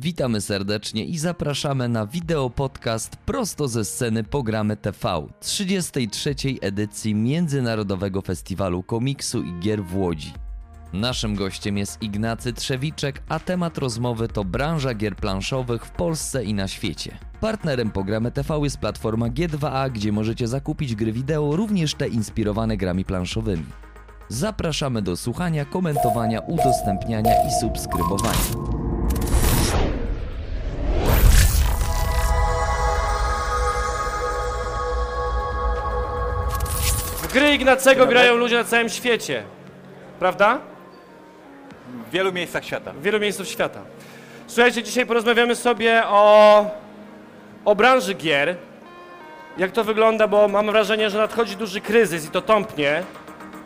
Witamy 0.00 0.40
serdecznie 0.40 1.04
i 1.04 1.18
zapraszamy 1.18 1.88
na 1.88 2.06
wideo 2.06 2.50
podcast 2.50 3.16
prosto 3.16 3.68
ze 3.68 3.84
sceny 3.84 4.24
Pogramy 4.24 4.76
TV 4.76 5.26
33. 5.40 6.34
edycji 6.60 7.14
Międzynarodowego 7.14 8.22
Festiwalu 8.22 8.82
Komiksu 8.82 9.42
i 9.42 9.58
Gier 9.60 9.84
w 9.84 9.96
Łodzi. 9.96 10.32
Naszym 10.92 11.34
gościem 11.34 11.78
jest 11.78 12.02
Ignacy 12.02 12.52
Trzewiczek, 12.52 13.22
a 13.28 13.40
temat 13.40 13.78
rozmowy 13.78 14.28
to 14.28 14.44
branża 14.44 14.94
gier 14.94 15.16
planszowych 15.16 15.84
w 15.84 15.90
Polsce 15.90 16.44
i 16.44 16.54
na 16.54 16.68
świecie. 16.68 17.18
Partnerem 17.40 17.90
Pogramy 17.90 18.30
TV 18.30 18.60
jest 18.62 18.78
platforma 18.78 19.26
G2A, 19.26 19.90
gdzie 19.92 20.12
możecie 20.12 20.48
zakupić 20.48 20.94
gry 20.94 21.12
wideo, 21.12 21.56
również 21.56 21.94
te 21.94 22.08
inspirowane 22.08 22.76
grami 22.76 23.04
planszowymi. 23.04 23.66
Zapraszamy 24.28 25.02
do 25.02 25.16
słuchania, 25.16 25.64
komentowania, 25.64 26.40
udostępniania 26.40 27.32
i 27.48 27.50
subskrybowania. 27.60 28.97
W 37.28 37.32
gry 37.32 37.54
Ignacego 37.54 38.06
grają 38.06 38.36
ludzie 38.36 38.56
na 38.56 38.64
całym 38.64 38.88
świecie. 38.88 39.42
Prawda? 40.18 40.58
W 42.08 42.10
wielu 42.10 42.32
miejscach 42.32 42.64
świata. 42.64 42.92
W 42.92 43.02
wielu 43.02 43.20
miejscach 43.20 43.46
świata. 43.46 43.80
Słuchajcie, 44.46 44.82
dzisiaj 44.82 45.06
porozmawiamy 45.06 45.56
sobie 45.56 46.02
o, 46.06 46.64
o 47.64 47.74
branży 47.74 48.14
gier. 48.14 48.56
Jak 49.58 49.72
to 49.72 49.84
wygląda, 49.84 50.28
bo 50.28 50.48
mam 50.48 50.66
wrażenie, 50.66 51.10
że 51.10 51.18
nadchodzi 51.18 51.56
duży 51.56 51.80
kryzys 51.80 52.26
i 52.26 52.30
to 52.30 52.42
tąpnie. 52.42 53.02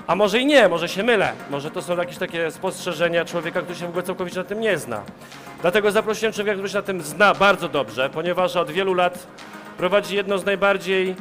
A 0.07 0.15
może 0.16 0.38
i 0.38 0.47
nie, 0.47 0.69
może 0.69 0.88
się 0.88 1.02
mylę. 1.02 1.33
Może 1.51 1.71
to 1.71 1.83
są 1.83 1.97
jakieś 1.97 2.19
takie 2.19 2.51
spostrzeżenia 2.51 3.24
człowieka, 3.24 3.63
który 3.63 3.79
się 3.79 3.87
w 3.87 3.88
ogóle 3.88 4.02
całkowicie 4.02 4.38
na 4.38 4.45
tym 4.45 4.60
nie 4.60 4.79
zna. 4.79 5.02
Dlatego 5.60 5.91
zaprosiłem 5.91 6.33
człowieka, 6.33 6.55
który 6.55 6.69
się 6.69 6.77
na 6.77 6.83
tym 6.83 7.02
zna 7.02 7.35
bardzo 7.35 7.69
dobrze, 7.69 8.10
ponieważ 8.10 8.57
od 8.57 8.71
wielu 8.71 8.95
lat 8.95 9.27
prowadzi 9.79 10.16
jedno 10.16 10.38
z 10.38 10.45
najbardziej 10.45 11.16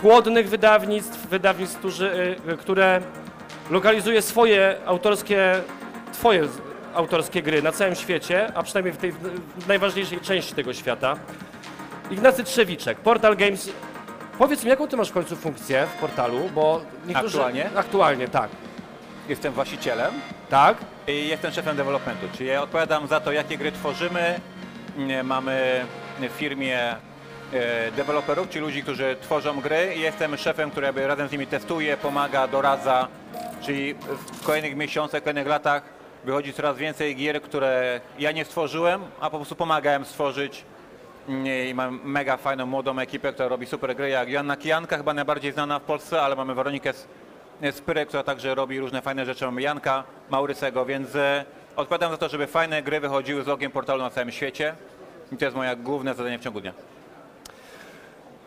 płodnych 0.00 0.48
wydawnictw, 0.48 1.26
wydawnictw, 1.26 1.78
którzy, 1.78 2.36
e, 2.48 2.56
które 2.56 3.00
lokalizuje 3.70 4.22
swoje 4.22 4.76
autorskie, 4.86 5.54
twoje 6.12 6.48
autorskie 6.94 7.42
gry 7.42 7.62
na 7.62 7.72
całym 7.72 7.94
świecie, 7.94 8.52
a 8.54 8.62
przynajmniej 8.62 8.94
w 8.94 8.96
tej 8.96 9.12
w 9.56 9.68
najważniejszej 9.68 10.20
części 10.20 10.54
tego 10.54 10.72
świata. 10.72 11.16
Ignacy 12.10 12.44
Trzewiczek, 12.44 12.98
Portal 12.98 13.36
Games. 13.36 13.70
Powiedz 14.38 14.64
mi, 14.64 14.70
jaką 14.70 14.88
ty 14.88 14.96
masz 14.96 15.10
w 15.10 15.12
końcu 15.12 15.36
funkcję 15.36 15.86
w 15.86 16.00
portalu, 16.00 16.50
bo 16.54 16.80
niektórzy... 17.06 17.36
Aktualnie? 17.36 17.70
Aktualnie, 17.76 18.28
tak. 18.28 18.50
Jestem 19.28 19.52
właścicielem 19.52 20.14
Tak? 20.50 20.76
i 21.08 21.28
jestem 21.28 21.52
szefem 21.52 21.76
developmentu, 21.76 22.26
czyli 22.36 22.48
ja 22.48 22.62
odpowiadam 22.62 23.06
za 23.06 23.20
to, 23.20 23.32
jakie 23.32 23.58
gry 23.58 23.72
tworzymy. 23.72 24.40
Mamy 25.24 25.84
w 26.18 26.32
firmie 26.32 26.80
e, 26.80 26.96
deweloperów, 27.96 28.48
czyli 28.48 28.64
ludzi, 28.64 28.82
którzy 28.82 29.16
tworzą 29.20 29.60
gry 29.60 29.94
jestem 29.96 30.36
szefem, 30.36 30.70
który 30.70 30.86
jakby 30.86 31.06
razem 31.06 31.28
z 31.28 31.32
nimi 31.32 31.46
testuje, 31.46 31.96
pomaga, 31.96 32.48
doradza, 32.48 33.08
czyli 33.62 33.94
w 33.94 34.44
kolejnych 34.44 34.76
miesiącach, 34.76 35.22
kolejnych 35.22 35.46
latach 35.46 35.82
wychodzi 36.24 36.52
coraz 36.52 36.76
więcej 36.76 37.16
gier, 37.16 37.42
które 37.42 38.00
ja 38.18 38.32
nie 38.32 38.44
stworzyłem, 38.44 39.02
a 39.20 39.30
po 39.30 39.36
prostu 39.36 39.56
pomagałem 39.56 40.04
stworzyć. 40.04 40.64
Nie, 41.28 41.68
I 41.68 41.74
mam 41.74 42.00
mega 42.04 42.36
fajną, 42.36 42.66
młodą 42.66 42.98
ekipę, 42.98 43.32
która 43.32 43.48
robi 43.48 43.66
super 43.66 43.96
gry, 43.96 44.08
jak 44.08 44.30
Joanna 44.30 44.56
Kijanka, 44.56 44.96
chyba 44.96 45.14
najbardziej 45.14 45.52
znana 45.52 45.78
w 45.78 45.82
Polsce, 45.82 46.22
ale 46.22 46.36
mamy 46.36 46.54
Weronikę 46.54 46.92
Spyrę, 47.72 48.06
która 48.06 48.22
także 48.22 48.54
robi 48.54 48.80
różne 48.80 49.02
fajne 49.02 49.24
rzeczy. 49.24 49.44
Mamy 49.44 49.62
Janka 49.62 50.04
Maurysego, 50.30 50.86
więc 50.86 51.14
e, 51.14 51.44
odpowiadam 51.76 52.10
za 52.10 52.18
to, 52.18 52.28
żeby 52.28 52.46
fajne 52.46 52.82
gry 52.82 53.00
wychodziły 53.00 53.42
z 53.42 53.46
logiem 53.46 53.72
portalu 53.72 54.02
na 54.02 54.10
całym 54.10 54.32
świecie. 54.32 54.74
I 55.32 55.36
to 55.36 55.44
jest 55.44 55.56
moje 55.56 55.76
główne 55.76 56.14
zadanie 56.14 56.38
w 56.38 56.42
ciągu 56.42 56.60
dnia. 56.60 56.72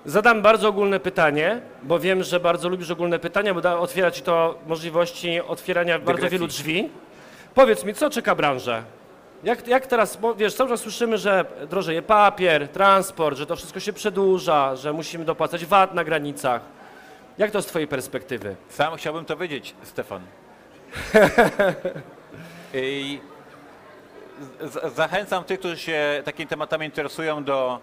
Zadam 0.07 0.41
bardzo 0.41 0.69
ogólne 0.69 0.99
pytanie, 0.99 1.61
bo 1.83 1.99
wiem, 1.99 2.23
że 2.23 2.39
bardzo 2.39 2.69
lubisz 2.69 2.91
ogólne 2.91 3.19
pytania, 3.19 3.53
bo 3.53 3.61
da, 3.61 3.79
otwiera 3.79 4.11
ci 4.11 4.21
to 4.21 4.57
możliwości 4.67 5.41
otwierania 5.41 5.99
bardzo 5.99 6.29
wielu 6.29 6.47
drzwi. 6.47 6.89
Powiedz 7.55 7.83
mi, 7.83 7.93
co 7.93 8.09
czeka 8.09 8.35
branżę? 8.35 8.83
Jak, 9.43 9.67
jak 9.67 9.87
teraz, 9.87 10.17
bo 10.17 10.35
wiesz, 10.35 10.53
cały 10.53 10.69
czas 10.69 10.79
słyszymy, 10.79 11.17
że 11.17 11.45
drożeje 11.69 12.01
papier, 12.01 12.67
transport, 12.67 13.37
że 13.37 13.45
to 13.45 13.55
wszystko 13.55 13.79
się 13.79 13.93
przedłuża, 13.93 14.75
że 14.75 14.93
musimy 14.93 15.25
dopłacać 15.25 15.65
VAT 15.65 15.93
na 15.93 16.03
granicach. 16.03 16.61
Jak 17.37 17.51
to 17.51 17.61
z 17.61 17.65
twojej 17.65 17.87
perspektywy? 17.87 18.55
Sam 18.69 18.95
chciałbym 18.95 19.25
to 19.25 19.37
wiedzieć, 19.37 19.75
Stefan. 19.83 20.21
I 22.73 23.19
zachęcam 24.95 25.43
tych, 25.43 25.59
którzy 25.59 25.77
się 25.77 26.21
takimi 26.25 26.47
tematami 26.47 26.85
interesują 26.85 27.43
do 27.43 27.79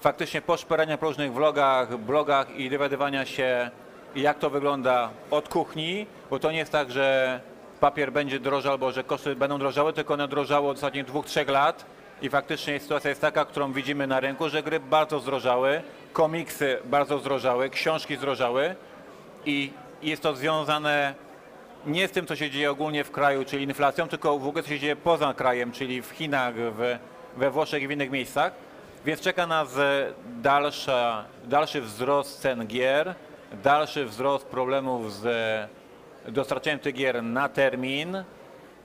faktycznie 0.00 0.42
poszperania 0.42 0.98
po 0.98 1.06
różnych 1.06 1.32
vlogach, 1.32 1.98
blogach 1.98 2.56
i 2.56 2.70
dowiadywania 2.70 3.26
się, 3.26 3.70
jak 4.16 4.38
to 4.38 4.50
wygląda 4.50 5.10
od 5.30 5.48
kuchni, 5.48 6.06
bo 6.30 6.38
to 6.38 6.52
nie 6.52 6.58
jest 6.58 6.72
tak, 6.72 6.90
że 6.90 7.40
papier 7.80 8.12
będzie 8.12 8.40
drożał 8.40 8.72
albo 8.72 8.92
że 8.92 9.04
koszty 9.04 9.36
będą 9.36 9.58
drożały, 9.58 9.92
tylko 9.92 10.14
one 10.14 10.28
drożały 10.28 10.68
od 10.68 10.76
ostatnich 10.76 11.04
dwóch, 11.04 11.26
trzech 11.26 11.48
lat 11.48 11.84
i 12.22 12.30
faktycznie 12.30 12.80
sytuacja 12.80 13.10
jest 13.10 13.20
taka, 13.20 13.44
którą 13.44 13.72
widzimy 13.72 14.06
na 14.06 14.20
rynku, 14.20 14.48
że 14.48 14.62
gry 14.62 14.80
bardzo 14.80 15.20
zdrożały, 15.20 15.82
komiksy 16.12 16.78
bardzo 16.84 17.18
zdrożały, 17.18 17.70
książki 17.70 18.16
zdrożały 18.16 18.74
i 19.46 19.72
jest 20.02 20.22
to 20.22 20.36
związane 20.36 21.14
nie 21.86 22.08
z 22.08 22.10
tym, 22.10 22.26
co 22.26 22.36
się 22.36 22.50
dzieje 22.50 22.70
ogólnie 22.70 23.04
w 23.04 23.10
kraju, 23.10 23.44
czyli 23.44 23.64
inflacją, 23.64 24.08
tylko 24.08 24.38
w 24.38 24.46
ogóle 24.46 24.62
co 24.62 24.68
się 24.68 24.78
dzieje 24.78 24.96
poza 24.96 25.34
krajem, 25.34 25.72
czyli 25.72 26.02
w 26.02 26.10
Chinach, 26.10 26.54
w, 26.54 26.98
we 27.36 27.50
Włoszech 27.50 27.82
i 27.82 27.88
w 27.88 27.90
innych 27.90 28.10
miejscach. 28.10 28.52
Więc 29.04 29.20
czeka 29.20 29.46
nas 29.46 29.78
e, 29.78 30.12
dalsza, 30.42 31.24
dalszy 31.44 31.80
wzrost 31.80 32.40
cen 32.40 32.66
gier, 32.66 33.14
dalszy 33.62 34.04
wzrost 34.04 34.46
problemów 34.46 35.12
z 35.12 35.26
e, 35.26 36.32
dostarczaniem 36.32 36.78
tych 36.78 36.94
gier 36.94 37.22
na 37.22 37.48
termin, 37.48 38.24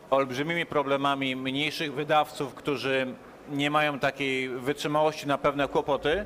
olbrzymimi 0.09 0.65
problemami 0.65 1.35
mniejszych 1.35 1.93
wydawców, 1.93 2.53
którzy 2.53 3.07
nie 3.49 3.71
mają 3.71 3.99
takiej 3.99 4.49
wytrzymałości 4.49 5.27
na 5.27 5.37
pewne 5.37 5.67
kłopoty. 5.67 6.25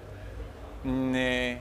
Mm, 0.86 1.16
e, 1.16 1.60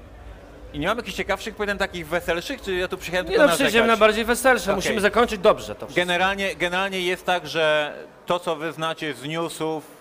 I 0.73 0.79
nie 0.79 0.87
mam 0.87 0.97
jakichś 0.97 1.17
ciekawszych 1.17 1.57
pytań, 1.57 1.79
takich 1.79 2.09
weselszych, 2.09 2.63
czy 2.63 2.75
ja 2.75 2.89
tu 2.89 2.97
przyjechałem 2.97 3.27
Nie 3.27 3.31
tylko 3.31 3.45
no, 3.45 3.59
narzekać? 3.59 3.87
na 3.89 3.97
bardziej 3.97 4.25
weselsze. 4.25 4.65
Okej. 4.65 4.75
Musimy 4.77 5.01
zakończyć 5.01 5.41
dobrze 5.41 5.75
to 5.75 5.87
wszystko. 5.87 6.01
Generalnie, 6.01 6.57
generalnie 6.57 7.01
jest 7.01 7.27
tak, 7.27 7.47
że 7.47 7.95
to, 8.27 8.39
co 8.39 8.57
wy 8.57 8.73
znacie 8.73 9.15
z 9.15 9.25
newsów, 9.25 9.98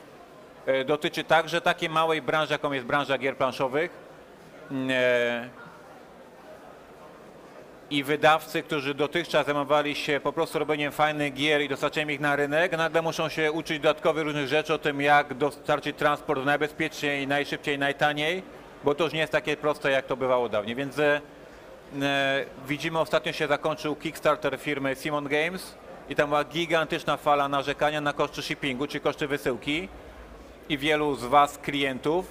dotyczy 0.86 1.24
także 1.24 1.62
takiej 1.62 1.90
małej 1.90 2.22
branży, 2.22 2.54
jaką 2.54 2.72
jest 2.72 2.86
branża 2.86 3.18
gier 3.18 3.38
planszowych. 3.38 3.92
Mm, 4.72 4.90
E, 4.92 5.50
I 7.90 8.04
wydawcy, 8.04 8.64
którzy 8.64 8.94
dotychczas 8.94 9.46
zajmowali 9.46 9.96
się 9.96 10.20
po 10.24 10.34
prostu 10.34 10.60
robieniem 10.60 10.92
fajnych 10.92 11.34
gier 11.34 11.62
i 11.62 11.70
dostarczeniem 11.70 12.12
ich 12.12 12.20
na 12.20 12.36
rynek, 12.36 12.78
nagle 12.78 13.02
muszą 13.02 13.30
się 13.30 13.52
uczyć 13.52 13.80
dodatkowych 13.80 14.24
różnych 14.24 14.48
rzeczy 14.48 14.74
o 14.74 14.78
tym, 14.78 15.02
jak 15.02 15.34
dostarczyć 15.34 15.98
transport 15.98 16.46
najbezpieczniej, 16.46 17.28
najszybciej, 17.28 17.80
najtaniej, 17.80 18.44
bo 18.84 18.96
to 18.96 19.04
już 19.04 19.14
nie 19.14 19.20
jest 19.20 19.32
takie 19.32 19.58
proste, 19.58 19.92
jak 19.92 20.06
to 20.06 20.18
bywało 20.18 20.50
dawniej. 20.50 20.76
Więc 20.76 21.00
e, 21.00 21.22
E, 22.02 22.46
widzimy, 22.68 23.00
ostatnio 23.00 23.34
się 23.34 23.48
zakończył 23.48 23.96
Kickstarter 23.96 24.58
firmy 24.60 24.96
Simon 24.96 25.28
Games 25.28 25.76
i 26.10 26.16
tam 26.16 26.30
była 26.30 26.44
gigantyczna 26.44 27.18
fala 27.18 27.48
narzekania 27.48 28.02
na 28.02 28.14
koszty 28.14 28.42
shippingu, 28.42 28.88
czy 28.88 29.00
koszty 29.00 29.28
wysyłki 29.28 29.90
i 30.70 30.78
wielu 30.78 31.16
z 31.16 31.24
Was, 31.26 31.58
klientów, 31.58 32.26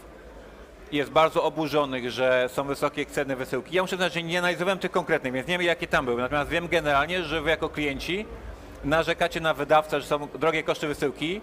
jest 0.92 1.10
bardzo 1.10 1.42
oburzonych, 1.44 2.10
że 2.10 2.48
są 2.52 2.64
wysokie 2.64 3.06
ceny 3.06 3.36
wysyłki. 3.36 3.76
Ja 3.76 3.82
muszę 3.82 3.88
przyznać, 3.96 4.12
że 4.12 4.22
nie 4.22 4.38
analizowałem 4.38 4.78
tych 4.78 4.90
konkretnych, 4.90 5.32
więc 5.32 5.48
nie 5.48 5.58
wiem 5.58 5.66
jakie 5.66 5.86
tam 5.86 6.04
były, 6.04 6.22
natomiast 6.22 6.50
wiem 6.50 6.68
generalnie, 6.68 7.24
że 7.24 7.40
Wy 7.42 7.50
jako 7.50 7.68
klienci 7.68 8.26
narzekacie 8.84 9.40
na 9.40 9.54
wydawcę, 9.54 10.00
że 10.00 10.06
są 10.06 10.28
drogie 10.34 10.62
koszty 10.62 10.86
wysyłki. 10.86 11.40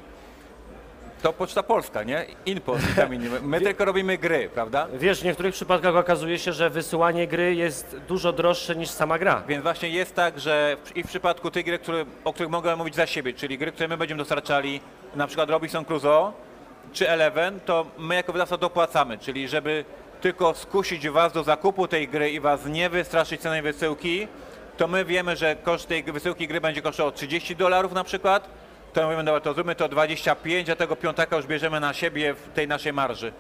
To 1.22 1.34
Poczta 1.34 1.64
Polska, 1.64 2.04
nie? 2.04 2.26
Inpost 2.46 2.84
i 2.92 2.96
tam 2.96 3.14
inni. 3.14 3.30
My 3.42 3.62
tylko 3.62 3.86
robimy 3.86 4.18
gry, 4.18 4.50
prawda? 4.54 4.88
Wiesz, 4.94 5.22
w 5.22 5.24
niektórych 5.24 5.54
przypadkach 5.54 5.96
okazuje 5.96 6.40
się, 6.40 6.54
że 6.54 6.70
wysyłanie 6.70 7.28
gry 7.28 7.56
jest 7.56 7.98
dużo 8.08 8.34
droższe 8.34 8.76
niż 8.76 8.90
sama 8.90 9.20
gra. 9.20 9.44
Więc 9.48 9.64
właśnie 9.64 9.90
jest 9.90 10.16
tak, 10.16 10.40
że 10.40 10.78
w- 10.84 10.98
i 10.98 11.04
w 11.04 11.08
przypadku 11.08 11.52
tych 11.52 11.66
gier, 11.66 11.82
które, 11.82 12.06
o 12.24 12.34
których 12.34 12.52
mogę 12.52 12.76
mówić 12.76 12.96
za 12.96 13.06
siebie, 13.08 13.34
czyli 13.34 13.58
gry, 13.58 13.72
które 13.72 13.88
my 13.88 13.98
będziemy 13.98 14.20
dostarczali, 14.20 14.82
na 15.16 15.28
przykład 15.28 15.50
Robinson 15.50 15.86
Crusoe 15.86 16.32
czy 16.94 17.10
Eleven, 17.10 17.60
to 17.60 17.86
my 17.98 18.16
jako 18.16 18.34
wydawca 18.34 18.58
dopłacamy, 18.58 19.18
czyli 19.18 19.48
żeby 19.48 19.86
tylko 20.22 20.54
skusić 20.54 21.10
Was 21.10 21.34
do 21.34 21.44
zakupu 21.44 21.88
tej 21.88 22.08
gry 22.08 22.32
i 22.32 22.40
Was 22.40 22.66
nie 22.66 22.90
wystraszyć 22.90 23.42
cenej 23.42 23.62
wysyłki, 23.62 24.28
to 24.78 24.88
my 24.88 25.06
wiemy, 25.06 25.36
że 25.36 25.56
koszt 25.56 25.88
tej 25.88 26.04
wysyłki 26.04 26.48
gry 26.48 26.62
będzie 26.62 26.82
kosztował 26.82 27.12
30 27.12 27.56
dolarów 27.56 27.94
na 27.94 28.04
przykład, 28.04 28.50
to 28.94 29.02
my 29.02 29.06
mówimy, 29.06 29.24
dobra, 29.24 29.42
to 29.42 29.54
zróbmy 29.54 29.76
to 29.76 29.90
25, 29.90 30.70
a 30.70 30.76
tego 30.76 30.96
piątaka 30.96 31.36
już 31.36 31.46
bierzemy 31.46 31.80
na 31.80 31.94
siebie 31.94 32.34
w 32.34 32.50
tej 32.54 32.68
naszej 32.68 32.94
marży. 32.94 33.34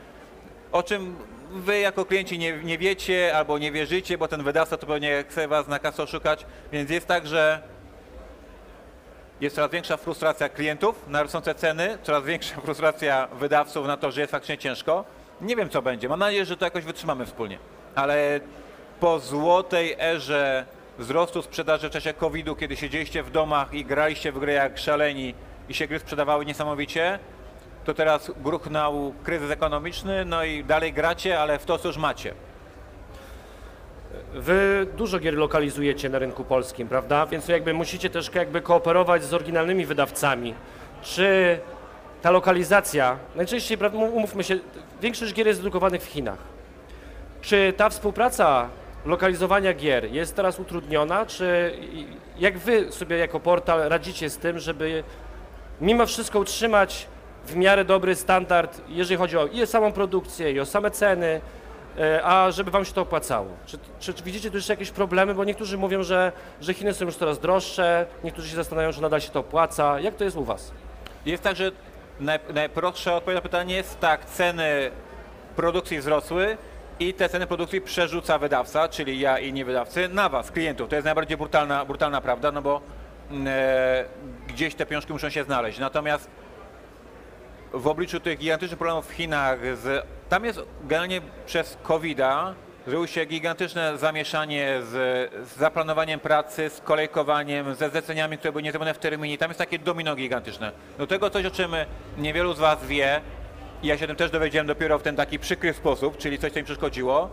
O 0.71 0.83
czym 0.83 1.15
wy 1.51 1.79
jako 1.79 2.05
klienci 2.05 2.39
nie, 2.39 2.53
nie 2.63 2.77
wiecie 2.77 3.37
albo 3.37 3.57
nie 3.57 3.71
wierzycie, 3.71 4.17
bo 4.17 4.27
ten 4.27 4.43
wydawca 4.43 4.77
to 4.77 4.87
pewnie 4.87 5.23
chce 5.29 5.47
was 5.47 5.67
na 5.67 5.79
kasę 5.79 6.03
oszukać, 6.03 6.45
więc 6.71 6.89
jest 6.89 7.07
tak, 7.07 7.27
że 7.27 7.61
jest 9.43 9.55
coraz 9.55 9.71
większa 9.71 9.97
frustracja 9.97 10.49
klientów 10.49 11.07
na 11.07 11.23
rosnące 11.23 11.55
ceny, 11.55 11.97
coraz 12.03 12.23
większa 12.23 12.61
frustracja 12.65 13.27
wydawców 13.27 13.87
na 13.87 13.97
to, 13.97 14.11
że 14.11 14.21
jest 14.21 14.31
faktycznie 14.31 14.57
ciężko. 14.57 15.05
Nie 15.41 15.55
wiem, 15.55 15.69
co 15.69 15.81
będzie. 15.81 16.09
Mam 16.09 16.19
nadzieję, 16.19 16.45
że 16.45 16.57
to 16.57 16.65
jakoś 16.65 16.83
wytrzymamy 16.83 17.25
wspólnie. 17.25 17.59
Ale 17.95 18.39
po 18.99 19.19
złotej 19.19 19.95
erze 19.99 20.65
wzrostu 20.99 21.41
sprzedaży 21.41 21.89
w 21.89 21.91
czasie 21.91 22.13
COVID-u, 22.13 22.55
kiedy 22.55 22.75
siedzieliście 22.75 23.23
w 23.23 23.31
domach 23.31 23.73
i 23.73 23.85
graliście 23.85 24.31
w 24.31 24.39
gry 24.39 24.53
jak 24.53 24.77
szaleni 24.77 25.35
i 25.69 25.73
się 25.73 25.87
gry 25.87 25.99
sprzedawały 25.99 26.45
niesamowicie, 26.45 27.19
to 27.85 27.93
teraz 27.93 28.31
gruchnął 28.37 29.13
kryzys 29.23 29.51
ekonomiczny, 29.51 30.25
no 30.25 30.43
i 30.43 30.63
dalej 30.63 30.93
gracie, 30.93 31.39
ale 31.39 31.59
w 31.59 31.65
to, 31.65 31.77
co 31.77 31.87
już 31.87 31.97
macie. 31.97 32.33
Wy 34.33 34.87
dużo 34.97 35.19
gier 35.19 35.33
lokalizujecie 35.33 36.09
na 36.09 36.19
rynku 36.19 36.43
polskim, 36.43 36.87
prawda? 36.87 37.25
Więc 37.25 37.47
jakby 37.47 37.73
musicie 37.73 38.09
też 38.09 38.31
jakby 38.35 38.61
kooperować 38.61 39.23
z 39.23 39.33
oryginalnymi 39.33 39.85
wydawcami. 39.85 40.53
Czy 41.01 41.59
ta 42.21 42.31
lokalizacja, 42.31 43.17
najczęściej, 43.35 43.77
um- 43.77 43.95
umówmy 43.95 44.43
się, 44.43 44.59
większość 45.01 45.33
gier 45.33 45.47
jest 45.47 45.61
drukowanych 45.61 46.01
w 46.01 46.05
Chinach. 46.05 46.37
Czy 47.41 47.73
ta 47.77 47.89
współpraca 47.89 48.69
lokalizowania 49.05 49.73
gier 49.73 50.11
jest 50.11 50.35
teraz 50.35 50.59
utrudniona, 50.59 51.25
czy 51.25 51.73
jak 52.39 52.57
wy 52.57 52.91
sobie 52.91 53.17
jako 53.17 53.39
portal 53.39 53.89
radzicie 53.89 54.29
z 54.29 54.37
tym, 54.37 54.59
żeby 54.59 55.03
mimo 55.81 56.05
wszystko 56.05 56.39
utrzymać 56.39 57.07
w 57.45 57.55
miarę 57.55 57.85
dobry 57.85 58.15
standard, 58.15 58.81
jeżeli 58.89 59.17
chodzi 59.17 59.37
o 59.37 59.47
i 59.47 59.63
o 59.63 59.67
samą 59.67 59.91
produkcję, 59.91 60.51
i 60.51 60.59
o 60.59 60.65
same 60.65 60.91
ceny, 60.91 61.41
a 62.23 62.51
żeby 62.51 62.71
wam 62.71 62.85
się 62.85 62.93
to 62.93 63.01
opłacało? 63.01 63.47
Czy, 63.65 63.77
czy, 63.99 64.13
czy 64.13 64.23
widzicie 64.23 64.49
tu 64.51 64.57
jeszcze 64.57 64.73
jakieś 64.73 64.91
problemy? 64.91 65.33
Bo 65.33 65.43
niektórzy 65.43 65.77
mówią, 65.77 66.03
że, 66.03 66.31
że 66.61 66.73
Chiny 66.73 66.93
są 66.93 67.05
już 67.05 67.15
coraz 67.15 67.39
droższe, 67.39 68.05
niektórzy 68.23 68.49
się 68.49 68.55
zastanawiają, 68.55 68.93
czy 68.93 69.01
nadal 69.01 69.21
się 69.21 69.29
to 69.29 69.39
opłaca. 69.39 69.99
Jak 69.99 70.15
to 70.15 70.23
jest 70.23 70.37
u 70.37 70.43
was? 70.43 70.71
Jest 71.25 71.43
tak, 71.43 71.55
że 71.55 71.71
naj, 72.19 72.39
najprostsza 72.53 73.15
odpowiedź 73.15 73.35
na 73.35 73.41
pytanie 73.41 73.75
jest 73.75 73.99
tak, 73.99 74.25
ceny 74.25 74.91
produkcji 75.55 75.99
wzrosły 75.99 76.57
i 76.99 77.13
te 77.13 77.29
ceny 77.29 77.47
produkcji 77.47 77.81
przerzuca 77.81 78.37
wydawca, 78.37 78.87
czyli 78.87 79.19
ja 79.19 79.39
i 79.39 79.53
nie 79.53 79.65
wydawcy, 79.65 80.09
na 80.09 80.29
was, 80.29 80.51
klientów. 80.51 80.89
To 80.89 80.95
jest 80.95 81.05
najbardziej 81.05 81.37
brutalna, 81.37 81.85
brutalna 81.85 82.21
prawda, 82.21 82.51
no 82.51 82.61
bo 82.61 82.81
mm, 83.31 83.47
e, 83.47 84.05
gdzieś 84.47 84.75
te 84.75 84.85
pieniążki 84.85 85.13
muszą 85.13 85.29
się 85.29 85.43
znaleźć. 85.43 85.79
Natomiast 85.79 86.29
w 87.73 87.87
obliczu 87.87 88.19
tych 88.19 88.39
gigantycznych 88.39 88.77
problemów 88.77 89.07
w 89.07 89.11
Chinach, 89.11 89.59
z, 89.77 90.05
tam 90.29 90.45
jest 90.45 90.59
generalnie 90.83 91.21
przez 91.45 91.77
COVID-a 91.83 92.53
zrobiło 92.85 93.07
się 93.07 93.25
gigantyczne 93.25 93.97
zamieszanie 93.97 94.79
z, 94.81 94.91
z 95.47 95.57
zaplanowaniem 95.57 96.19
pracy, 96.19 96.69
z 96.69 96.81
kolejkowaniem, 96.81 97.75
ze 97.75 97.89
zleceniami, 97.89 98.37
które 98.37 98.51
były 98.51 98.63
niezrobione 98.63 98.93
w 98.93 98.97
terminie. 98.97 99.37
Tam 99.37 99.49
jest 99.49 99.57
takie 99.57 99.79
domino 99.79 100.15
gigantyczne. 100.15 100.71
Do 100.97 101.07
tego 101.07 101.29
coś, 101.29 101.45
o 101.45 101.51
czym 101.51 101.71
niewielu 102.17 102.53
z 102.53 102.59
Was 102.59 102.85
wie, 102.85 103.21
ja 103.83 103.97
się 103.97 104.07
tym 104.07 104.15
też 104.15 104.31
dowiedziałem 104.31 104.67
dopiero 104.67 104.99
w 104.99 105.03
ten 105.03 105.15
taki 105.15 105.39
przykry 105.39 105.73
sposób, 105.73 106.17
czyli 106.17 106.39
coś, 106.39 106.51
co 106.51 106.59
mi 106.59 106.65
przeszkodziło, 106.65 107.29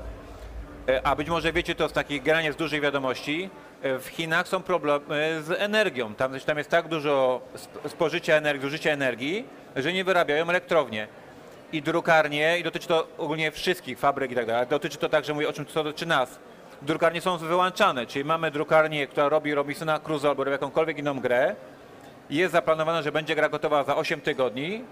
a 1.04 1.16
być 1.16 1.28
może 1.28 1.52
wiecie 1.52 1.74
to 1.74 1.88
z 1.88 1.92
takich 1.92 2.22
generalnie 2.22 2.52
z 2.52 2.56
dużych 2.56 2.80
wiadomości, 2.80 3.50
e, 3.82 3.98
w 3.98 4.06
Chinach 4.06 4.48
są 4.48 4.62
problemy 4.62 5.42
z 5.42 5.50
energią. 5.50 6.14
Tam, 6.14 6.40
tam 6.40 6.58
jest 6.58 6.70
tak 6.70 6.88
dużo 6.88 7.40
sp- 7.64 7.88
spożycia 7.88 8.34
energii, 8.34 8.62
zużycia 8.62 8.90
energii, 8.90 9.44
że 9.76 9.92
nie 9.92 10.04
wyrabiają 10.04 10.48
elektrownie. 10.50 11.08
I 11.72 11.82
drukarnie, 11.82 12.58
i 12.58 12.62
dotyczy 12.62 12.88
to 12.88 13.06
ogólnie 13.18 13.50
wszystkich 13.50 13.98
fabryk 13.98 14.30
i 14.30 14.34
tak 14.34 14.46
dalej, 14.46 14.66
dotyczy 14.70 14.98
to 14.98 15.08
także, 15.08 15.34
mówię 15.34 15.48
o 15.48 15.52
czym 15.52 15.64
to 15.64 15.84
dotyczy 15.84 16.06
nas. 16.06 16.38
Drukarnie 16.82 17.20
są 17.20 17.38
wyłączane, 17.38 18.06
czyli 18.06 18.24
mamy 18.24 18.50
drukarnię, 18.50 19.06
która 19.06 19.28
robi 19.28 19.54
Robinsona 19.54 19.98
Crusoe 19.98 20.28
albo 20.28 20.48
jakąkolwiek 20.48 20.98
inną 20.98 21.20
grę. 21.20 21.56
Jest 22.30 22.52
zaplanowane, 22.52 23.02
że 23.02 23.12
będzie 23.12 23.34
gra 23.34 23.48
gotowa 23.48 23.84
za 23.84 23.96
8 23.96 24.20
tygodni. 24.20 24.84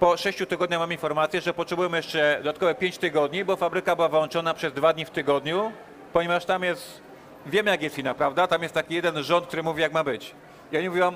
Po 0.00 0.16
6 0.16 0.38
tygodniach 0.48 0.80
mam 0.80 0.92
informację, 0.92 1.40
że 1.40 1.54
potrzebujemy 1.54 1.96
jeszcze 1.96 2.36
dodatkowe 2.38 2.74
5 2.74 2.98
tygodni, 2.98 3.44
bo 3.44 3.56
fabryka 3.56 3.96
była 3.96 4.08
wyłączona 4.08 4.54
przez 4.54 4.72
2 4.72 4.92
dni 4.92 5.04
w 5.04 5.10
tygodniu, 5.10 5.72
ponieważ 6.12 6.44
tam 6.44 6.62
jest, 6.62 7.00
wiemy 7.46 7.70
jak 7.70 7.82
jest 7.82 7.94
w 7.94 7.96
Chinach, 7.96 8.16
prawda? 8.16 8.46
Tam 8.46 8.62
jest 8.62 8.74
taki 8.74 8.94
jeden 8.94 9.22
rząd, 9.22 9.46
który 9.46 9.62
mówi 9.62 9.82
jak 9.82 9.92
ma 9.92 10.04
być. 10.04 10.34
I 10.72 10.78
oni 10.78 10.88
mówią, 10.88 11.12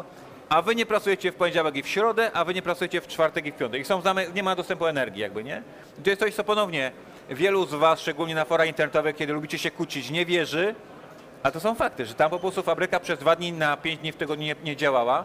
a 0.49 0.63
wy 0.63 0.75
nie 0.75 0.87
pracujecie 0.87 1.33
w 1.33 1.35
poniedziałek 1.35 1.77
i 1.77 1.83
w 1.83 1.89
środę, 1.89 2.31
a 2.33 2.45
wy 2.45 2.55
nie 2.55 2.63
pracujecie 2.63 3.01
w 3.01 3.07
czwartek 3.07 3.47
i 3.47 3.53
w 3.53 3.57
piątek. 3.57 3.81
I 3.81 3.85
są 3.85 4.01
zame- 4.01 4.33
nie 4.35 4.43
ma 4.43 4.57
dostępu 4.57 4.87
energii 4.87 5.23
jakby, 5.23 5.45
nie? 5.45 5.63
I 5.99 6.03
to 6.03 6.11
jest 6.11 6.21
coś, 6.21 6.35
co 6.35 6.45
ponownie 6.45 6.93
wielu 7.31 7.67
z 7.67 7.75
was, 7.75 8.01
szczególnie 8.01 8.35
na 8.35 8.45
forach 8.45 8.67
internetowych, 8.67 9.17
kiedy 9.17 9.33
lubicie 9.33 9.59
się 9.59 9.71
kłócić, 9.71 10.11
nie 10.11 10.27
wierzy, 10.27 10.75
a 11.43 11.51
to 11.51 11.61
są 11.61 11.75
fakty, 11.75 12.07
że 12.07 12.15
tam 12.15 12.31
po 12.31 12.39
prostu 12.39 12.63
fabryka 12.63 13.01
przez 13.01 13.19
2 13.19 13.37
dni 13.37 13.53
na 13.53 13.77
5 13.77 14.01
dni 14.01 14.13
w 14.13 14.17
tygodniu 14.17 14.47
nie, 14.47 14.55
nie 14.65 14.77
działała. 14.77 15.25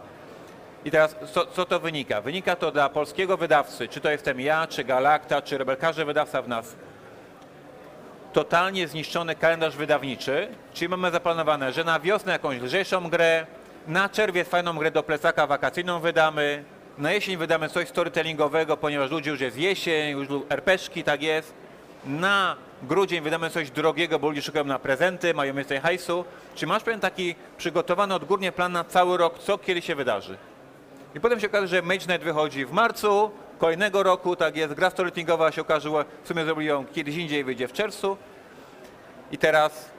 I 0.86 0.92
teraz 0.92 1.16
co, 1.34 1.46
co 1.46 1.66
to 1.66 1.80
wynika? 1.80 2.22
Wynika 2.22 2.56
to 2.56 2.72
dla 2.72 2.90
polskiego 2.90 3.38
wydawcy, 3.38 3.88
czy 3.88 4.02
to 4.02 4.12
jestem 4.12 4.40
ja, 4.40 4.68
czy 4.68 4.84
Galacta, 4.84 5.42
czy 5.42 5.58
Rebel, 5.58 5.78
każdy 5.78 6.06
wydawca 6.06 6.42
w 6.42 6.48
nas, 6.48 6.76
totalnie 8.34 8.88
zniszczony 8.88 9.36
kalendarz 9.36 9.76
wydawniczy, 9.76 10.48
czyli 10.74 10.90
mamy 10.90 11.12
zaplanowane, 11.12 11.74
że 11.74 11.84
na 11.84 12.00
wiosnę 12.00 12.32
jakąś 12.32 12.62
lżejszą 12.62 13.10
grę, 13.10 13.46
na 13.88 14.10
czerwiec 14.10 14.48
fajną 14.48 14.78
grę 14.78 14.92
do 14.92 15.04
plecaka 15.04 15.48
wakacyjną 15.48 16.00
wydamy, 16.00 16.64
na 16.98 17.12
jesień 17.12 17.38
wydamy 17.38 17.70
coś 17.70 17.88
storytellingowego, 17.88 18.78
ponieważ 18.78 19.12
ludzie 19.12 19.32
już 19.32 19.42
jest 19.42 19.58
jesień, 19.58 20.18
już 20.18 20.28
RPszki, 20.50 21.04
tak 21.04 21.22
jest. 21.22 21.54
Na 22.06 22.56
grudzień 22.84 23.22
wydamy 23.22 23.50
coś 23.50 23.72
drogiego, 23.72 24.20
bo 24.20 24.28
ludzie 24.30 24.42
szukają 24.42 24.66
na 24.66 24.80
prezenty, 24.80 25.34
mają 25.34 25.54
więcej 25.54 25.80
hajsu. 25.80 26.26
Czy 26.56 26.68
masz 26.68 26.84
pewien 26.84 27.00
taki 27.00 27.36
przygotowany 27.58 28.14
odgórnie 28.14 28.52
plan 28.52 28.72
na 28.72 28.84
cały 28.84 29.18
rok, 29.18 29.40
co 29.40 29.58
kiedy 29.58 29.82
się 29.82 29.96
wydarzy? 29.96 30.38
I 31.16 31.20
potem 31.20 31.40
się 31.40 31.48
okaże, 31.48 31.68
że 31.68 31.82
Mage 31.82 32.20
wychodzi 32.20 32.66
w 32.66 32.72
marcu 32.72 33.32
kolejnego 33.60 34.04
roku, 34.04 34.36
tak 34.36 34.58
jest, 34.58 34.74
gra 34.74 34.90
storytellingowa 34.90 35.52
się 35.52 35.62
okaże, 35.62 35.90
w 36.24 36.28
sumie 36.28 36.46
zrobili 36.46 36.68
ją 36.68 36.86
kiedyś 36.86 37.16
indziej, 37.16 37.44
wyjdzie 37.44 37.68
w 37.68 37.74
czerwcu. 37.74 38.18
I 39.32 39.38
teraz 39.38 39.90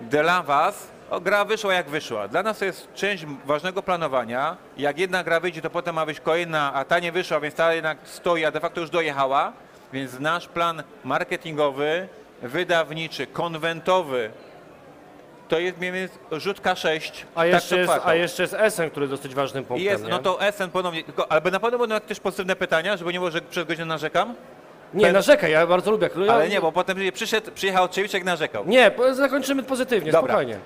dla 0.00 0.42
Was 0.42 0.86
o, 1.10 1.20
gra 1.20 1.44
wyszła 1.44 1.74
jak 1.74 1.88
wyszła. 1.88 2.28
Dla 2.28 2.42
nas 2.42 2.58
to 2.58 2.64
jest 2.64 2.94
część 2.94 3.26
ważnego 3.44 3.82
planowania. 3.82 4.56
Jak 4.76 4.98
jedna 4.98 5.24
gra 5.24 5.40
wyjdzie, 5.40 5.62
to 5.62 5.70
potem 5.70 5.94
ma 5.94 6.04
wyjść 6.04 6.20
kolejna, 6.20 6.74
a 6.74 6.84
ta 6.84 6.98
nie 6.98 7.12
wyszła, 7.12 7.40
więc 7.40 7.54
ta 7.54 7.74
jednak 7.74 7.98
stoi, 8.04 8.44
a 8.44 8.50
de 8.50 8.60
facto 8.60 8.80
już 8.80 8.90
dojechała. 8.90 9.52
Więc 9.92 10.20
nasz 10.20 10.48
plan 10.48 10.82
marketingowy, 11.04 12.08
wydawniczy, 12.42 13.26
konwentowy 13.26 14.30
to 15.48 15.58
jest 15.58 15.78
mniej 15.78 15.92
więcej 15.92 16.18
rzut 16.32 16.60
K6. 16.60 17.12
A 17.34 17.40
tak 17.40 17.48
jeszcze, 17.48 17.68
co 17.68 17.76
jest, 17.76 18.06
a 18.06 18.14
jeszcze 18.14 18.42
jest 18.42 18.54
Essen, 18.54 18.90
który 18.90 19.06
jest 19.06 19.12
dosyć 19.22 19.34
ważnym 19.34 19.64
punktem. 19.64 19.86
jest, 19.86 20.04
nie? 20.04 20.10
no 20.10 20.18
to 20.18 20.38
SN 20.52 20.70
ponownie, 20.70 21.04
tylko, 21.04 21.32
ale 21.32 21.50
na 21.50 21.60
pewno 21.60 21.78
będą 21.78 22.00
też 22.00 22.20
pozytywne 22.20 22.56
pytania, 22.56 22.96
żeby 22.96 23.12
nie 23.12 23.18
było, 23.18 23.30
że 23.30 23.40
przez 23.40 23.64
godzinę 23.64 23.86
narzekam. 23.86 24.34
Nie, 24.94 25.12
narzekaj, 25.12 25.50
ja 25.50 25.66
bardzo 25.66 25.90
lubię. 25.90 26.10
Ja, 26.26 26.34
Ale 26.34 26.48
nie, 26.48 26.60
bo 26.60 26.72
potem 26.72 26.98
przyszedł, 27.12 27.50
przyjechał 27.50 27.84
Otrzewiczek 27.84 28.24
narzekał. 28.24 28.64
Nie, 28.66 28.90
zakończymy 29.12 29.62
pozytywnie, 29.62 30.12
Dobra. 30.12 30.28
spokojnie. 30.34 30.58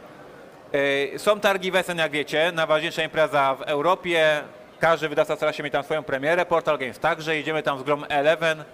E, 1.14 1.18
Są 1.18 1.40
targi 1.40 1.70
w 1.70 1.76
SN, 1.76 1.98
jak 1.98 2.12
wiecie, 2.12 2.52
najważniejsza 2.54 3.02
impreza 3.02 3.54
w 3.54 3.62
Europie. 3.62 4.40
Każdy 4.80 5.08
wydawca 5.08 5.36
stara 5.36 5.52
się 5.52 5.62
mieć 5.62 5.72
tam 5.72 5.82
swoją 5.84 6.02
premierę. 6.02 6.46
Portal 6.46 6.78
Games 6.78 6.98
także. 6.98 7.36
Jedziemy 7.36 7.62
tam 7.62 7.78
z 7.78 7.82
grą 7.82 8.04
Eleven, 8.04 8.64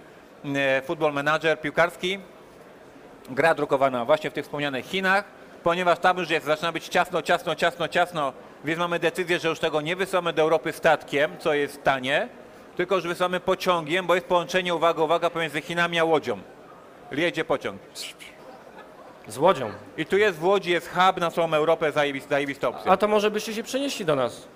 e, 0.55 0.81
Football 0.81 1.13
Manager 1.13 1.61
piłkarski. 1.61 2.19
Gra 3.29 3.55
drukowana 3.55 4.05
właśnie 4.05 4.29
w 4.29 4.33
tych 4.33 4.43
wspomnianych 4.45 4.85
Chinach, 4.85 5.23
ponieważ 5.63 5.99
tam 5.99 6.17
już 6.17 6.29
jest, 6.29 6.45
zaczyna 6.45 6.71
być 6.71 6.87
ciasno, 6.87 7.21
ciasno, 7.21 7.55
ciasno, 7.55 7.87
ciasno, 7.87 8.33
więc 8.65 8.79
mamy 8.79 8.99
decyzję, 8.99 9.39
że 9.39 9.47
już 9.47 9.59
tego 9.59 9.81
nie 9.81 9.95
wysyłamy 9.95 10.33
do 10.33 10.41
Europy 10.41 10.73
statkiem, 10.73 11.31
co 11.39 11.53
jest 11.53 11.83
tanie, 11.83 12.29
tylko 12.77 12.95
już 12.95 13.07
wysyłamy 13.07 13.39
pociągiem, 13.39 14.07
bo 14.07 14.15
jest 14.15 14.27
połączenie, 14.27 14.75
uwaga, 14.75 15.03
uwaga, 15.03 15.29
pomiędzy 15.29 15.61
Chinami 15.61 15.99
a 15.99 16.03
Łodzią. 16.03 16.39
Jedzie 17.11 17.45
pociąg. 17.45 17.81
Z 19.27 19.37
Łodzią. 19.37 19.71
I 19.97 20.05
tu 20.05 20.17
jest 20.17 20.37
w 20.37 20.43
Łodzi, 20.43 20.71
jest 20.71 20.89
hub 20.89 21.17
na 21.17 21.31
całą 21.31 21.53
Europę, 21.53 21.91
zajebista, 21.91 22.29
zajebista 22.29 22.67
opcja. 22.67 22.91
A 22.91 22.97
to 22.97 23.07
może 23.07 23.31
byście 23.31 23.53
się 23.53 23.63
przenieśli 23.63 24.05
do 24.05 24.15
nas? 24.15 24.47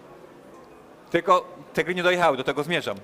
Tylko 1.11 1.47
te 1.73 1.83
gry 1.83 1.95
nie 1.95 2.03
dojechały, 2.03 2.37
do 2.37 2.43
tego 2.43 2.63
zmierzam. 2.63 2.97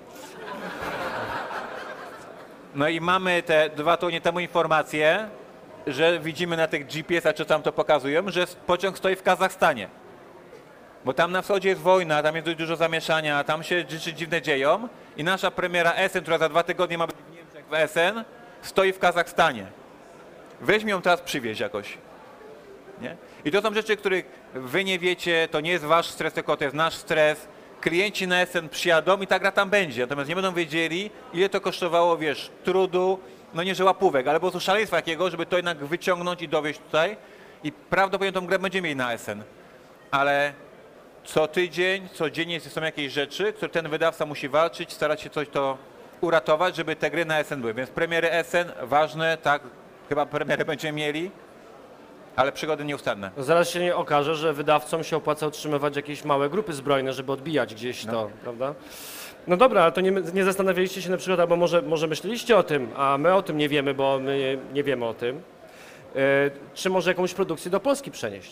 No 2.75 2.87
i 2.87 3.01
mamy 3.01 3.43
te 3.43 3.69
dwa 3.69 3.97
tygodnie 3.97 4.21
temu 4.21 4.39
informacje, 4.39 5.29
że 5.93 6.19
widzimy 6.19 6.57
na 6.57 6.67
tych 6.67 6.87
GPS-ach, 6.87 7.35
czy 7.35 7.45
tam 7.45 7.61
to 7.61 7.71
pokazują, 7.71 8.31
że 8.31 8.47
pociąg 8.67 8.97
stoi 8.97 9.15
w 9.15 9.23
Kazachstanie. 9.23 9.87
Bo 11.05 11.13
tam 11.13 11.31
na 11.31 11.41
wschodzie 11.41 11.69
jest 11.69 11.81
wojna, 11.81 12.23
tam 12.23 12.35
jest 12.35 12.45
dość 12.45 12.57
dużo 12.57 12.75
zamieszania, 12.75 13.43
tam 13.43 13.63
się 13.63 13.85
rzeczy 13.89 14.13
dziwne 14.13 14.41
dzieją 14.41 14.87
i 15.17 15.23
nasza 15.23 15.51
premiera 15.51 15.93
SN, 16.09 16.21
która 16.21 16.37
za 16.37 16.49
dwa 16.49 16.63
tygodnie 16.63 16.97
ma 16.97 17.07
być 17.07 17.15
w 17.15 17.35
Niemczech 17.35 17.65
w 17.65 17.91
SN, 17.91 18.23
stoi 18.61 18.93
w 18.93 18.99
Kazachstanie. 18.99 19.65
Weźmy 20.61 20.91
ją 20.91 21.01
teraz 21.01 21.21
przywieźć 21.21 21.61
jakoś. 21.61 21.97
Nie? 23.01 23.15
I 23.45 23.51
to 23.51 23.61
są 23.61 23.73
rzeczy, 23.73 23.97
których 23.97 24.25
wy 24.53 24.83
nie 24.83 24.99
wiecie, 24.99 25.47
to 25.51 25.61
nie 25.61 25.71
jest 25.71 25.85
wasz 25.85 26.07
stres, 26.07 26.33
tylko 26.33 26.57
to 26.57 26.63
jest 26.63 26.75
nasz 26.75 26.93
stres. 26.93 27.47
Klienci 27.81 28.27
na 28.27 28.45
SN 28.45 28.69
przyjadą 28.69 29.21
i 29.21 29.27
ta 29.27 29.39
gra 29.39 29.51
tam 29.51 29.69
będzie, 29.69 30.01
natomiast 30.01 30.29
nie 30.29 30.35
będą 30.35 30.53
wiedzieli, 30.53 31.11
ile 31.33 31.49
to 31.49 31.61
kosztowało, 31.61 32.17
wiesz, 32.17 32.51
trudu, 32.63 33.19
no 33.53 33.63
nie 33.63 33.75
że 33.75 33.85
łapówek, 33.85 34.27
ale 34.27 34.39
po 34.39 34.41
prostu 34.41 34.59
szaleństwa 34.59 34.97
jakiego, 34.97 35.29
żeby 35.29 35.45
to 35.45 35.55
jednak 35.55 35.77
wyciągnąć 35.77 36.41
i 36.41 36.47
dowieść 36.47 36.79
tutaj. 36.79 37.17
I 37.63 37.71
prawdopodobnie 37.71 38.31
tą 38.31 38.47
grę 38.47 38.59
będziemy 38.59 38.87
mieli 38.87 38.95
na 38.95 39.17
SN. 39.17 39.43
Ale 40.11 40.53
co 41.23 41.47
tydzień, 41.47 42.09
codziennie 42.13 42.59
są 42.59 42.81
jakieś 42.81 43.13
rzeczy, 43.13 43.53
które 43.53 43.69
ten 43.69 43.89
wydawca 43.89 44.25
musi 44.25 44.49
walczyć, 44.49 44.93
starać 44.93 45.21
się 45.21 45.29
coś 45.29 45.49
to 45.49 45.77
uratować, 46.21 46.75
żeby 46.75 46.95
te 46.95 47.11
gry 47.11 47.25
na 47.25 47.43
SN 47.43 47.61
były. 47.61 47.73
Więc 47.73 47.89
premiery 47.89 48.29
SN 48.43 48.71
ważne, 48.81 49.37
tak, 49.37 49.61
chyba 50.09 50.25
premiery 50.25 50.65
będziemy 50.65 50.97
mieli, 50.97 51.31
ale 52.35 52.51
przygody 52.51 52.85
nieustanne. 52.85 53.31
No 53.37 53.43
zaraz 53.43 53.69
się 53.69 53.79
nie 53.79 53.95
okaże, 53.95 54.35
że 54.35 54.53
wydawcom 54.53 55.03
się 55.03 55.17
opłaca 55.17 55.47
utrzymywać 55.47 55.95
jakieś 55.95 56.23
małe 56.23 56.49
grupy 56.49 56.73
zbrojne, 56.73 57.13
żeby 57.13 57.31
odbijać 57.31 57.75
gdzieś 57.75 58.05
to, 58.05 58.29
prawda? 58.43 58.73
No 59.49 59.57
dobra, 59.57 59.81
ale 59.83 59.91
to 59.91 60.01
nie, 60.01 60.11
nie 60.11 60.43
zastanawialiście 60.43 61.01
się 61.01 61.09
na 61.09 61.17
przykład, 61.17 61.39
albo 61.39 61.55
może, 61.55 61.81
może 61.81 62.07
myśleliście 62.07 62.57
o 62.57 62.63
tym, 62.63 62.89
a 62.95 63.17
my 63.17 63.33
o 63.33 63.41
tym 63.41 63.57
nie 63.57 63.69
wiemy, 63.69 63.93
bo 63.93 64.19
my 64.19 64.57
nie 64.73 64.83
wiemy 64.83 65.05
o 65.05 65.13
tym. 65.13 65.41
E, 66.15 66.51
czy 66.73 66.89
może 66.89 67.11
jakąś 67.11 67.33
produkcję 67.33 67.71
do 67.71 67.79
Polski 67.79 68.11
przenieść? 68.11 68.51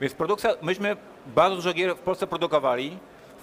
Więc 0.00 0.14
produkcja, 0.14 0.54
myśmy 0.62 0.96
bardzo 1.26 1.56
dużo 1.56 1.72
gier 1.72 1.96
w 1.96 1.98
Polsce 1.98 2.26
produkowali. 2.26 2.98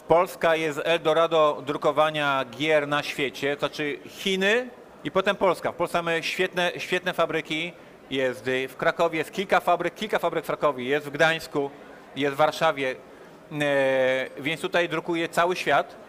Polska 0.08 0.56
jest 0.56 0.82
Eldorado 0.84 1.64
drukowania 1.66 2.46
gier 2.52 2.88
na 2.88 3.04
świecie, 3.04 3.56
to 3.56 3.60
znaczy 3.60 4.00
Chiny 4.08 4.70
i 5.04 5.12
potem 5.12 5.36
Polska. 5.36 5.72
W 5.72 5.76
Polsce 5.76 5.98
mamy 6.02 6.24
świetne, 6.24 6.72
świetne 6.78 7.14
fabryki. 7.14 7.74
Jest 8.10 8.48
y, 8.48 8.68
w 8.68 8.78
Krakowie, 8.78 9.18
jest 9.18 9.32
kilka 9.32 9.60
fabryk, 9.60 9.96
kilka 9.96 10.20
fabryk 10.20 10.44
w 10.44 10.48
Krakowie, 10.48 10.84
jest 10.84 11.06
w 11.06 11.12
Gdańsku, 11.12 11.70
jest 12.16 12.34
w 12.36 12.38
Warszawie, 12.38 12.96
e, 13.62 14.28
więc 14.40 14.62
tutaj 14.62 14.90
drukuje 14.90 15.30
cały 15.30 15.56
świat. 15.56 16.03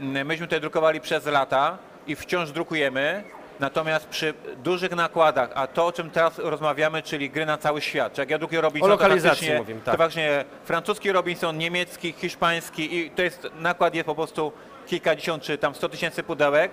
Myśmy 0.00 0.46
tutaj 0.46 0.60
drukowali 0.60 1.00
przez 1.00 1.26
lata 1.26 1.78
i 2.06 2.16
wciąż 2.16 2.50
drukujemy. 2.50 3.24
Natomiast 3.60 4.08
przy 4.08 4.34
dużych 4.56 4.90
nakładach, 4.90 5.50
a 5.54 5.66
to 5.66 5.86
o 5.86 5.92
czym 5.92 6.10
teraz 6.10 6.38
rozmawiamy, 6.38 7.02
czyli 7.02 7.30
gry 7.30 7.46
na 7.46 7.58
cały 7.58 7.80
świat, 7.80 8.12
czy 8.12 8.20
jak 8.20 8.30
ja 8.30 8.38
drukuję 8.38 8.60
Robinson, 8.60 8.90
O 8.90 8.94
lokalizacji 8.94 9.48
to 9.48 9.54
mówimy, 9.54 9.80
tak. 9.80 9.92
to 9.94 9.96
właśnie 9.96 10.44
francuski 10.64 11.12
Robinson, 11.12 11.58
niemiecki, 11.58 12.12
hiszpański 12.12 12.96
i 12.96 13.10
to 13.10 13.22
jest, 13.22 13.48
nakład 13.60 13.94
jest 13.94 14.06
po 14.06 14.14
prostu 14.14 14.52
kilkadziesiąt 14.86 15.42
czy 15.42 15.58
tam 15.58 15.74
100 15.74 15.88
tysięcy 15.88 16.22
pudełek, 16.22 16.70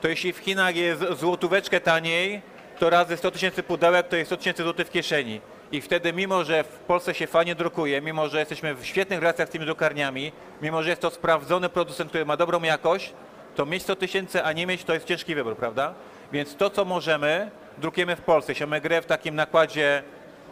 to 0.00 0.08
jeśli 0.08 0.32
w 0.32 0.38
Chinach 0.38 0.76
jest 0.76 1.02
złotóweczkę 1.20 1.80
taniej, 1.80 2.42
to 2.78 2.90
razy 2.90 3.16
100 3.16 3.30
tysięcy 3.30 3.62
pudełek 3.62 4.08
to 4.08 4.16
jest 4.16 4.28
100 4.28 4.36
tysięcy 4.36 4.62
złotych 4.62 4.86
w 4.86 4.90
kieszeni. 4.90 5.40
I 5.72 5.80
wtedy, 5.80 6.12
mimo 6.12 6.44
że 6.44 6.64
w 6.64 6.78
Polsce 6.78 7.14
się 7.14 7.26
fajnie 7.26 7.54
drukuje, 7.54 8.00
mimo 8.00 8.28
że 8.28 8.38
jesteśmy 8.38 8.74
w 8.74 8.86
świetnych 8.86 9.20
relacjach 9.20 9.48
z 9.48 9.50
tymi 9.50 9.64
drukarniami, 9.64 10.32
mimo 10.62 10.82
że 10.82 10.90
jest 10.90 11.02
to 11.02 11.10
sprawdzony 11.10 11.68
producent, 11.68 12.10
który 12.10 12.24
ma 12.24 12.36
dobrą 12.36 12.62
jakość, 12.62 13.12
to 13.54 13.66
mieć 13.66 13.82
100 13.82 13.96
tysięcy, 13.96 14.44
a 14.44 14.52
nie 14.52 14.66
mieć, 14.66 14.84
to 14.84 14.94
jest 14.94 15.06
ciężki 15.06 15.34
wybór, 15.34 15.56
prawda? 15.56 15.94
Więc 16.32 16.56
to, 16.56 16.70
co 16.70 16.84
możemy, 16.84 17.50
drukujemy 17.78 18.16
w 18.16 18.20
Polsce. 18.20 18.52
Mamy 18.60 18.80
grę 18.80 19.02
w 19.02 19.06
takim 19.06 19.34
nakładzie, 19.34 20.02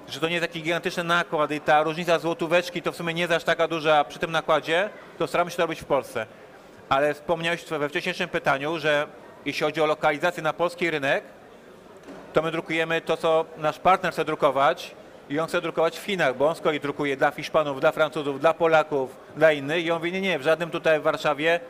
że 0.08 0.20
to 0.20 0.28
nie 0.28 0.34
jest 0.34 0.46
taki 0.46 0.62
gigantyczny 0.62 1.04
nakład 1.04 1.50
i 1.50 1.60
ta 1.60 1.82
różnica 1.82 2.18
złotóweczki 2.18 2.82
to 2.82 2.92
w 2.92 2.96
sumie 2.96 3.14
nie 3.14 3.20
jest 3.20 3.32
aż 3.32 3.44
taka 3.44 3.68
duża 3.68 4.04
przy 4.04 4.18
tym 4.18 4.30
nakładzie, 4.30 4.90
to 5.18 5.26
staramy 5.26 5.50
się 5.50 5.56
to 5.56 5.62
robić 5.62 5.80
w 5.80 5.84
Polsce. 5.84 6.26
Ale 6.88 7.14
wspomniałeś 7.14 7.64
we 7.64 7.88
wcześniejszym 7.88 8.28
pytaniu, 8.28 8.78
że 8.78 9.06
jeśli 9.44 9.64
chodzi 9.64 9.80
o 9.80 9.86
lokalizację 9.86 10.42
na 10.42 10.52
polski 10.52 10.90
rynek, 10.90 11.24
to 12.32 12.42
my 12.42 12.50
drukujemy 12.50 13.00
to, 13.00 13.16
co 13.16 13.44
nasz 13.56 13.78
partner 13.78 14.12
chce 14.12 14.24
drukować 14.24 14.99
i 15.30 15.38
on 15.38 15.48
chce 15.48 15.60
drukować 15.60 15.98
w 15.98 16.02
Chinach, 16.02 16.36
bo 16.36 16.48
on 16.48 16.54
z 16.54 16.60
kolei 16.60 16.80
drukuje 16.80 17.16
dla 17.16 17.30
Hiszpanów, 17.30 17.80
dla 17.80 17.92
Francuzów, 17.92 18.40
dla 18.40 18.54
Polaków, 18.54 19.16
dla 19.36 19.52
innych 19.52 19.84
i 19.84 19.90
on 19.90 19.98
mówi, 19.98 20.12
nie, 20.12 20.20
nie, 20.20 20.38
w 20.38 20.42
żadnym 20.42 20.70
tutaj 20.70 21.00
w 21.00 21.02
Warszawie, 21.02 21.60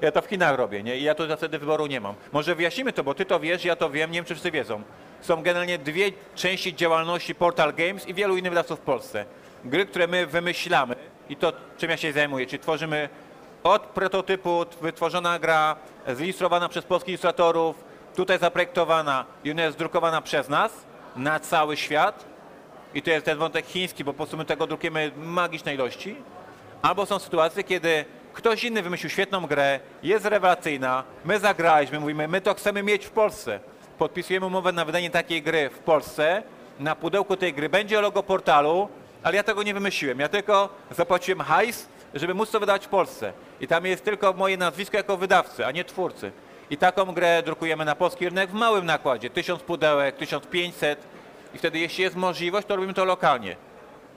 ja 0.00 0.12
to 0.12 0.22
w 0.22 0.26
Chinach 0.26 0.56
robię, 0.56 0.82
nie? 0.82 0.96
I 0.96 1.02
ja 1.02 1.14
tu 1.14 1.22
wtedy 1.36 1.58
wyboru 1.58 1.86
nie 1.86 2.00
mam. 2.00 2.14
Może 2.32 2.54
wyjaśnimy 2.54 2.92
to, 2.92 3.04
bo 3.04 3.14
ty 3.14 3.24
to 3.24 3.40
wiesz, 3.40 3.64
ja 3.64 3.76
to 3.76 3.90
wiem, 3.90 4.10
nie 4.10 4.18
wiem, 4.18 4.24
czy 4.24 4.34
wszyscy 4.34 4.50
wiedzą. 4.50 4.82
Są 5.20 5.42
generalnie 5.42 5.78
dwie 5.78 6.12
części 6.34 6.74
działalności 6.74 7.34
Portal 7.34 7.74
Games 7.74 8.08
i 8.08 8.14
wielu 8.14 8.36
innych 8.36 8.52
wydawców 8.52 8.78
w 8.78 8.82
Polsce. 8.82 9.24
Gry, 9.64 9.86
które 9.86 10.06
my 10.06 10.26
wymyślamy 10.26 10.96
i 11.28 11.36
to, 11.36 11.52
czym 11.78 11.90
ja 11.90 11.96
się 11.96 12.12
zajmuję, 12.12 12.46
czyli 12.46 12.62
tworzymy 12.62 13.08
od 13.62 13.82
prototypu 13.82 14.64
wytworzona 14.80 15.38
gra, 15.38 15.76
zilustrowana 16.14 16.68
przez 16.68 16.84
polskich 16.84 17.08
ilustratorów, 17.08 17.84
tutaj 18.16 18.38
zaprojektowana 18.38 19.24
i 19.44 19.50
ona 19.50 19.62
jest 19.62 19.78
drukowana 19.78 20.20
przez 20.20 20.48
nas 20.48 20.72
na 21.16 21.40
cały 21.40 21.76
świat. 21.76 22.27
I 22.94 23.02
to 23.02 23.10
jest 23.10 23.26
ten 23.26 23.38
wątek 23.38 23.66
chiński, 23.66 24.04
bo 24.04 24.12
po 24.12 24.16
prostu 24.16 24.36
my 24.36 24.44
tego 24.44 24.66
drukujemy 24.66 25.10
magiczne 25.16 25.74
ilości. 25.74 26.16
Albo 26.82 27.06
są 27.06 27.18
sytuacje, 27.18 27.64
kiedy 27.64 28.04
ktoś 28.32 28.64
inny 28.64 28.82
wymyślił 28.82 29.10
świetną 29.10 29.46
grę, 29.46 29.80
jest 30.02 30.24
rewelacyjna, 30.24 31.04
my 31.24 31.38
zagraliśmy, 31.38 32.00
mówimy, 32.00 32.28
my 32.28 32.40
to 32.40 32.54
chcemy 32.54 32.82
mieć 32.82 33.06
w 33.06 33.10
Polsce. 33.10 33.60
Podpisujemy 33.98 34.46
umowę 34.46 34.72
na 34.72 34.84
wydanie 34.84 35.10
takiej 35.10 35.42
gry 35.42 35.70
w 35.70 35.78
Polsce. 35.78 36.42
Na 36.80 36.94
pudełku 36.96 37.36
tej 37.36 37.52
gry 37.52 37.68
będzie 37.68 38.00
logo 38.00 38.22
portalu, 38.22 38.88
ale 39.22 39.36
ja 39.36 39.42
tego 39.42 39.62
nie 39.62 39.74
wymyśliłem. 39.74 40.20
Ja 40.20 40.28
tylko 40.28 40.68
zapłaciłem 40.90 41.40
hajs, 41.40 41.88
żeby 42.14 42.34
móc 42.34 42.50
to 42.50 42.60
wydawać 42.60 42.86
w 42.86 42.88
Polsce. 42.88 43.32
I 43.60 43.66
tam 43.66 43.86
jest 43.86 44.04
tylko 44.04 44.32
moje 44.32 44.56
nazwisko 44.56 44.96
jako 44.96 45.16
wydawcy, 45.16 45.66
a 45.66 45.70
nie 45.70 45.84
twórcy. 45.84 46.32
I 46.70 46.76
taką 46.76 47.04
grę 47.04 47.42
drukujemy 47.42 47.84
na 47.84 47.94
polski 47.94 48.24
rynek 48.28 48.50
w 48.50 48.54
małym 48.54 48.86
nakładzie. 48.86 49.30
1000 49.30 49.62
pudełek, 49.62 50.16
1500 50.16 50.98
i 51.54 51.58
wtedy 51.58 51.78
jeśli 51.78 52.04
jest 52.04 52.16
możliwość, 52.16 52.66
to 52.66 52.76
robimy 52.76 52.94
to 52.94 53.04
lokalnie. 53.04 53.56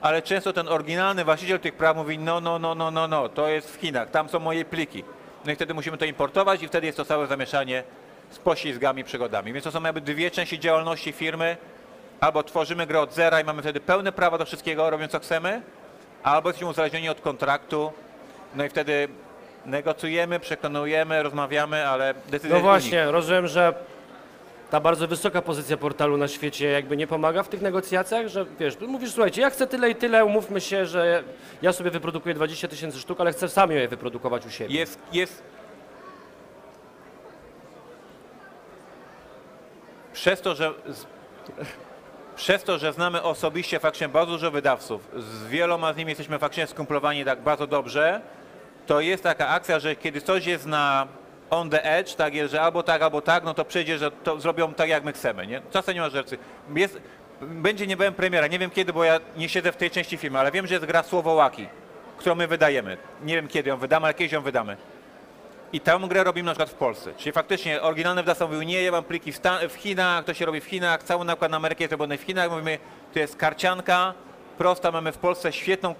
Ale 0.00 0.22
często 0.22 0.52
ten 0.52 0.68
oryginalny 0.68 1.24
właściciel 1.24 1.60
tych 1.60 1.74
praw 1.74 1.96
mówi, 1.96 2.18
no, 2.18 2.40
no, 2.40 2.58
no, 2.58 2.74
no, 2.74 2.90
no, 2.90 3.08
no, 3.08 3.28
to 3.28 3.48
jest 3.48 3.76
w 3.76 3.80
Chinach, 3.80 4.10
tam 4.10 4.28
są 4.28 4.38
moje 4.38 4.64
pliki. 4.64 5.04
No 5.44 5.52
i 5.52 5.54
wtedy 5.54 5.74
musimy 5.74 5.98
to 5.98 6.04
importować 6.04 6.62
i 6.62 6.68
wtedy 6.68 6.86
jest 6.86 6.96
to 6.96 7.04
całe 7.04 7.26
zamieszanie 7.26 7.82
z 8.30 8.38
poślizgami, 8.38 9.04
przygodami. 9.04 9.52
Więc 9.52 9.64
to 9.64 9.70
są 9.70 9.82
jakby 9.82 10.00
dwie 10.00 10.30
części 10.30 10.58
działalności 10.58 11.12
firmy. 11.12 11.56
Albo 12.20 12.42
tworzymy 12.42 12.86
grę 12.86 13.00
od 13.00 13.14
zera 13.14 13.40
i 13.40 13.44
mamy 13.44 13.62
wtedy 13.62 13.80
pełne 13.80 14.12
prawa 14.12 14.38
do 14.38 14.44
wszystkiego, 14.44 14.90
robiąc 14.90 15.12
co 15.12 15.20
chcemy, 15.20 15.62
albo 16.22 16.48
jesteśmy 16.48 16.68
uzależnieni 16.68 17.08
od 17.08 17.20
kontraktu, 17.20 17.92
no 18.54 18.64
i 18.64 18.68
wtedy 18.68 19.08
negocjujemy, 19.66 20.40
przekonujemy, 20.40 21.22
rozmawiamy, 21.22 21.88
ale 21.88 22.14
decyzja 22.14 22.48
No 22.48 22.54
jest 22.54 22.62
właśnie, 22.62 23.10
rozumiem, 23.10 23.46
że 23.46 23.74
ta 24.72 24.80
bardzo 24.80 25.08
wysoka 25.08 25.42
pozycja 25.42 25.76
portalu 25.76 26.16
na 26.16 26.28
świecie 26.28 26.66
jakby 26.66 26.96
nie 26.96 27.06
pomaga 27.06 27.42
w 27.42 27.48
tych 27.48 27.62
negocjacjach, 27.62 28.28
że 28.28 28.46
wiesz, 28.60 28.80
mówisz, 28.80 29.12
słuchajcie, 29.12 29.42
ja 29.42 29.50
chcę 29.50 29.66
tyle 29.66 29.90
i 29.90 29.94
tyle, 29.94 30.24
umówmy 30.24 30.60
się, 30.60 30.86
że 30.86 31.24
ja 31.62 31.72
sobie 31.72 31.90
wyprodukuję 31.90 32.34
20 32.34 32.68
tysięcy 32.68 32.98
sztuk, 32.98 33.20
ale 33.20 33.32
chcę 33.32 33.48
sam 33.48 33.70
je 33.70 33.88
wyprodukować 33.88 34.46
u 34.46 34.50
siebie. 34.50 34.74
Jest, 34.74 34.98
jest. 35.12 35.42
Przez 40.12 40.40
to, 40.40 40.54
że. 40.54 40.74
Przez 42.36 42.64
to, 42.64 42.78
że 42.78 42.92
znamy 42.92 43.22
osobiście 43.22 43.80
faktycznie 43.80 44.08
bardzo 44.08 44.32
dużo 44.32 44.50
wydawców, 44.50 45.08
z 45.16 45.46
wieloma 45.46 45.92
z 45.92 45.96
nimi 45.96 46.10
jesteśmy 46.10 46.38
faktycznie 46.38 46.66
skumplowani 46.66 47.24
tak 47.24 47.40
bardzo 47.40 47.66
dobrze, 47.66 48.20
to 48.86 49.00
jest 49.00 49.22
taka 49.22 49.48
akcja, 49.48 49.80
że 49.80 49.96
kiedy 49.96 50.20
coś 50.20 50.46
jest 50.46 50.66
na 50.66 51.06
on 51.52 51.70
the 51.70 51.84
edge, 51.84 52.14
tak 52.14 52.34
jest, 52.34 52.52
że 52.52 52.60
albo 52.60 52.82
tak, 52.82 53.02
albo 53.02 53.20
tak, 53.20 53.44
no 53.44 53.54
to 53.54 53.64
przejdzie, 53.64 53.98
że 53.98 54.10
to 54.10 54.40
zrobią 54.40 54.74
tak, 54.74 54.88
jak 54.88 55.04
my 55.04 55.12
chcemy, 55.12 55.46
nie? 55.46 55.62
Czasem 55.70 55.94
nie 55.94 56.00
ma 56.00 56.10
rzeczy. 56.10 56.38
Jest, 56.74 57.00
będzie 57.40 57.86
niebawem 57.86 58.14
premiera, 58.14 58.46
nie 58.46 58.58
wiem 58.58 58.70
kiedy, 58.70 58.92
bo 58.92 59.04
ja 59.04 59.20
nie 59.36 59.48
siedzę 59.48 59.72
w 59.72 59.76
tej 59.76 59.90
części 59.90 60.16
filmu, 60.16 60.38
ale 60.38 60.50
wiem, 60.50 60.66
że 60.66 60.74
jest 60.74 60.86
gra 60.86 61.02
Słowołaki, 61.02 61.66
którą 62.16 62.34
my 62.34 62.46
wydajemy. 62.46 62.96
Nie 63.24 63.34
wiem 63.34 63.48
kiedy 63.48 63.70
ją 63.70 63.76
wydamy, 63.76 64.06
ale 64.06 64.14
kiedyś 64.14 64.32
ją 64.32 64.42
wydamy. 64.42 64.76
I 65.72 65.80
tę 65.80 65.98
grę 66.08 66.24
robimy 66.24 66.46
na 66.46 66.52
przykład 66.52 66.70
w 66.70 66.74
Polsce. 66.74 67.12
Czyli 67.16 67.32
faktycznie 67.32 67.82
oryginalny 67.82 68.22
wydawca 68.22 68.46
mówił, 68.46 68.62
nie, 68.62 68.82
ja 68.82 68.92
mam 68.92 69.04
pliki 69.04 69.32
w, 69.32 69.40
w 69.68 69.74
Chinach, 69.74 70.24
to 70.24 70.34
się 70.34 70.46
robi 70.46 70.60
w 70.60 70.64
Chinach, 70.64 71.02
cały 71.02 71.24
nakład 71.24 71.50
na 71.50 71.56
Amerykę 71.56 71.84
jest 71.84 71.92
robiony 71.92 72.18
w 72.18 72.22
Chinach. 72.22 72.50
Mówimy, 72.50 72.78
to 73.12 73.18
jest 73.18 73.36
karcianka 73.36 74.14
prosta, 74.58 74.90
mamy 74.90 75.12
w 75.12 75.18
Polsce 75.18 75.52
świetną 75.52 75.94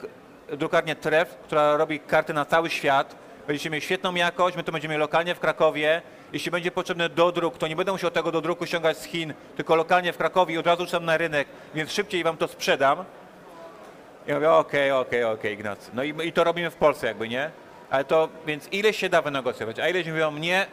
drukarnię 0.52 0.96
Tref, 0.96 1.36
która 1.44 1.76
robi 1.76 2.00
karty 2.00 2.34
na 2.34 2.44
cały 2.44 2.70
świat. 2.70 3.16
Będziecie 3.46 3.70
mieli 3.70 3.82
świetną 3.82 4.14
jakość, 4.14 4.56
my 4.56 4.64
to 4.64 4.72
będziemy 4.72 4.98
lokalnie 4.98 5.34
w 5.34 5.40
Krakowie. 5.40 6.02
Jeśli 6.32 6.50
będzie 6.50 6.70
potrzebny 6.70 7.08
dodruk, 7.08 7.58
to 7.58 7.68
nie 7.68 7.76
będę 7.76 7.92
musiał 7.92 8.10
tego 8.10 8.32
dodruku 8.32 8.66
ściągać 8.66 8.98
z 8.98 9.04
Chin, 9.04 9.34
tylko 9.56 9.76
lokalnie 9.76 10.12
w 10.12 10.16
Krakowie 10.16 10.54
i 10.54 10.58
od 10.58 10.66
razu 10.66 10.86
tam 10.86 11.04
na 11.04 11.16
rynek, 11.16 11.48
więc 11.74 11.92
szybciej 11.92 12.24
wam 12.24 12.36
to 12.36 12.48
sprzedam. 12.48 13.04
I 14.28 14.32
mówię, 14.32 14.50
okej, 14.50 14.92
okej, 14.92 15.24
okej, 15.24 15.54
Ignacy. 15.54 15.90
No 15.94 16.04
i, 16.04 16.14
i 16.28 16.32
to 16.32 16.44
robimy 16.44 16.70
w 16.70 16.76
Polsce 16.76 17.06
jakby, 17.06 17.28
nie? 17.28 17.50
Ale 17.90 18.04
to, 18.04 18.28
więc 18.46 18.68
ile 18.72 18.92
się 18.92 19.08
da 19.08 19.22
wynegocjować, 19.22 19.78
a 19.78 19.88
ileś 19.88 20.06
mówią, 20.06 20.32
nie, 20.32 20.66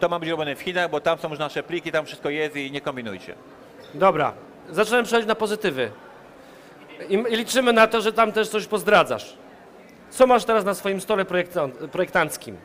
to 0.00 0.08
ma 0.08 0.18
być 0.18 0.28
robione 0.28 0.56
w 0.56 0.60
Chinach, 0.60 0.90
bo 0.90 1.00
tam 1.00 1.18
są 1.18 1.30
już 1.30 1.38
nasze 1.38 1.62
pliki, 1.62 1.92
tam 1.92 2.06
wszystko 2.06 2.30
jest 2.30 2.56
i 2.56 2.70
nie 2.70 2.80
kombinujcie. 2.80 3.34
Dobra, 3.94 4.32
zacząłem 4.70 5.04
przechodzić 5.04 5.28
na 5.28 5.34
pozytywy. 5.34 5.90
I, 7.08 7.14
I 7.14 7.36
liczymy 7.36 7.72
na 7.72 7.86
to, 7.86 8.00
że 8.00 8.12
tam 8.12 8.32
też 8.32 8.48
coś 8.48 8.66
pozdradzasz. 8.66 9.36
Co 10.12 10.26
masz 10.26 10.44
teraz 10.44 10.64
na 10.64 10.74
swoim 10.74 11.00
stole 11.00 11.24
projektan- 11.24 11.88
projektanckim? 11.88 12.56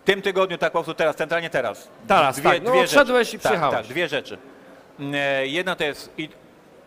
W 0.00 0.04
tym 0.04 0.22
tygodniu, 0.22 0.58
tak 0.58 0.72
po 0.72 0.78
prostu 0.78 0.94
teraz, 0.94 1.16
centralnie 1.16 1.50
teraz. 1.50 1.88
Teraz, 2.08 2.42
tak. 2.42 2.62
No, 2.62 2.80
odszedłeś 2.80 3.28
i 3.28 3.30
rzeczy. 3.30 3.42
Tak, 3.42 3.52
przyjechałeś. 3.52 3.76
tak, 3.76 3.86
dwie 3.86 4.08
rzeczy. 4.08 4.38
Mm, 5.00 5.14
e, 5.14 5.46
Jedna 5.46 5.76
to 5.76 5.84
jest, 5.84 6.12
i, 6.18 6.28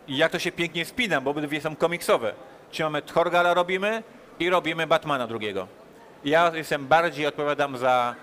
i 0.08 0.16
jak 0.16 0.32
to 0.32 0.38
się 0.38 0.52
pięknie 0.52 0.84
spina, 0.84 1.20
bo 1.20 1.30
obydwie 1.30 1.60
są 1.60 1.76
komiksowe. 1.76 2.32
Czyli 2.70 2.84
mamy 2.84 3.02
Thorgala 3.02 3.54
robimy 3.54 4.02
i 4.38 4.50
robimy 4.50 4.86
Batmana 4.86 5.26
drugiego. 5.26 5.66
Ja 6.24 6.52
jestem 6.54 6.86
bardziej, 6.86 7.26
odpowiadam 7.26 7.76
za 7.76 8.14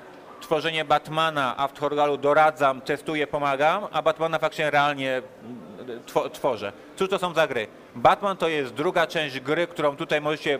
tworzenie 0.41 0.85
Batmana, 0.85 1.57
a 1.57 1.67
w 1.67 1.73
Thorgalu 1.73 2.17
doradzam, 2.17 2.81
testuję, 2.81 3.27
pomagam, 3.27 3.87
a 3.91 4.01
Batmana 4.01 4.39
faktycznie 4.39 4.71
realnie 4.71 5.21
mm, 5.43 5.99
two, 6.05 6.29
tworzę. 6.29 6.71
Cóż 6.95 7.09
to 7.09 7.19
są 7.19 7.33
za 7.33 7.47
gry? 7.47 7.67
Batman 7.95 8.37
to 8.37 8.47
jest 8.47 8.73
druga 8.73 9.07
część 9.07 9.39
gry, 9.39 9.67
którą 9.67 9.95
tutaj 9.95 10.21
możecie 10.21 10.59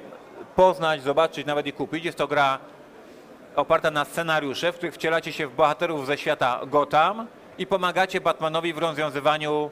poznać, 0.56 1.04
zobaczyć, 1.04 1.46
nawet 1.46 1.68
i 1.68 1.74
kupić. 1.74 2.06
Jest 2.06 2.18
to 2.18 2.28
gra 2.28 2.60
oparta 3.56 3.92
na 3.92 4.06
scenariusze, 4.06 4.72
w 4.72 4.76
których 4.76 4.94
wcielacie 4.94 5.34
się 5.34 5.48
w 5.48 5.56
bohaterów 5.56 6.08
ze 6.08 6.18
świata 6.18 6.60
Gotham 6.68 7.28
i 7.58 7.68
pomagacie 7.68 8.22
Batmanowi 8.22 8.74
w 8.74 8.78
rozwiązywaniu 8.78 9.72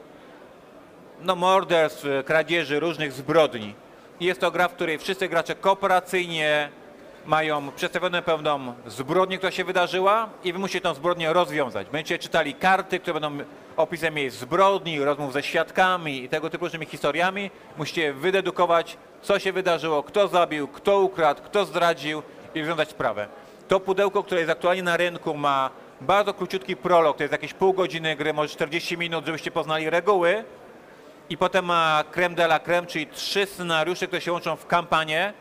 no, 1.20 1.36
morderstw, 1.36 2.04
kradzieży, 2.24 2.80
różnych 2.80 3.12
zbrodni. 3.12 3.74
I 4.20 4.24
jest 4.24 4.40
to 4.40 4.50
gra, 4.50 4.68
w 4.68 4.72
której 4.72 4.98
wszyscy 4.98 5.28
gracze 5.28 5.54
kooperacyjnie 5.54 6.68
mają 7.26 7.70
przedstawioną 7.70 8.22
pewną 8.22 8.74
zbrodnię, 8.86 9.38
która 9.38 9.52
się 9.52 9.64
wydarzyła 9.64 10.28
i 10.44 10.52
wy 10.52 10.58
musicie 10.58 10.80
tę 10.80 10.94
zbrodnię 10.94 11.32
rozwiązać. 11.32 11.86
Będziecie 11.92 12.18
czytali 12.18 12.54
karty, 12.54 13.00
które 13.00 13.20
będą 13.20 13.44
opisem 13.76 14.18
jej 14.18 14.30
zbrodni, 14.30 15.04
rozmów 15.04 15.32
ze 15.32 15.42
świadkami 15.42 16.22
i 16.22 16.28
tego 16.28 16.50
typu 16.50 16.64
różnymi 16.64 16.86
historiami. 16.86 17.50
Musicie 17.76 18.12
wydedukować, 18.12 18.96
co 19.22 19.38
się 19.38 19.52
wydarzyło, 19.52 20.02
kto 20.02 20.28
zabił, 20.28 20.68
kto 20.68 21.00
ukradł, 21.00 21.42
kto 21.42 21.64
zdradził 21.64 22.22
i 22.54 22.60
rozwiązać 22.60 22.88
sprawę. 22.88 23.28
To 23.68 23.80
pudełko, 23.80 24.22
które 24.22 24.40
jest 24.40 24.52
aktualnie 24.52 24.82
na 24.82 24.96
rynku 24.96 25.34
ma 25.34 25.70
bardzo 26.00 26.34
króciutki 26.34 26.76
prolog, 26.76 27.16
to 27.16 27.22
jest 27.22 27.32
jakieś 27.32 27.54
pół 27.54 27.72
godziny 27.72 28.16
gry, 28.16 28.32
może 28.32 28.48
40 28.48 28.98
minut, 28.98 29.26
żebyście 29.26 29.50
poznali 29.50 29.90
reguły. 29.90 30.44
I 31.30 31.36
potem 31.36 31.64
ma 31.64 32.04
creme 32.12 32.34
de 32.34 32.44
la 32.44 32.58
creme, 32.58 32.86
czyli 32.86 33.06
trzy 33.06 33.46
scenariusze, 33.46 34.06
które 34.06 34.20
się 34.20 34.32
łączą 34.32 34.56
w 34.56 34.66
kampanię. 34.66 35.32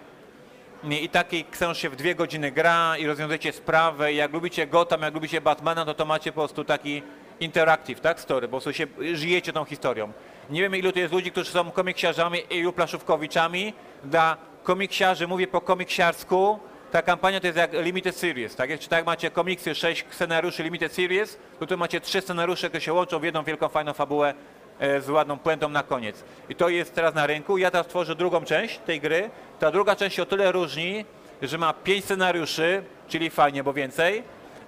I 0.84 1.10
takiej 1.10 1.46
książ 1.46 1.78
się 1.78 1.90
w 1.90 1.96
dwie 1.96 2.16
godziny 2.16 2.52
gra 2.52 2.98
i 2.98 3.08
rozwiązujecie 3.08 3.52
sprawę. 3.52 4.14
I 4.14 4.16
jak 4.16 4.34
lubicie 4.34 4.68
Gotham, 4.68 5.02
jak 5.02 5.14
lubicie 5.14 5.42
Batmana, 5.42 5.86
to 5.86 5.94
to 5.94 6.06
macie 6.06 6.32
po 6.32 6.42
prostu 6.42 6.64
taki 6.64 7.04
interactive, 7.40 8.02
tak, 8.02 8.20
story, 8.20 8.48
po 8.48 8.52
prostu 8.52 8.74
się 8.74 8.88
żyjecie 9.14 9.54
tą 9.54 9.66
historią. 9.66 10.14
Nie 10.50 10.62
wiem, 10.62 10.76
ilu 10.76 10.92
tu 10.92 11.00
jest 11.00 11.14
ludzi, 11.14 11.32
którzy 11.32 11.52
są 11.52 11.72
komiksiarzami 11.72 12.40
i 12.50 12.56
ilu 12.56 12.74
plaszówkowiczami. 12.74 13.74
Dla 14.04 14.38
komiksiarzy, 14.64 15.28
mówię 15.28 15.48
po 15.48 15.62
komiksiarsku, 15.62 16.60
ta 16.92 17.02
kampania 17.02 17.40
to 17.40 17.48
jest 17.48 17.58
jak 17.58 17.74
limited 17.74 18.16
series, 18.16 18.56
tak? 18.56 18.80
Czy 18.80 18.90
tak 18.90 19.06
macie 19.06 19.32
komiksy, 19.32 19.76
sześć 19.76 20.06
scenariuszy 20.10 20.64
limited 20.64 20.94
series, 20.94 21.38
to 21.60 21.66
tu 21.66 21.78
macie 21.78 22.02
trzy 22.02 22.22
scenariusze, 22.22 22.68
które 22.68 22.82
się 22.82 22.94
łączą 22.94 23.20
w 23.20 23.24
jedną 23.24 23.44
wielką, 23.44 23.68
fajną 23.68 23.94
fabułę 23.94 24.34
e, 24.80 25.02
z 25.02 25.10
ładną 25.10 25.40
puentą 25.40 25.70
na 25.70 25.84
koniec. 25.84 26.24
I 26.50 26.56
to 26.56 26.70
jest 26.70 26.96
teraz 26.96 27.16
na 27.16 27.28
rynku. 27.28 27.58
Ja 27.58 27.72
teraz 27.72 27.88
tworzę 27.88 28.16
drugą 28.16 28.46
część 28.46 28.78
tej 28.78 29.00
gry. 29.00 29.30
Ta 29.60 29.72
druga 29.72 29.96
część 29.96 30.16
się 30.16 30.24
o 30.24 30.26
tyle 30.26 30.52
różni, 30.52 31.06
że 31.42 31.58
ma 31.58 31.74
pięć 31.74 32.06
scenariuszy, 32.06 32.84
czyli 33.08 33.30
fajnie, 33.30 33.64
bo 33.64 33.74
więcej, 33.74 34.24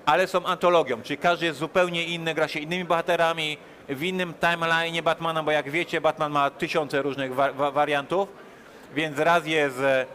ale 0.05 0.27
są 0.27 0.45
antologią, 0.45 1.01
czyli 1.01 1.17
każdy 1.17 1.45
jest 1.45 1.59
zupełnie 1.59 2.03
inny, 2.03 2.33
gra 2.33 2.47
się 2.47 2.59
innymi 2.59 2.85
bohaterami, 2.85 3.57
w 3.89 4.03
innym 4.03 4.33
timeline 4.33 5.03
Batmana, 5.03 5.43
bo 5.43 5.51
jak 5.51 5.69
wiecie, 5.69 6.01
Batman 6.01 6.31
ma 6.31 6.49
tysiące 6.49 7.01
różnych 7.01 7.35
wa 7.35 7.51
wa 7.51 7.71
wariantów, 7.71 8.29
więc 8.95 9.19
raz 9.19 9.47
jest 9.47 9.79
e, 9.79 10.05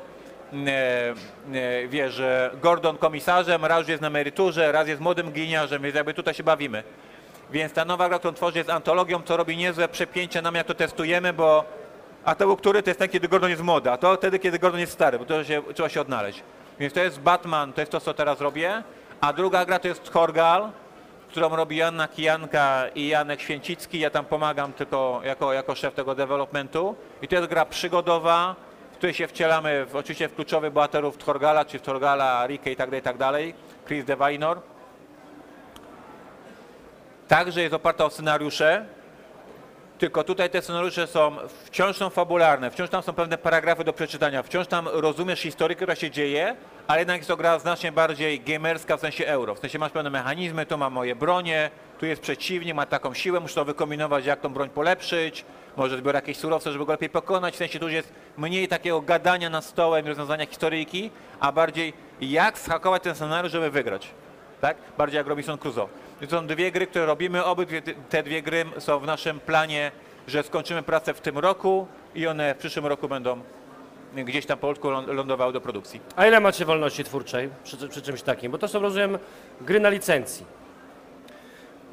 e, 0.52 1.14
e, 1.52 1.88
wiesz, 1.88 2.22
Gordon 2.62 2.98
komisarzem, 2.98 3.64
raz 3.64 3.88
jest 3.88 4.02
na 4.02 4.08
emeryturze, 4.08 4.72
raz 4.72 4.88
jest 4.88 5.00
młodym 5.00 5.32
gliniarzem, 5.32 5.82
więc 5.82 5.94
jakby 5.94 6.14
tutaj 6.14 6.34
się 6.34 6.42
bawimy. 6.42 6.82
Więc 7.50 7.72
ta 7.72 7.84
nowa 7.84 8.08
gra, 8.08 8.18
którą 8.18 8.34
tworzy 8.34 8.58
jest 8.58 8.70
antologią, 8.70 9.22
co 9.22 9.36
robi 9.36 9.56
niezłe 9.56 9.88
przepięcie 9.88 10.42
nam, 10.42 10.54
jak 10.54 10.66
to 10.66 10.74
testujemy, 10.74 11.32
bo 11.32 11.64
a 12.24 12.34
to 12.34 12.46
był 12.46 12.56
który? 12.56 12.82
To 12.82 12.90
jest 12.90 12.98
ten, 12.98 13.08
kiedy 13.08 13.28
Gordon 13.28 13.50
jest 13.50 13.62
młody, 13.62 13.90
a 13.90 13.96
to 13.96 14.16
wtedy, 14.16 14.38
kiedy 14.38 14.58
Gordon 14.58 14.80
jest 14.80 14.92
stary, 14.92 15.18
bo 15.18 15.24
to 15.24 15.44
się, 15.44 15.62
trzeba 15.74 15.88
się 15.88 16.00
odnaleźć. 16.00 16.42
Więc 16.78 16.94
to 16.94 17.00
jest 17.00 17.20
Batman, 17.20 17.72
to 17.72 17.80
jest 17.80 17.92
to, 17.92 18.00
co 18.00 18.14
teraz 18.14 18.40
robię, 18.40 18.82
a 19.20 19.32
druga 19.32 19.64
gra 19.64 19.78
to 19.78 19.88
jest 19.88 20.12
Thorgal, 20.12 20.70
którą 21.28 21.56
robi 21.56 21.76
Joanna 21.76 22.08
Kijanka 22.08 22.88
i 22.94 23.08
Janek 23.08 23.40
Święcicki. 23.40 24.00
Ja 24.00 24.10
tam 24.10 24.24
pomagam 24.24 24.72
tylko 24.72 25.20
jako, 25.24 25.52
jako 25.52 25.74
szef 25.74 25.94
tego 25.94 26.14
developmentu. 26.14 26.96
I 27.22 27.28
to 27.28 27.36
jest 27.36 27.48
gra 27.48 27.64
przygodowa, 27.64 28.56
w 28.92 28.96
której 28.96 29.14
się 29.14 29.28
wcielamy 29.28 29.86
w, 29.86 29.96
oczywiście 29.96 30.28
w 30.28 30.34
kluczowych 30.34 30.72
bohaterów 30.72 31.16
Thorgala, 31.16 31.64
czy 31.64 31.78
w 31.78 31.82
Thorgala, 31.82 32.46
Rikę 32.46 32.70
i 32.70 32.76
tak 32.76 32.90
dalej, 32.90 33.00
i 33.00 33.04
tak 33.04 33.16
dalej. 33.16 33.54
Chris 33.86 34.04
Devinor. 34.04 34.60
Także 37.28 37.62
jest 37.62 37.74
oparta 37.74 38.04
o 38.04 38.10
scenariusze, 38.10 38.86
tylko 39.98 40.24
tutaj 40.24 40.50
te 40.50 40.62
scenariusze 40.62 41.06
są, 41.06 41.36
wciąż 41.64 41.96
są 41.96 42.10
fabularne, 42.10 42.70
wciąż 42.70 42.90
tam 42.90 43.02
są 43.02 43.12
pewne 43.12 43.38
paragrafy 43.38 43.84
do 43.84 43.92
przeczytania, 43.92 44.42
wciąż 44.42 44.66
tam 44.66 44.88
rozumiesz 44.88 45.40
historię, 45.40 45.76
która 45.76 45.94
się 45.94 46.10
dzieje, 46.10 46.56
ale 46.86 46.98
jednak 46.98 47.16
jest 47.16 47.28
to 47.28 47.36
gra 47.36 47.58
znacznie 47.58 47.92
bardziej 47.92 48.40
gamerska 48.40 48.96
w 48.96 49.00
sensie 49.00 49.26
euro. 49.26 49.54
W 49.54 49.58
sensie 49.58 49.78
masz 49.78 49.92
pewne 49.92 50.10
mechanizmy, 50.10 50.66
tu 50.66 50.78
mam 50.78 50.92
moje 50.92 51.16
bronie, 51.16 51.70
tu 51.98 52.06
jest 52.06 52.22
przeciwnik, 52.22 52.74
ma 52.74 52.86
taką 52.86 53.14
siłę, 53.14 53.40
muszę 53.40 53.54
to 53.54 53.64
wykombinować, 53.64 54.26
jak 54.26 54.40
tą 54.40 54.48
broń 54.48 54.70
polepszyć, 54.70 55.44
może 55.76 55.98
zbiorę 55.98 56.18
jakieś 56.18 56.36
surowce, 56.36 56.72
żeby 56.72 56.86
go 56.86 56.92
lepiej 56.92 57.10
pokonać, 57.10 57.54
w 57.54 57.56
sensie 57.56 57.78
tu 57.78 57.88
jest 57.88 58.12
mniej 58.36 58.68
takiego 58.68 59.00
gadania 59.00 59.50
nad 59.50 59.64
stołem 59.64 60.04
i 60.04 60.08
rozwiązania 60.08 60.46
historyjki, 60.46 61.10
a 61.40 61.52
bardziej 61.52 61.92
jak 62.20 62.58
schakować 62.58 63.02
ten 63.02 63.14
scenariusz, 63.14 63.52
żeby 63.52 63.70
wygrać. 63.70 64.08
Tak? 64.60 64.76
Bardziej 64.98 65.18
jak 65.18 65.26
Robinson 65.26 65.58
Crusoe. 65.58 65.88
To 66.20 66.26
są 66.30 66.46
dwie 66.46 66.72
gry, 66.72 66.86
które 66.86 67.06
robimy. 67.06 67.44
Obydwie 67.44 67.82
te 68.10 68.22
dwie 68.22 68.42
gry 68.42 68.64
są 68.78 68.98
w 68.98 69.06
naszym 69.06 69.40
planie, 69.40 69.92
że 70.28 70.42
skończymy 70.42 70.82
pracę 70.82 71.14
w 71.14 71.20
tym 71.20 71.38
roku 71.38 71.86
i 72.14 72.26
one 72.26 72.54
w 72.54 72.58
przyszłym 72.58 72.86
roku 72.86 73.08
będą 73.08 73.40
gdzieś 74.14 74.46
tam 74.46 74.58
po 74.58 74.66
polsku 74.66 74.88
lą- 74.88 75.06
lądowały 75.14 75.52
do 75.52 75.60
produkcji. 75.60 76.00
A 76.16 76.26
ile 76.26 76.40
macie 76.40 76.64
wolności 76.64 77.04
twórczej 77.04 77.50
przy, 77.64 77.88
przy 77.88 78.02
czymś 78.02 78.22
takim? 78.22 78.52
Bo 78.52 78.58
to 78.58 78.68
są, 78.68 78.80
rozumiem, 78.80 79.18
gry 79.60 79.80
na 79.80 79.88
licencji. 79.88 80.46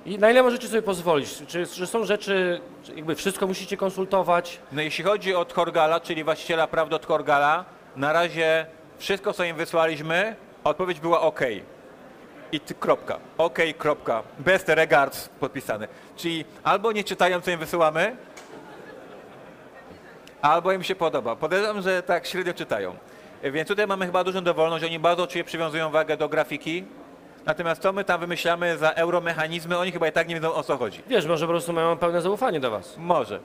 I 0.06 0.18
na 0.20 0.32
ile 0.32 0.44
możecie 0.44 0.68
sobie 0.68 0.82
pozwolić? 0.82 1.30
Czy, 1.48 1.68
czy 1.68 1.88
są 1.88 2.06
rzeczy, 2.06 2.62
czy 2.84 2.94
jakby 2.96 3.16
wszystko 3.16 3.48
musicie 3.48 3.78
konsultować? 3.78 4.60
No 4.72 4.82
jeśli 4.82 5.04
chodzi 5.04 5.36
o 5.36 5.46
Tchorgala, 5.46 6.00
czyli 6.00 6.24
właściciela 6.24 6.68
praw 6.68 6.90
do 6.90 7.00
Tchorgala, 7.00 7.66
na 7.96 8.14
razie 8.14 8.66
wszystko, 8.98 9.34
co 9.34 9.44
im 9.44 9.56
wysłaliśmy, 9.56 10.36
odpowiedź 10.64 11.00
była 11.00 11.22
OK. 11.22 11.40
I 12.54 12.60
ty, 12.60 12.74
kropka. 12.74 13.20
OK, 13.38 13.60
kropka. 13.78 14.24
Best 14.40 14.70
regards 14.70 15.30
podpisane. 15.40 15.88
Czyli 16.16 16.46
albo 16.64 16.92
nie 16.92 17.04
czytają, 17.04 17.42
co 17.42 17.52
im 17.52 17.60
wysyłamy, 17.60 18.16
albo 20.42 20.72
im 20.72 20.84
się 20.84 20.96
podoba. 20.96 21.36
Podejrzewam, 21.36 21.82
że 21.82 22.04
tak 22.04 22.28
średnio 22.28 22.54
czytają. 22.54 22.96
Więc 23.44 23.68
tutaj 23.68 23.88
mamy 23.88 24.06
chyba 24.06 24.24
dużą 24.24 24.44
dowolność. 24.44 24.86
Oni 24.86 25.00
bardzo 25.00 25.28
czuję 25.28 25.44
przywiązują 25.44 25.90
wagę 25.90 26.18
do 26.18 26.30
grafiki. 26.30 26.84
Natomiast 27.46 27.82
co 27.82 27.94
my 27.94 28.04
tam 28.04 28.20
wymyślamy 28.20 28.78
za 28.78 28.92
euromechanizmy, 28.92 29.78
oni 29.78 29.92
chyba 29.92 30.08
i 30.08 30.12
tak 30.12 30.28
nie 30.28 30.36
wiedzą 30.36 30.54
o 30.54 30.64
co 30.64 30.78
chodzi. 30.78 31.02
Wiesz, 31.08 31.26
może 31.26 31.46
po 31.46 31.52
prostu 31.52 31.74
mają 31.74 31.98
pełne 31.98 32.22
zaufanie 32.22 32.60
do 32.60 32.72
was. 32.72 32.98
Może. 32.98 33.40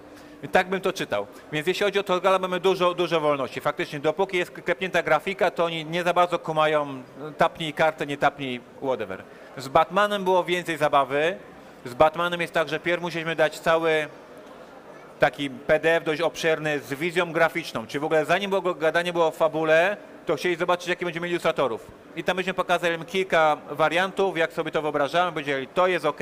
Tak 0.53 0.69
bym 0.69 0.81
to 0.81 0.93
czytał. 0.93 1.27
Więc 1.53 1.67
jeśli 1.67 1.85
chodzi 1.85 1.99
o 1.99 2.03
Torgala, 2.03 2.39
mamy 2.39 2.61
dużo, 2.61 2.95
dużo 2.95 3.21
wolności. 3.21 3.61
Faktycznie, 3.61 4.01
dopóki 4.01 4.37
jest 4.37 4.51
klepnięta 4.51 5.03
grafika, 5.03 5.51
to 5.51 5.65
oni 5.65 5.85
nie 5.85 6.03
za 6.03 6.15
bardzo 6.15 6.39
kumają, 6.39 7.03
tapnij 7.39 7.73
kartę, 7.73 8.07
nie 8.07 8.17
tapnij 8.17 8.61
whatever. 8.83 9.23
Z 9.57 9.69
Batmanem 9.69 10.25
było 10.25 10.45
więcej 10.45 10.77
zabawy. 10.77 11.37
Z 11.85 11.95
Batmanem 11.95 12.41
jest 12.41 12.53
tak, 12.53 12.69
że 12.69 12.81
pierw 12.81 13.03
musieliśmy 13.03 13.37
dać 13.37 13.59
cały 13.61 14.09
taki 15.19 15.51
PDF 15.51 16.05
dość 16.05 16.21
obszerny 16.21 16.81
z 16.81 16.95
wizją 16.95 17.33
graficzną. 17.33 17.87
Czy 17.87 18.01
w 18.01 18.05
ogóle 18.05 18.25
zanim 18.25 18.51
było 18.51 18.75
gadanie 18.75 19.13
było 19.13 19.27
o 19.27 19.31
fabule, 19.31 19.97
to 20.27 20.37
chcieli 20.37 20.57
zobaczyć, 20.57 20.89
jakie 20.89 21.05
będziemy 21.05 21.25
mieli 21.25 21.33
ilustratorów. 21.33 21.87
I 22.17 22.25
tam 22.25 22.37
byśmy 22.37 22.55
pokazali 22.55 22.95
im 22.95 23.05
kilka 23.05 23.57
wariantów, 23.71 24.39
jak 24.39 24.53
sobie 24.53 24.71
to 24.71 24.83
wyobrażamy, 24.83 25.33
powiedzieli, 25.33 25.67
to 25.67 25.87
jest 25.87 26.05
ok, 26.05 26.21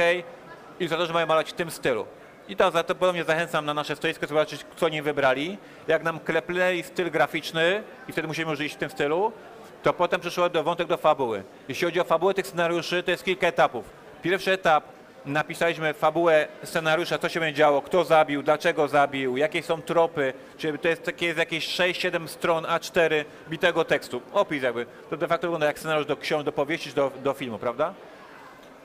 ilustratorzy 0.80 1.12
mają 1.12 1.26
malować 1.26 1.50
w 1.50 1.52
tym 1.52 1.70
stylu. 1.70 2.06
I 2.48 2.56
to, 2.56 2.70
za 2.70 2.82
to 2.82 2.94
podobnie 2.94 3.24
zachęcam 3.24 3.66
na 3.66 3.74
nasze 3.74 3.96
stoisko, 3.96 4.26
zobaczyć, 4.26 4.66
co 4.76 4.88
nie 4.88 5.02
wybrali. 5.02 5.58
Jak 5.88 6.02
nam 6.02 6.20
klepnęli 6.20 6.82
styl 6.82 7.10
graficzny 7.10 7.82
i 8.08 8.12
wtedy 8.12 8.28
musimy 8.28 8.50
już 8.50 8.60
iść 8.60 8.74
w 8.74 8.78
tym 8.78 8.90
stylu, 8.90 9.32
to 9.82 9.92
potem 9.92 10.20
przyszło 10.20 10.48
do 10.48 10.62
wątek 10.62 10.88
do 10.88 10.96
fabuły. 10.96 11.42
Jeśli 11.68 11.84
chodzi 11.84 12.00
o 12.00 12.04
fabułę 12.04 12.34
tych 12.34 12.46
scenariuszy, 12.46 13.02
to 13.02 13.10
jest 13.10 13.24
kilka 13.24 13.46
etapów. 13.46 13.84
Pierwszy 14.22 14.52
etap 14.52 14.84
napisaliśmy 15.26 15.94
fabułę 15.94 16.48
scenariusza, 16.64 17.18
co 17.18 17.28
się 17.28 17.40
będzie 17.40 17.58
działo, 17.58 17.82
kto 17.82 18.04
zabił, 18.04 18.42
dlaczego 18.42 18.88
zabił, 18.88 19.36
jakie 19.36 19.62
są 19.62 19.82
tropy, 19.82 20.32
czy 20.58 20.78
to 20.78 20.88
jest 20.88 21.02
takie 21.02 21.26
jest 21.26 21.38
jakieś 21.38 21.68
6-7 21.68 22.26
stron 22.28 22.64
A4 22.64 23.24
bitego 23.48 23.84
tekstu. 23.84 24.22
Opis 24.32 24.62
jakby. 24.62 24.86
To 25.10 25.16
de 25.16 25.28
facto 25.28 25.46
wygląda 25.46 25.66
jak 25.66 25.78
scenariusz 25.78 26.06
do 26.06 26.16
książki, 26.16 26.44
do 26.44 26.52
powieści, 26.52 26.92
do, 26.92 27.10
do 27.24 27.34
filmu, 27.34 27.58
prawda? 27.58 27.94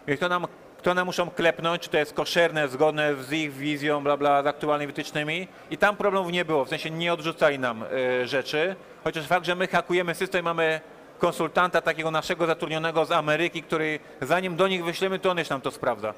I 0.08 0.18
kto 0.18 0.30
nam, 0.30 0.48
kto 0.82 0.94
nam 0.94 1.06
muszą 1.06 1.30
klepnąć, 1.30 1.82
czy 1.82 1.90
to 1.90 1.98
jest 1.98 2.14
koszerne, 2.14 2.68
zgodne 2.68 3.16
z 3.16 3.32
ich 3.32 3.54
wizją, 3.54 4.04
bla, 4.04 4.18
bla, 4.18 4.44
z 4.44 4.48
aktualnymi 4.48 4.88
wytycznymi. 4.88 5.48
I 5.72 5.78
tam 5.78 5.96
problemów 5.96 6.32
nie 6.32 6.46
było, 6.46 6.66
w 6.66 6.70
sensie 6.70 6.92
nie 6.92 7.14
odrzucali 7.14 7.60
nam 7.60 7.84
y, 7.84 8.28
rzeczy. 8.28 8.76
Chociaż 9.04 9.26
fakt, 9.26 9.46
że 9.46 9.56
my 9.56 9.68
hakujemy 9.68 10.16
system, 10.16 10.46
mamy 10.46 10.82
konsultanta 11.20 11.82
takiego 11.82 12.12
naszego 12.12 12.48
zatrudnionego 12.48 13.06
z 13.06 13.12
Ameryki, 13.12 13.64
który 13.64 14.00
zanim 14.22 14.56
do 14.56 14.68
nich 14.68 14.86
wyślemy, 14.86 15.20
to 15.20 15.32
on 15.32 15.38
jeszcze 15.38 15.54
nam 15.54 15.62
to 15.62 15.72
sprawdza. 15.72 16.14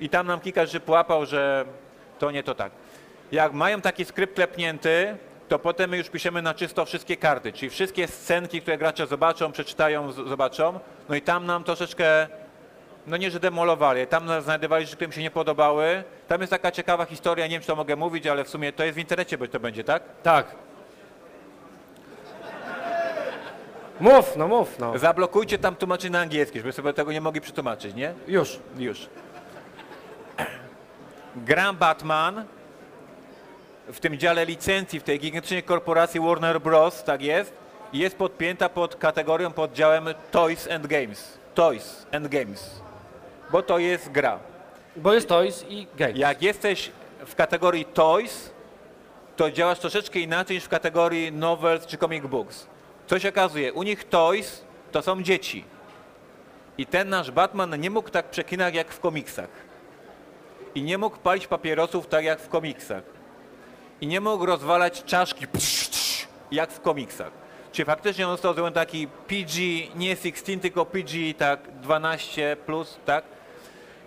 I 0.00 0.08
tam 0.08 0.26
nam 0.26 0.40
kilka 0.40 0.66
rzeczy 0.66 0.80
połapał, 0.80 1.26
że 1.26 1.64
to 2.18 2.30
nie 2.30 2.42
to 2.42 2.54
tak. 2.54 2.72
Jak 3.32 3.52
mają 3.52 3.80
taki 3.80 4.04
skrypt 4.04 4.34
klepnięty, 4.34 5.16
to 5.48 5.58
potem 5.58 5.90
my 5.90 5.96
już 5.96 6.08
piszemy 6.08 6.42
na 6.42 6.54
czysto 6.54 6.84
wszystkie 6.84 7.16
karty, 7.16 7.52
czyli 7.52 7.70
wszystkie 7.70 8.08
scenki, 8.08 8.60
które 8.60 8.78
gracze 8.78 9.06
zobaczą, 9.06 9.52
przeczytają, 9.52 10.12
zobaczą. 10.12 10.80
No 11.08 11.14
i 11.14 11.22
tam 11.22 11.46
nam 11.46 11.64
troszeczkę 11.64 12.28
no 13.06 13.16
nie, 13.16 13.30
że 13.30 13.40
demolowali, 13.40 14.06
tam 14.06 14.42
znajdowali 14.42 14.84
rzeczy, 14.84 14.96
które 14.96 15.08
mi 15.08 15.14
się 15.14 15.22
nie 15.22 15.30
podobały. 15.30 16.04
Tam 16.28 16.40
jest 16.40 16.50
taka 16.50 16.70
ciekawa 16.70 17.04
historia, 17.04 17.46
nie 17.46 17.50
wiem, 17.50 17.60
czy 17.60 17.66
to 17.66 17.76
mogę 17.76 17.96
mówić, 17.96 18.26
ale 18.26 18.44
w 18.44 18.48
sumie 18.48 18.72
to 18.72 18.84
jest 18.84 18.96
w 18.96 18.98
internecie, 18.98 19.38
bo 19.38 19.48
to 19.48 19.60
będzie, 19.60 19.84
tak? 19.84 20.02
Tak. 20.22 20.46
Mów, 24.00 24.36
no 24.36 24.48
mów, 24.48 24.78
no. 24.78 24.98
Zablokujcie 24.98 25.58
tam 25.58 25.76
tłumaczenie 25.76 26.12
na 26.12 26.20
angielski, 26.20 26.58
żeby 26.58 26.72
sobie 26.72 26.92
tego 26.92 27.12
nie 27.12 27.20
mogli 27.20 27.40
przetłumaczyć, 27.40 27.94
nie? 27.94 28.14
Już. 28.28 28.58
Już. 28.78 29.08
Gra 31.36 31.72
Batman 31.72 32.44
w 33.88 34.00
tym 34.00 34.18
dziale 34.18 34.46
licencji, 34.46 35.00
w 35.00 35.02
tej 35.02 35.20
gigantycznej 35.20 35.62
korporacji 35.62 36.20
Warner 36.20 36.60
Bros., 36.60 37.04
tak 37.04 37.22
jest, 37.22 37.52
jest 37.92 38.16
podpięta 38.16 38.68
pod 38.68 38.96
kategorią, 38.96 39.52
pod 39.52 39.72
działem 39.72 40.08
Toys 40.30 40.70
and 40.70 40.86
Games. 40.86 41.38
Toys 41.54 42.06
and 42.12 42.28
Games. 42.28 42.83
Bo 43.50 43.62
to 43.62 43.78
jest 43.78 44.10
gra. 44.10 44.38
Bo 44.96 45.14
jest 45.14 45.28
Toys 45.28 45.64
i 45.68 45.86
Games. 45.96 46.18
Jak 46.18 46.42
jesteś 46.42 46.90
w 47.26 47.34
kategorii 47.34 47.84
Toys, 47.84 48.50
to 49.36 49.50
działasz 49.50 49.78
troszeczkę 49.78 50.18
inaczej 50.18 50.56
niż 50.56 50.64
w 50.64 50.68
kategorii 50.68 51.32
Novels 51.32 51.86
czy 51.86 51.98
Comic 51.98 52.26
Books. 52.26 52.66
Co 53.06 53.18
się 53.18 53.28
okazuje, 53.28 53.72
u 53.72 53.82
nich 53.82 54.04
Toys 54.04 54.64
to 54.92 55.02
są 55.02 55.22
dzieci. 55.22 55.64
I 56.78 56.86
ten 56.86 57.08
nasz 57.08 57.30
Batman 57.30 57.80
nie 57.80 57.90
mógł 57.90 58.10
tak 58.10 58.30
przekinać 58.30 58.74
jak 58.74 58.92
w 58.92 59.00
komiksach. 59.00 59.48
I 60.74 60.82
nie 60.82 60.98
mógł 60.98 61.16
palić 61.16 61.46
papierosów 61.46 62.06
tak 62.06 62.24
jak 62.24 62.40
w 62.40 62.48
komiksach. 62.48 63.02
I 64.00 64.06
nie 64.06 64.20
mógł 64.20 64.46
rozwalać 64.46 65.04
czaszki 65.04 65.46
psz, 65.46 65.88
psz, 65.88 66.28
jak 66.50 66.72
w 66.72 66.80
komiksach. 66.80 67.30
Czy 67.72 67.84
faktycznie 67.84 68.26
on 68.28 68.32
został 68.32 68.54
zrobiony 68.54 68.74
taki 68.74 69.06
PG, 69.06 69.60
nie 69.96 70.16
16, 70.16 70.58
tylko 70.58 70.86
PG, 70.86 71.34
tak 71.38 71.60
12 71.80 72.56
plus, 72.66 72.98
tak? 73.04 73.24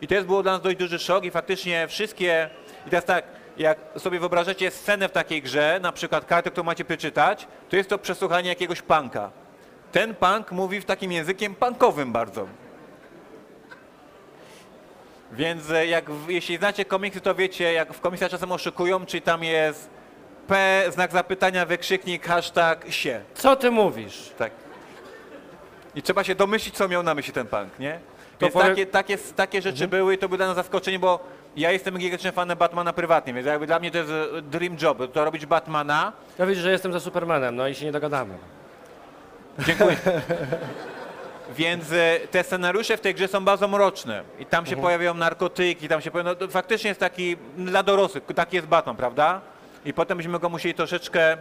I 0.02 0.08
to 0.08 0.16
jest 0.16 0.28
było 0.28 0.44
dla 0.44 0.52
nas 0.52 0.62
dość 0.62 0.78
duży 0.78 1.00
szok 1.00 1.26
i 1.26 1.32
faktycznie 1.32 1.88
wszystkie... 1.88 2.50
I 2.88 2.90
teraz 2.90 3.06
tak, 3.06 3.24
jak 3.58 3.78
sobie 3.98 4.20
wyobrażacie 4.20 4.72
scenę 4.72 5.10
w 5.10 5.12
takiej 5.12 5.42
grze, 5.42 5.80
na 5.82 5.92
przykład 5.92 6.26
kartę, 6.26 6.52
którą 6.52 6.66
macie 6.66 6.86
przeczytać, 6.86 7.48
to 7.70 7.76
jest 7.76 7.90
to 7.90 7.98
przesłuchanie 7.98 8.50
jakiegoś 8.50 8.82
punka. 8.82 9.32
Ten 9.92 10.16
punk 10.16 10.52
mówi 10.52 10.82
w 10.82 10.86
takim 10.86 11.12
językiem 11.12 11.56
punkowym 11.56 12.12
bardzo. 12.12 12.48
Więc 15.32 15.70
e, 15.72 15.88
jak, 15.88 16.06
jeśli 16.28 16.58
znacie 16.58 16.86
komiksy, 16.86 17.22
to 17.22 17.36
wiecie, 17.36 17.74
jak 17.74 17.94
w 17.94 18.02
komiksach 18.02 18.32
czasem 18.32 18.52
oszukują, 18.52 19.06
czy 19.06 19.22
tam 19.22 19.44
jest 19.44 19.90
P, 20.48 20.84
znak 20.90 21.12
zapytania, 21.12 21.66
wykrzyknik, 21.66 22.28
hashtag, 22.28 22.86
się. 22.90 23.22
Co 23.34 23.56
ty 23.56 23.72
mówisz? 23.72 24.32
Tak. 24.38 24.52
I 25.96 26.02
trzeba 26.02 26.24
się 26.24 26.36
domyślić, 26.36 26.76
co 26.76 26.88
miał 26.88 27.04
na 27.04 27.16
myśli 27.16 27.34
ten 27.34 27.48
punk, 27.48 27.80
nie? 27.80 28.00
Więc 28.42 28.54
powiem- 28.54 28.70
takie, 28.70 28.86
takie, 28.86 29.18
takie 29.18 29.62
rzeczy 29.62 29.88
były 29.88 30.14
i 30.14 30.18
to 30.18 30.30
było 30.30 30.38
dla 30.38 30.48
nas 30.48 30.56
zaskoczenie, 30.56 31.00
bo 31.00 31.20
ja 31.56 31.72
jestem 31.72 31.98
gigantycznym 31.98 32.34
fanem 32.34 32.58
Batmana 32.58 32.94
prywatnie, 32.94 33.34
więc 33.34 33.48
jakby 33.48 33.68
dla 33.68 33.80
mnie 33.80 33.92
to 33.92 33.98
jest 33.98 34.12
e, 34.12 34.42
dream 34.42 34.78
job, 34.82 35.14
to 35.14 35.26
robić 35.26 35.46
Batmana. 35.46 36.14
Ja 36.38 36.46
widzę, 36.46 36.62
że 36.62 36.72
jestem 36.72 36.94
za 36.94 37.00
Supermanem, 37.00 37.56
no 37.56 37.68
i 37.68 37.76
się 37.76 37.86
nie 37.86 37.92
dogadamy. 37.92 38.34
Dziękuję. 39.60 39.98
Więc 41.56 41.92
e, 41.92 42.20
te 42.32 42.44
scenariusze 42.44 42.98
w 42.98 43.02
tej 43.02 43.16
grze 43.16 43.28
są 43.28 43.46
bardzo 43.46 43.68
mroczne 43.68 44.24
i 44.40 44.46
tam 44.46 44.66
się 44.66 44.76
pojawiają 44.78 45.14
narkotyki, 45.14 45.88
tam 45.88 46.02
się 46.02 46.12
pojawiają, 46.12 46.36
no, 46.40 46.48
to 46.48 46.52
faktycznie 46.52 46.88
jest 46.88 47.00
taki 47.00 47.38
dla 47.58 47.84
dorosłych, 47.84 48.24
taki 48.36 48.56
jest 48.56 48.68
Batman, 48.68 48.96
prawda? 48.96 49.42
I 49.86 49.94
potem 49.94 50.18
byśmy 50.18 50.40
go 50.40 50.50
musieli 50.50 50.74
troszeczkę, 50.74 51.38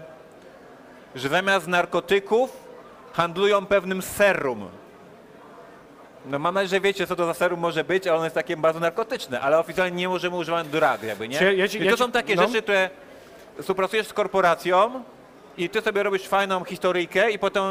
że 1.15 1.29
zamiast 1.29 1.67
narkotyków 1.67 2.67
handlują 3.13 3.67
pewnym 3.67 4.03
serum. 4.03 4.69
No 6.27 6.39
mam 6.39 6.55
nadzieję, 6.55 6.69
że 6.69 6.81
wiecie, 6.81 7.07
co 7.07 7.17
to 7.17 7.27
za 7.27 7.35
serum 7.35 7.61
może 7.61 7.85
być, 7.85 8.07
ale 8.07 8.17
ono 8.17 8.25
jest 8.25 8.35
takie 8.35 8.57
bardzo 8.57 8.81
narkotyczne, 8.81 9.41
ale 9.41 9.59
oficjalnie 9.59 9.97
nie 9.97 10.09
możemy 10.09 10.37
używać 10.37 10.69
drag, 10.69 11.03
jakby, 11.03 11.29
nie? 11.29 11.39
Czy 11.39 11.55
ja 11.55 11.69
ci- 11.69 11.79
I 11.79 11.85
ja 11.85 11.91
to 11.91 11.97
ci- 11.97 12.03
są 12.03 12.13
takie 12.13 12.37
no. 12.37 12.47
rzeczy, 12.47 12.63
które 12.63 12.91
współpracujesz 13.61 14.07
z 14.07 14.13
korporacją 14.13 15.03
i 15.59 15.69
ty 15.69 15.81
sobie 15.81 16.03
robisz 16.03 16.23
fajną 16.23 16.65
historyjkę 16.65 17.31
i 17.31 17.39
potem 17.39 17.63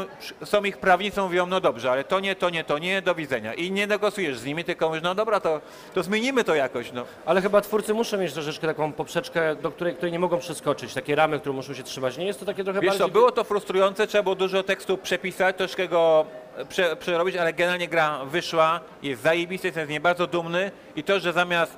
są 0.44 0.64
ich 0.64 0.78
prawnicy, 0.78 1.20
mówią, 1.20 1.46
no 1.46 1.60
dobrze, 1.60 1.90
ale 1.90 2.04
to 2.04 2.20
nie, 2.20 2.34
to 2.34 2.50
nie, 2.50 2.64
to 2.64 2.78
nie, 2.78 3.02
do 3.02 3.14
widzenia. 3.14 3.54
I 3.54 3.70
nie 3.70 3.86
negocjujesz 3.86 4.38
z 4.38 4.44
nimi, 4.44 4.64
tylko 4.64 4.88
mówisz, 4.88 5.02
no 5.02 5.14
dobra, 5.14 5.40
to, 5.40 5.60
to 5.94 6.02
zmienimy 6.02 6.44
to 6.44 6.54
jakoś, 6.54 6.92
no. 6.92 7.04
Ale 7.26 7.42
chyba 7.42 7.60
twórcy 7.60 7.94
muszą 7.94 8.18
mieć 8.18 8.32
troszeczkę 8.32 8.66
taką 8.66 8.92
poprzeczkę, 8.92 9.56
do 9.56 9.70
której, 9.70 9.94
której 9.94 10.12
nie 10.12 10.18
mogą 10.18 10.38
przeskoczyć, 10.38 10.94
takie 10.94 11.14
ramy, 11.14 11.40
które 11.40 11.54
muszą 11.54 11.74
się 11.74 11.82
trzymać. 11.82 12.18
Nie 12.18 12.26
jest 12.26 12.40
to 12.40 12.46
takie 12.46 12.64
trochę 12.64 12.80
Wiesz 12.80 12.88
bardziej... 12.88 13.06
co, 13.06 13.12
było 13.12 13.32
to 13.32 13.44
frustrujące, 13.44 14.06
trzeba 14.06 14.22
było 14.22 14.34
dużo 14.34 14.62
tekstu 14.62 14.98
przepisać, 14.98 15.56
troszkę 15.56 15.88
go 15.88 16.26
prze, 16.68 16.96
przerobić, 16.96 17.36
ale 17.36 17.52
generalnie 17.52 17.88
gra 17.88 18.24
wyszła, 18.24 18.80
jest 19.02 19.22
zajebisty, 19.22 19.68
jestem 19.68 19.86
z 19.86 19.88
niej 19.88 20.00
bardzo 20.00 20.26
dumny 20.26 20.70
i 20.96 21.02
to, 21.02 21.20
że 21.20 21.32
zamiast 21.32 21.76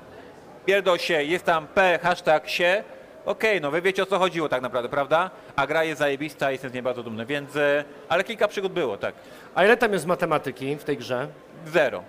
pierdol 0.66 0.99
się, 0.99 1.23
jest 1.23 1.44
tam 1.44 1.66
P, 1.66 1.99
hashtag 2.03 2.49
się, 2.49 2.85
okej, 3.26 3.61
no 3.61 3.70
wy 3.70 3.83
wiecie 3.83 4.02
o 4.02 4.07
co 4.07 4.18
chodziło 4.18 4.48
tak 4.48 4.62
naprawdę, 4.62 4.88
prawda? 4.88 5.31
A 5.57 5.66
gra 5.66 5.85
jest 5.85 5.98
zajebista, 5.98 6.50
jestem 6.50 6.70
z 6.70 6.74
niej 6.74 6.83
bardzo 6.83 7.02
dumny, 7.02 7.26
więc, 7.26 7.57
e, 7.57 7.85
ale 8.09 8.24
kilka 8.24 8.48
przygód 8.48 8.72
było, 8.72 8.96
tak. 8.96 9.14
A 9.54 9.64
ile 9.64 9.76
tam 9.76 9.92
jest 9.92 10.07
matematyki 10.07 10.76
w 10.76 10.85
tej 10.85 10.96
grze? 10.96 11.28
Zero. 11.66 12.02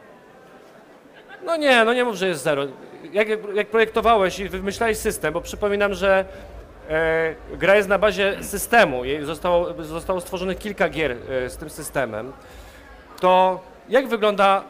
No 1.45 1.55
nie, 1.57 1.85
no 1.85 1.93
nie 1.93 2.05
mów, 2.05 2.15
że 2.15 2.27
jest 2.27 2.43
zero. 2.43 2.63
Jak, 3.11 3.27
jak 3.53 3.67
projektowałeś 3.67 4.39
i 4.39 4.49
wymyślałeś 4.49 4.97
system, 4.97 5.33
bo 5.33 5.41
przypominam, 5.41 5.93
że 5.93 6.25
e, 6.89 7.35
gra 7.57 7.75
jest 7.75 7.89
na 7.89 7.97
bazie 7.97 8.43
systemu, 8.43 9.05
jej 9.05 9.25
zostało, 9.25 9.83
zostało 9.83 10.21
stworzonych 10.21 10.57
kilka 10.57 10.89
gier 10.89 11.11
e, 11.11 11.49
z 11.49 11.57
tym 11.57 11.69
systemem, 11.69 12.31
to 13.19 13.59
jak 13.89 14.07
wygląda 14.07 14.63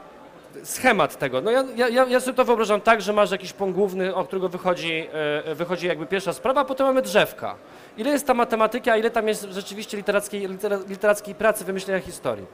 schemat 0.63 1.17
tego? 1.17 1.41
No 1.41 1.51
ja, 1.51 1.63
ja, 1.75 2.05
ja- 2.05 2.19
sobie 2.19 2.37
to 2.37 2.45
wyobrażam 2.45 2.81
tak, 2.81 3.01
że 3.01 3.13
masz 3.13 3.31
jakiś 3.31 3.53
punkt 3.53 3.75
główny, 3.75 4.15
o 4.15 4.25
którego 4.25 4.49
wychodzi, 4.49 5.07
e, 5.45 5.55
wychodzi 5.55 5.87
jakby 5.87 6.05
pierwsza 6.05 6.33
sprawa, 6.33 6.61
a 6.61 6.65
potem 6.65 6.87
mamy 6.87 7.01
drzewka. 7.01 7.55
Ile 7.97 8.09
jest 8.11 8.27
ta 8.27 8.33
matematyka, 8.33 8.91
a 8.93 8.97
ile 8.97 9.09
tam 9.11 9.27
jest 9.27 9.43
rzeczywiście 9.43 9.97
literackiej, 9.97 10.47
litera, 10.47 10.77
literackiej 10.87 11.35
pracy, 11.35 11.65
wymyślenia 11.65 11.99
historii? 11.99 12.45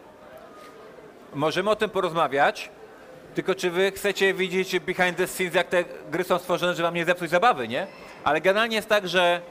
Możemy 1.33 1.69
o 1.69 1.75
tym 1.75 1.89
porozmawiać, 1.89 2.69
tylko 3.35 3.55
czy 3.55 3.71
wy 3.71 3.91
chcecie 3.91 4.33
widzieć 4.33 4.79
behind 4.79 5.17
the 5.17 5.27
scenes, 5.27 5.53
jak 5.53 5.67
te 5.67 5.83
gry 6.11 6.23
są 6.23 6.37
stworzone, 6.39 6.73
żeby 6.73 6.83
wam 6.83 6.93
nie 6.95 7.05
zepsuć 7.05 7.29
zabawy, 7.29 7.67
nie? 7.67 7.87
Ale 8.23 8.41
generalnie 8.41 8.75
jest 8.75 8.89
tak, 8.89 9.07
że 9.07 9.41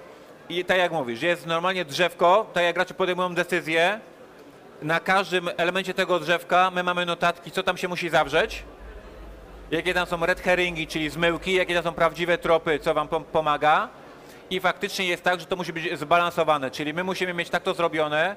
i 0.48 0.64
tak 0.64 0.78
jak 0.78 0.92
mówisz, 0.92 1.22
jest 1.22 1.46
normalnie 1.46 1.84
drzewko, 1.84 2.46
tak 2.52 2.64
jak 2.64 2.74
gracze 2.74 2.94
podejmują 2.94 3.34
decyzję, 3.34 4.00
na 4.82 5.00
każdym 5.00 5.50
elemencie 5.56 5.94
tego 5.94 6.20
drzewka 6.20 6.70
my 6.70 6.82
mamy 6.82 7.06
notatki, 7.06 7.50
co 7.50 7.62
tam 7.62 7.76
się 7.76 7.88
musi 7.88 8.08
zawrzeć, 8.08 8.64
jakie 9.70 9.94
tam 9.94 10.06
są 10.06 10.26
red 10.26 10.40
herringi, 10.40 10.86
czyli 10.86 11.10
zmyłki, 11.10 11.52
jakie 11.54 11.74
tam 11.74 11.84
są 11.84 11.92
prawdziwe 11.92 12.38
tropy, 12.38 12.78
co 12.78 12.94
wam 12.94 13.08
pom- 13.08 13.24
pomaga. 13.24 13.88
I 14.50 14.60
faktycznie 14.60 15.06
jest 15.06 15.22
tak, 15.22 15.40
że 15.40 15.46
to 15.46 15.56
musi 15.56 15.72
być 15.72 15.98
zbalansowane, 15.98 16.70
czyli 16.70 16.94
my 16.94 17.04
musimy 17.04 17.34
mieć 17.34 17.50
tak 17.50 17.62
to 17.62 17.74
zrobione, 17.74 18.36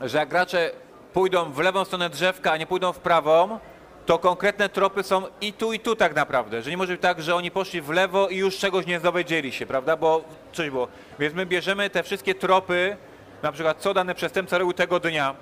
że 0.00 0.18
jak 0.18 0.28
gracze 0.28 0.70
pójdą 1.12 1.52
w 1.52 1.58
lewą 1.58 1.84
stronę 1.84 2.10
drzewka, 2.10 2.52
a 2.52 2.56
nie 2.56 2.66
pójdą 2.66 2.92
w 2.92 2.98
prawą, 2.98 3.58
to 4.06 4.18
konkretne 4.18 4.68
tropy 4.68 5.02
są 5.02 5.22
i 5.40 5.52
tu, 5.52 5.72
i 5.72 5.80
tu 5.80 5.96
tak 5.96 6.14
naprawdę. 6.14 6.62
Że 6.62 6.70
nie 6.70 6.76
może 6.76 6.92
być 6.92 7.02
tak, 7.02 7.22
że 7.22 7.34
oni 7.34 7.50
poszli 7.50 7.80
w 7.80 7.90
lewo 7.90 8.28
i 8.28 8.36
już 8.36 8.58
czegoś 8.58 8.86
nie 8.86 9.00
dowiedzieli 9.00 9.52
się, 9.52 9.66
prawda? 9.66 9.96
Bo 9.96 10.24
coś 10.52 10.70
było. 10.70 10.88
Więc 11.18 11.34
my 11.34 11.46
bierzemy 11.46 11.90
te 11.90 12.02
wszystkie 12.02 12.34
tropy, 12.34 12.96
na 13.42 13.52
przykład 13.52 13.78
co 13.78 13.94
dany 13.94 14.14
przestępca 14.14 14.58
robił 14.58 14.72
tego 14.72 15.00
dnia, 15.00 15.34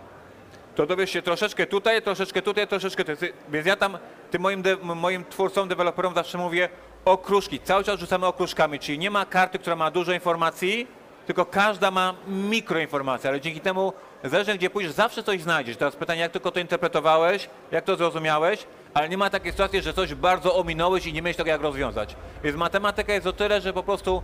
to 0.74 0.86
dowiesz 0.86 1.10
się 1.10 1.22
troszeczkę 1.22 1.66
tutaj, 1.66 2.02
troszeczkę 2.02 2.42
tutaj, 2.42 2.68
troszeczkę 2.68 3.04
tutaj. 3.04 3.32
Więc 3.48 3.66
ja 3.66 3.76
tam 3.76 3.98
tym 4.30 4.42
moim, 4.42 4.62
de, 4.62 4.76
moim 4.76 5.24
twórcom, 5.24 5.68
deweloperom 5.68 6.14
zawsze 6.14 6.38
mówię 6.38 6.68
okruszki. 7.04 7.60
Cały 7.60 7.84
czas 7.84 8.00
rzucamy 8.00 8.26
okruszkami, 8.26 8.78
czyli 8.78 8.98
nie 8.98 9.10
ma 9.10 9.26
karty, 9.26 9.58
która 9.58 9.76
ma 9.76 9.90
dużo 9.90 10.12
informacji, 10.12 10.86
tylko 11.26 11.46
każda 11.46 11.90
ma 11.90 12.14
mikroinformacje, 12.26 13.30
ale 13.30 13.40
dzięki 13.40 13.60
temu, 13.60 13.92
zależnie 14.24 14.54
gdzie 14.54 14.70
pójdziesz, 14.70 14.92
zawsze 14.92 15.22
coś 15.22 15.40
znajdziesz. 15.40 15.76
Teraz 15.76 15.96
pytanie, 15.96 16.20
jak 16.20 16.32
tylko 16.32 16.50
to 16.50 16.60
interpretowałeś, 16.60 17.48
jak 17.70 17.84
to 17.84 17.96
zrozumiałeś, 17.96 18.66
ale 18.94 19.08
nie 19.08 19.18
ma 19.18 19.30
takiej 19.30 19.52
sytuacji, 19.52 19.82
że 19.82 19.94
coś 19.94 20.14
bardzo 20.14 20.56
ominąłeś 20.56 21.06
i 21.06 21.12
nie 21.12 21.22
miałeś 21.22 21.36
tego 21.36 21.50
jak 21.50 21.60
rozwiązać. 21.60 22.16
Więc 22.44 22.56
matematyka 22.56 23.12
jest 23.12 23.26
o 23.26 23.32
tyle, 23.32 23.60
że 23.60 23.72
po 23.72 23.82
prostu 23.82 24.22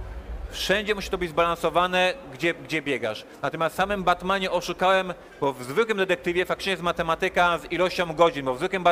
Wszędzie 0.51 0.95
musi 0.95 1.11
to 1.11 1.19
być 1.19 1.31
zbalansowane, 1.31 2.15
gdzie, 2.35 2.55
gdzie 2.55 2.83
biegasz. 2.83 3.25
Natomiast 3.43 3.75
w 3.75 3.77
samym 3.77 4.05
Batmanie 4.05 4.51
oszukałem, 4.51 5.15
bo 5.41 5.53
w 5.53 5.65
zwykłym 5.65 5.99
detektywie 5.99 6.47
faktycznie 6.47 6.71
jest 6.71 6.83
matematyka 6.83 7.59
z 7.59 7.73
ilością 7.73 8.15
godzin, 8.15 8.45
bo 8.45 8.55
w 8.55 8.59
zwykłym 8.59 8.85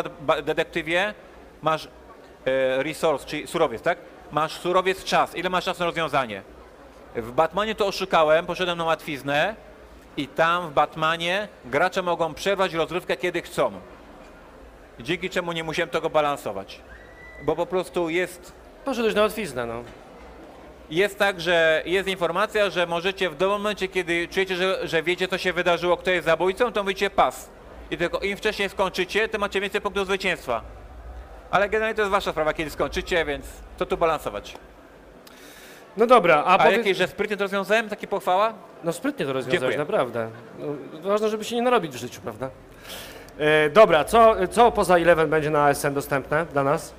detektywie 0.43 1.15
masz 1.63 1.89
e, 2.45 2.83
resource, 2.83 3.27
czyli 3.27 3.47
surowiec, 3.47 3.83
tak? 3.83 3.99
Masz 4.33 4.53
surowiec 4.53 5.05
czas, 5.05 5.37
ile 5.37 5.51
masz 5.51 5.65
czasu 5.65 5.81
na 5.81 5.87
rozwiązanie. 5.87 6.43
W 7.17 7.33
Batmanie 7.33 7.75
to 7.75 7.87
oszukałem, 7.87 8.47
poszedłem 8.47 8.79
na 8.79 8.85
łatwiznę 8.85 9.55
i 10.17 10.29
tam 10.29 10.71
w 10.71 10.73
Batmanie 10.73 11.49
gracze 11.65 12.03
mogą 12.03 12.35
przerwać 12.35 12.75
rozrywkę 12.75 13.17
kiedy 13.17 13.43
chcą. 13.43 13.73
Dzięki 15.01 15.31
czemu 15.31 15.53
nie 15.53 15.65
musiałem 15.65 15.91
tego 15.91 16.11
balansować. 16.11 16.81
Bo 17.45 17.57
po 17.57 17.67
prostu 17.67 18.11
jest 18.11 18.53
Poszedłeś 18.89 19.15
na 19.15 19.23
łatwiznę, 19.23 19.67
no. 19.67 19.83
Jest 20.91 21.19
tak, 21.19 21.41
że 21.41 21.83
jest 21.87 22.09
informacja, 22.09 22.71
że 22.71 22.87
możecie 22.87 23.31
w 23.31 23.37
dowolnym 23.37 23.63
momencie, 23.63 23.89
kiedy 23.89 24.29
czujecie, 24.29 24.57
że, 24.57 24.89
że 24.89 25.03
wiecie, 25.03 25.29
co 25.29 25.39
się 25.39 25.53
wydarzyło, 25.53 25.97
kto 25.97 26.11
jest 26.11 26.27
zabójcą, 26.27 26.73
to 26.73 26.83
mówicie 26.83 27.11
pas. 27.11 27.51
I 27.91 27.97
tylko 27.97 28.19
im 28.19 28.37
wcześniej 28.37 28.69
skończycie, 28.69 29.29
tym 29.29 29.41
macie 29.41 29.61
więcej 29.61 29.81
punktów 29.81 30.07
zwycięstwa. 30.07 30.63
Ale 31.51 31.69
generalnie 31.69 31.95
to 31.95 32.03
jest 32.03 32.13
wasza 32.13 32.31
sprawa, 32.31 32.53
kiedy 32.55 32.71
skończycie, 32.71 33.25
więc 33.25 33.47
to 33.77 33.87
tu 33.87 33.97
balansować. 33.97 34.55
No 35.97 36.07
dobra, 36.07 36.37
a, 36.37 36.45
A 36.45 36.59
powiedz... 36.59 36.79
jakieś, 36.79 36.97
że 36.97 37.09
sprytnie 37.09 37.37
to 37.37 37.45
rozwiązałem? 37.45 37.89
Takie 37.89 38.07
pochwała? 38.07 38.55
No 38.85 38.93
sprytnie 38.93 39.27
to 39.27 39.33
rozwiązałeś, 39.33 39.61
Dziękuję. 39.61 39.79
naprawdę. 39.79 40.31
No, 40.59 40.67
ważne, 41.09 41.29
żeby 41.29 41.45
się 41.45 41.57
nie 41.57 41.63
narobić 41.63 41.93
w 41.93 41.97
życiu, 41.97 42.21
prawda? 42.21 42.51
E, 43.39 43.71
dobra, 43.71 44.05
co, 44.05 44.35
co 44.51 44.73
poza 44.73 44.97
Eleven 44.97 45.31
będzie 45.31 45.51
na 45.51 45.65
ASN 45.65 45.95
dostępne 45.95 46.47
dla 46.53 46.65
nas? 46.65 46.95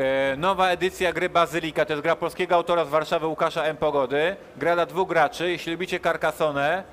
E, 0.00 0.36
nowa 0.36 0.68
edycja 0.70 1.12
gry 1.12 1.28
Bazylika, 1.28 1.84
to 1.84 1.92
jest 1.92 2.02
gra 2.02 2.16
polskiego 2.16 2.54
autora 2.54 2.84
z 2.84 2.88
Warszawy 2.88 3.26
Łukasza 3.26 3.62
M. 3.62 3.76
Pogody. 3.76 4.36
Gra 4.56 4.74
dla 4.74 4.86
dwóch 4.86 5.08
graczy. 5.08 5.50
Jeśli 5.50 5.72
lubicie 5.72 6.00
Carcassonne, 6.00 6.84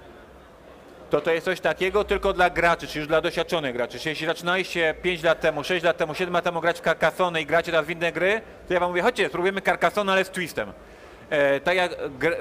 to 1.10 1.22
to 1.22 1.32
jest 1.32 1.46
coś 1.46 1.60
takiego 1.60 2.04
tylko 2.04 2.34
dla 2.34 2.50
graczy, 2.50 2.88
czyli 2.88 3.00
już 3.00 3.08
dla 3.08 3.22
doświadczonych 3.22 3.74
graczy. 3.74 4.00
Czyli 4.00 4.10
jeśli 4.10 4.28
zaczynaliście 4.28 4.96
5 5.02 5.24
lat 5.24 5.39
temu, 5.39 5.63
6 5.63 5.86
lat 5.86 5.98
temu, 5.98 6.13
7 6.13 6.34
lat 6.34 6.43
temu 6.43 6.62
grać 6.62 6.78
w 6.80 6.82
Carcassonne 6.82 7.41
i 7.41 7.46
gracie 7.46 7.72
teraz 7.72 7.86
w 7.86 7.89
inne 7.89 8.12
gry, 8.12 8.41
to 8.67 8.74
ja 8.74 8.80
wam 8.80 8.89
mówię, 8.89 9.02
chodźcie, 9.02 9.30
spróbujemy 9.30 9.62
Carcassonne, 9.62 10.12
ale 10.12 10.26
z 10.26 10.30
twistem. 10.30 10.74
E, 11.30 11.60
tak 11.60 11.78
jak 11.78 11.91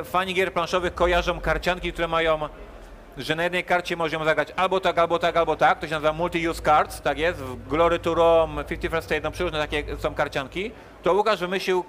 fani 0.04 0.34
gier 0.34 0.52
planszowych 0.52 0.94
kojarzą 0.94 1.40
karcianki, 1.40 1.92
które 1.92 2.08
mają 2.08 2.48
że 3.18 3.34
na 3.34 3.42
jednej 3.42 3.64
karcie 3.64 3.96
możemy 3.96 4.24
zagrać 4.24 4.52
albo 4.56 4.80
tak, 4.80 4.98
albo 4.98 5.18
tak, 5.18 5.36
albo 5.36 5.56
tak. 5.56 5.78
To 5.78 5.86
się 5.86 5.94
nazywa 5.94 6.12
multi-use 6.12 6.62
cards, 6.62 7.00
tak 7.00 7.18
jest. 7.18 7.38
W 7.38 7.68
Glory 7.68 7.98
to 7.98 8.14
Rome, 8.14 8.64
51st 8.64 9.02
State, 9.02 9.20
no 9.20 9.30
przeróżne 9.30 9.58
takie 9.58 9.96
są 9.96 10.14
karcianki. 10.14 10.70
To 11.02 11.14
Łukasz 11.14 11.40
wymyślił 11.40 11.84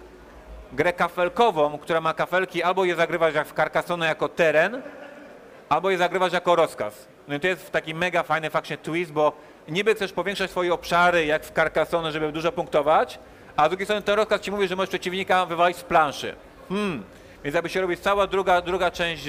grę 0.73 0.93
kafelkową, 0.93 1.77
która 1.77 2.01
ma 2.01 2.13
kafelki 2.13 2.63
albo 2.63 2.85
je 2.85 2.95
zagrywać 2.95 3.35
jak 3.35 3.47
w 3.47 3.53
Carcassonne 3.53 4.05
jako 4.05 4.29
teren, 4.29 4.81
albo 5.69 5.89
je 5.89 5.97
zagrywać 5.97 6.33
jako 6.33 6.55
rozkaz. 6.55 7.07
No 7.27 7.35
i 7.35 7.39
to 7.39 7.47
jest 7.47 7.71
taki 7.71 7.93
mega 7.93 8.23
fajny 8.23 8.49
faktycznie 8.49 8.77
twist, 8.77 9.11
bo 9.11 9.33
niby 9.67 9.95
chcesz 9.95 10.13
powiększać 10.13 10.51
swoje 10.51 10.73
obszary 10.73 11.25
jak 11.25 11.45
w 11.45 11.51
Carcassonne, 11.51 12.11
żeby 12.11 12.31
dużo 12.31 12.51
punktować, 12.51 13.19
a 13.55 13.65
z 13.65 13.69
drugiej 13.69 13.85
strony 13.85 14.01
ten 14.01 14.15
rozkaz 14.15 14.41
ci 14.41 14.51
mówi, 14.51 14.67
że 14.67 14.75
możesz 14.75 14.89
przeciwnika 14.89 15.45
wywalić 15.45 15.77
z 15.77 15.83
planszy. 15.83 16.35
Hmm. 16.69 17.03
Więc 17.43 17.55
aby 17.55 17.69
się 17.69 17.81
robić 17.81 17.99
cała 17.99 18.27
druga, 18.27 18.61
druga 18.61 18.91
część 18.91 19.23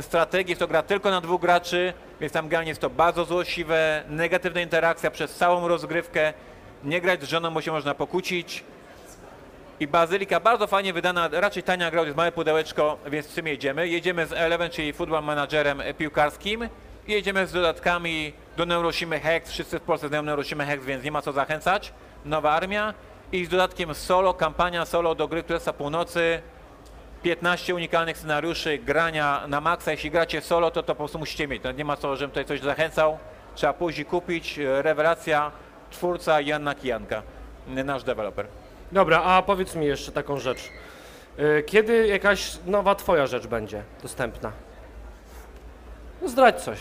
strategii, 0.00 0.50
jest 0.50 0.60
to 0.60 0.68
gra 0.68 0.82
tylko 0.82 1.10
na 1.10 1.20
dwóch 1.20 1.40
graczy, 1.40 1.92
więc 2.20 2.32
tam 2.32 2.48
generalnie 2.48 2.68
jest 2.68 2.80
to 2.80 2.90
bardzo 2.90 3.24
złośliwe, 3.24 4.04
negatywna 4.08 4.60
interakcja 4.60 5.10
przez 5.10 5.34
całą 5.34 5.68
rozgrywkę. 5.68 6.32
Nie 6.84 7.00
grać 7.00 7.22
z 7.22 7.28
żoną, 7.28 7.50
bo 7.50 7.60
się 7.60 7.72
można 7.72 7.94
pokłócić. 7.94 8.64
I 9.80 9.86
Bazylika 9.86 10.40
bardzo 10.40 10.66
fajnie 10.66 10.92
wydana, 10.92 11.28
raczej 11.32 11.62
tania 11.62 11.90
gra, 11.90 12.02
jest 12.02 12.16
małe 12.16 12.32
pudełeczko, 12.32 12.98
więc 13.06 13.26
z 13.26 13.34
czym 13.34 13.46
jedziemy? 13.46 13.88
Jedziemy 13.88 14.26
z 14.26 14.32
Eleven, 14.32 14.70
czyli 14.70 14.92
Football 14.92 15.24
Managerem 15.24 15.82
piłkarskim 15.98 16.68
i 17.08 17.12
jedziemy 17.12 17.46
z 17.46 17.52
dodatkami 17.52 18.32
do 18.56 18.66
Neuroshimy 18.66 19.20
Hex, 19.20 19.50
wszyscy 19.50 19.78
w 19.78 19.82
Polsce 19.82 20.08
znają 20.08 20.22
Neuroshimy 20.22 20.66
Hex, 20.66 20.84
więc 20.84 21.04
nie 21.04 21.12
ma 21.12 21.22
co 21.22 21.32
zachęcać. 21.32 21.92
Nowa 22.24 22.50
armia 22.50 22.94
i 23.32 23.44
z 23.44 23.48
dodatkiem 23.48 23.94
solo, 23.94 24.34
kampania 24.34 24.84
solo 24.84 25.14
do 25.14 25.28
gry 25.28 25.42
Królestwa 25.42 25.72
Północy, 25.72 26.42
15 27.26 27.74
unikalnych 27.74 28.18
scenariuszy 28.18 28.78
grania 28.78 29.42
na 29.48 29.60
maksa. 29.60 29.90
Jeśli 29.90 30.10
gracie 30.10 30.40
solo, 30.40 30.70
to 30.70 30.82
to 30.82 30.94
po 30.94 30.98
prostu 30.98 31.18
musicie 31.18 31.48
mieć. 31.48 31.62
Nie 31.76 31.84
ma 31.84 31.96
co, 31.96 32.16
żebym 32.16 32.30
tutaj 32.30 32.44
coś 32.44 32.60
zachęcał. 32.60 33.18
Trzeba 33.54 33.72
później 33.72 34.06
kupić. 34.06 34.58
E, 34.58 34.82
Rewelacja, 34.82 35.52
twórca 35.90 36.40
Janna 36.40 36.74
Kijanka, 36.74 37.22
nasz 37.66 38.04
deweloper. 38.04 38.46
Dobra, 38.92 39.22
a 39.22 39.42
powiedz 39.42 39.74
mi 39.74 39.86
jeszcze 39.86 40.12
taką 40.12 40.38
rzecz. 40.38 40.58
E, 41.38 41.62
Kiedy 41.62 42.06
jakaś 42.06 42.58
nowa 42.66 42.94
twoja 42.94 43.26
rzecz 43.26 43.46
będzie 43.46 43.82
dostępna? 44.02 44.52
No 46.22 46.28
zdradź 46.28 46.60
coś. 46.60 46.78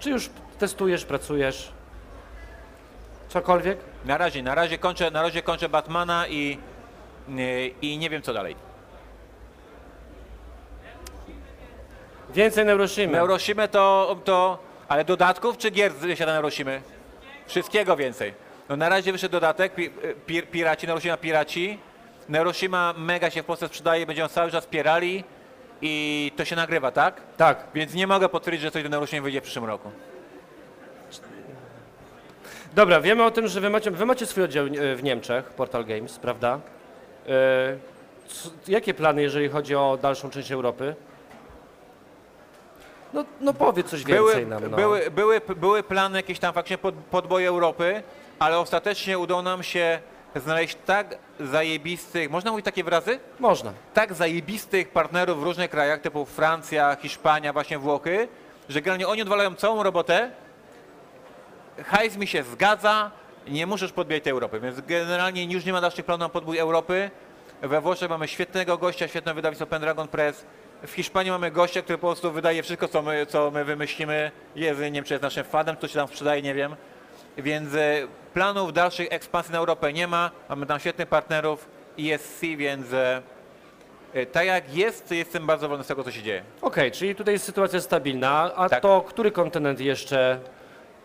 Czy 0.00 0.10
już 0.10 0.30
testujesz, 0.58 1.04
pracujesz? 1.04 1.72
Cokolwiek? 3.28 3.78
Na 4.04 4.18
razie, 4.18 4.42
na 4.42 4.54
razie 4.54 4.78
kończę, 4.78 5.10
na 5.10 5.22
razie 5.22 5.42
kończę 5.42 5.68
Batmana 5.68 6.28
i, 6.28 6.58
e, 7.38 7.66
i 7.66 7.98
nie 7.98 8.10
wiem 8.10 8.22
co 8.22 8.32
dalej. 8.32 8.69
Więcej 12.34 12.64
Neuroshimy. 12.64 13.12
Neuroshimy 13.12 13.68
to, 13.68 14.16
to, 14.24 14.58
ale 14.88 15.04
dodatków 15.04 15.58
czy 15.58 15.70
gier 15.70 15.92
wysiada 15.92 16.32
Neuroshimy? 16.32 16.82
Wszystkiego 17.46 17.96
więcej. 17.96 18.34
No 18.68 18.76
na 18.76 18.88
razie 18.88 19.12
wyszedł 19.12 19.32
dodatek, 19.32 19.74
pi, 19.74 19.90
pi, 20.26 20.42
Piraci, 20.42 20.86
Neuroshima 20.86 21.16
Piraci. 21.16 21.78
Neuroshima 22.28 22.94
mega 22.98 23.30
się 23.30 23.42
w 23.42 23.46
Polsce 23.46 23.68
sprzedaje, 23.68 24.06
będziemy 24.06 24.28
cały 24.28 24.50
czas 24.50 24.64
wspierali 24.64 25.24
i 25.82 26.32
to 26.36 26.44
się 26.44 26.56
nagrywa, 26.56 26.90
tak? 26.90 27.20
Tak. 27.36 27.64
Więc 27.74 27.94
nie 27.94 28.06
mogę 28.06 28.28
potwierdzić, 28.28 28.62
że 28.62 28.70
coś 28.70 28.82
do 28.82 28.88
Neuroshimy 28.88 29.22
wyjdzie 29.22 29.40
w 29.40 29.44
przyszłym 29.44 29.64
roku. 29.64 29.90
Dobra, 32.74 33.00
wiemy 33.00 33.24
o 33.24 33.30
tym, 33.30 33.48
że 33.48 33.60
wy 33.60 33.70
macie, 33.70 33.90
wy 33.90 34.06
macie 34.06 34.26
swój 34.26 34.44
oddział 34.44 34.66
e, 34.66 34.96
w 34.96 35.02
Niemczech, 35.02 35.44
Portal 35.44 35.84
Games, 35.84 36.18
prawda? 36.18 36.60
E, 37.28 37.76
co, 38.28 38.50
jakie 38.68 38.94
plany, 38.94 39.22
jeżeli 39.22 39.48
chodzi 39.48 39.74
o 39.74 39.98
dalszą 40.02 40.30
część 40.30 40.52
Europy? 40.52 40.94
No, 43.12 43.24
no 43.40 43.54
powiedz 43.54 43.86
coś 43.86 44.04
więcej 44.04 44.16
Były, 44.16 44.46
nam. 44.46 44.70
No. 44.70 44.76
były, 44.76 45.10
były, 45.10 45.40
były 45.56 45.82
plany 45.82 46.18
jakieś 46.18 46.38
tam 46.38 46.54
faktycznie 46.54 46.78
pod, 46.78 46.94
podboje 46.94 47.48
Europy, 47.48 48.02
ale 48.38 48.58
ostatecznie 48.58 49.18
udało 49.18 49.42
nam 49.42 49.62
się 49.62 50.00
znaleźć 50.36 50.76
tak 50.86 51.18
zajebistych, 51.40 52.30
można 52.30 52.50
mówić 52.50 52.64
takie 52.64 52.84
wyrazy? 52.84 53.20
Można. 53.38 53.72
tak 53.94 54.14
zajebistych 54.14 54.88
partnerów 54.88 55.40
w 55.40 55.42
różnych 55.42 55.70
krajach, 55.70 56.00
typu 56.00 56.24
Francja, 56.24 56.96
Hiszpania, 57.02 57.52
właśnie 57.52 57.78
Włochy, 57.78 58.28
że 58.68 58.80
generalnie 58.80 59.08
oni 59.08 59.22
odwalają 59.22 59.54
całą 59.54 59.82
robotę, 59.82 60.30
hajs 61.84 62.16
mi 62.16 62.26
się 62.26 62.42
zgadza, 62.42 63.10
nie 63.48 63.66
możesz 63.66 63.92
podbijać 63.92 64.24
tej 64.24 64.30
Europy, 64.30 64.60
więc 64.60 64.80
generalnie 64.80 65.44
już 65.44 65.64
nie 65.64 65.72
ma 65.72 65.80
dalszych 65.80 66.04
planów 66.04 66.20
na 66.20 66.28
podbój 66.28 66.58
Europy. 66.58 67.10
We 67.62 67.80
Włoszech 67.80 68.10
mamy 68.10 68.28
świetnego 68.28 68.78
gościa, 68.78 69.08
świetne 69.08 69.34
wydawnictwo 69.34 69.66
Pendragon 69.66 70.08
Press. 70.08 70.44
W 70.86 70.92
Hiszpanii 70.92 71.30
mamy 71.30 71.50
gościa, 71.50 71.82
który 71.82 71.98
po 71.98 72.06
prostu 72.06 72.32
wydaje 72.32 72.62
wszystko, 72.62 72.88
co 72.88 73.02
my, 73.02 73.26
co 73.26 73.50
my 73.50 73.64
wymyślimy. 73.64 74.30
Jest, 74.56 74.80
nie 74.80 74.92
wiem, 74.92 75.04
czy 75.04 75.14
jest 75.14 75.22
naszym 75.22 75.44
fanem, 75.44 75.76
to 75.76 75.88
się 75.88 75.94
tam 75.94 76.08
sprzedaje, 76.08 76.42
nie 76.42 76.54
wiem. 76.54 76.76
Więc 77.36 77.74
e, 77.74 78.06
planów 78.34 78.72
dalszych 78.72 79.08
ekspansji 79.10 79.52
na 79.52 79.58
Europę 79.58 79.92
nie 79.92 80.06
ma. 80.06 80.30
Mamy 80.48 80.66
tam 80.66 80.80
świetnych 80.80 81.08
partnerów, 81.08 81.68
ESC, 81.98 82.40
więc 82.40 82.92
e, 82.92 83.22
e, 84.14 84.26
tak 84.26 84.46
jak 84.46 84.74
jest, 84.74 85.10
jestem 85.10 85.46
bardzo 85.46 85.68
wolny 85.68 85.84
z 85.84 85.86
tego, 85.86 86.04
co 86.04 86.10
się 86.10 86.22
dzieje. 86.22 86.42
Okej, 86.62 86.90
czyli 86.92 87.14
tutaj 87.14 87.34
jest 87.34 87.44
sytuacja 87.44 87.80
stabilna, 87.80 88.50
a 88.56 88.68
Tak. 88.68 88.82
to 88.82 89.00
który 89.00 89.30
kontynent 89.30 89.80
jeszcze, 89.80 90.40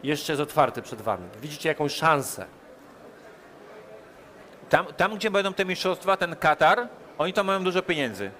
jeszcze 0.03 0.33
jest 0.33 0.41
otwarty 0.41 0.81
przed 0.81 1.01
wami? 1.01 1.23
Widzicie 1.41 1.69
jakąś 1.69 1.93
szansę? 1.93 2.45
Tam, 4.69 4.85
tam, 4.85 5.15
gdzie 5.15 5.31
będą 5.31 5.53
te 5.53 5.65
mistrzostwa, 5.65 6.17
ten 6.17 6.35
Katar, 6.35 6.87
oni 7.17 7.33
tam 7.33 7.45
mają 7.45 7.63
dużo 7.63 7.81
pieniędzy. 7.81 8.31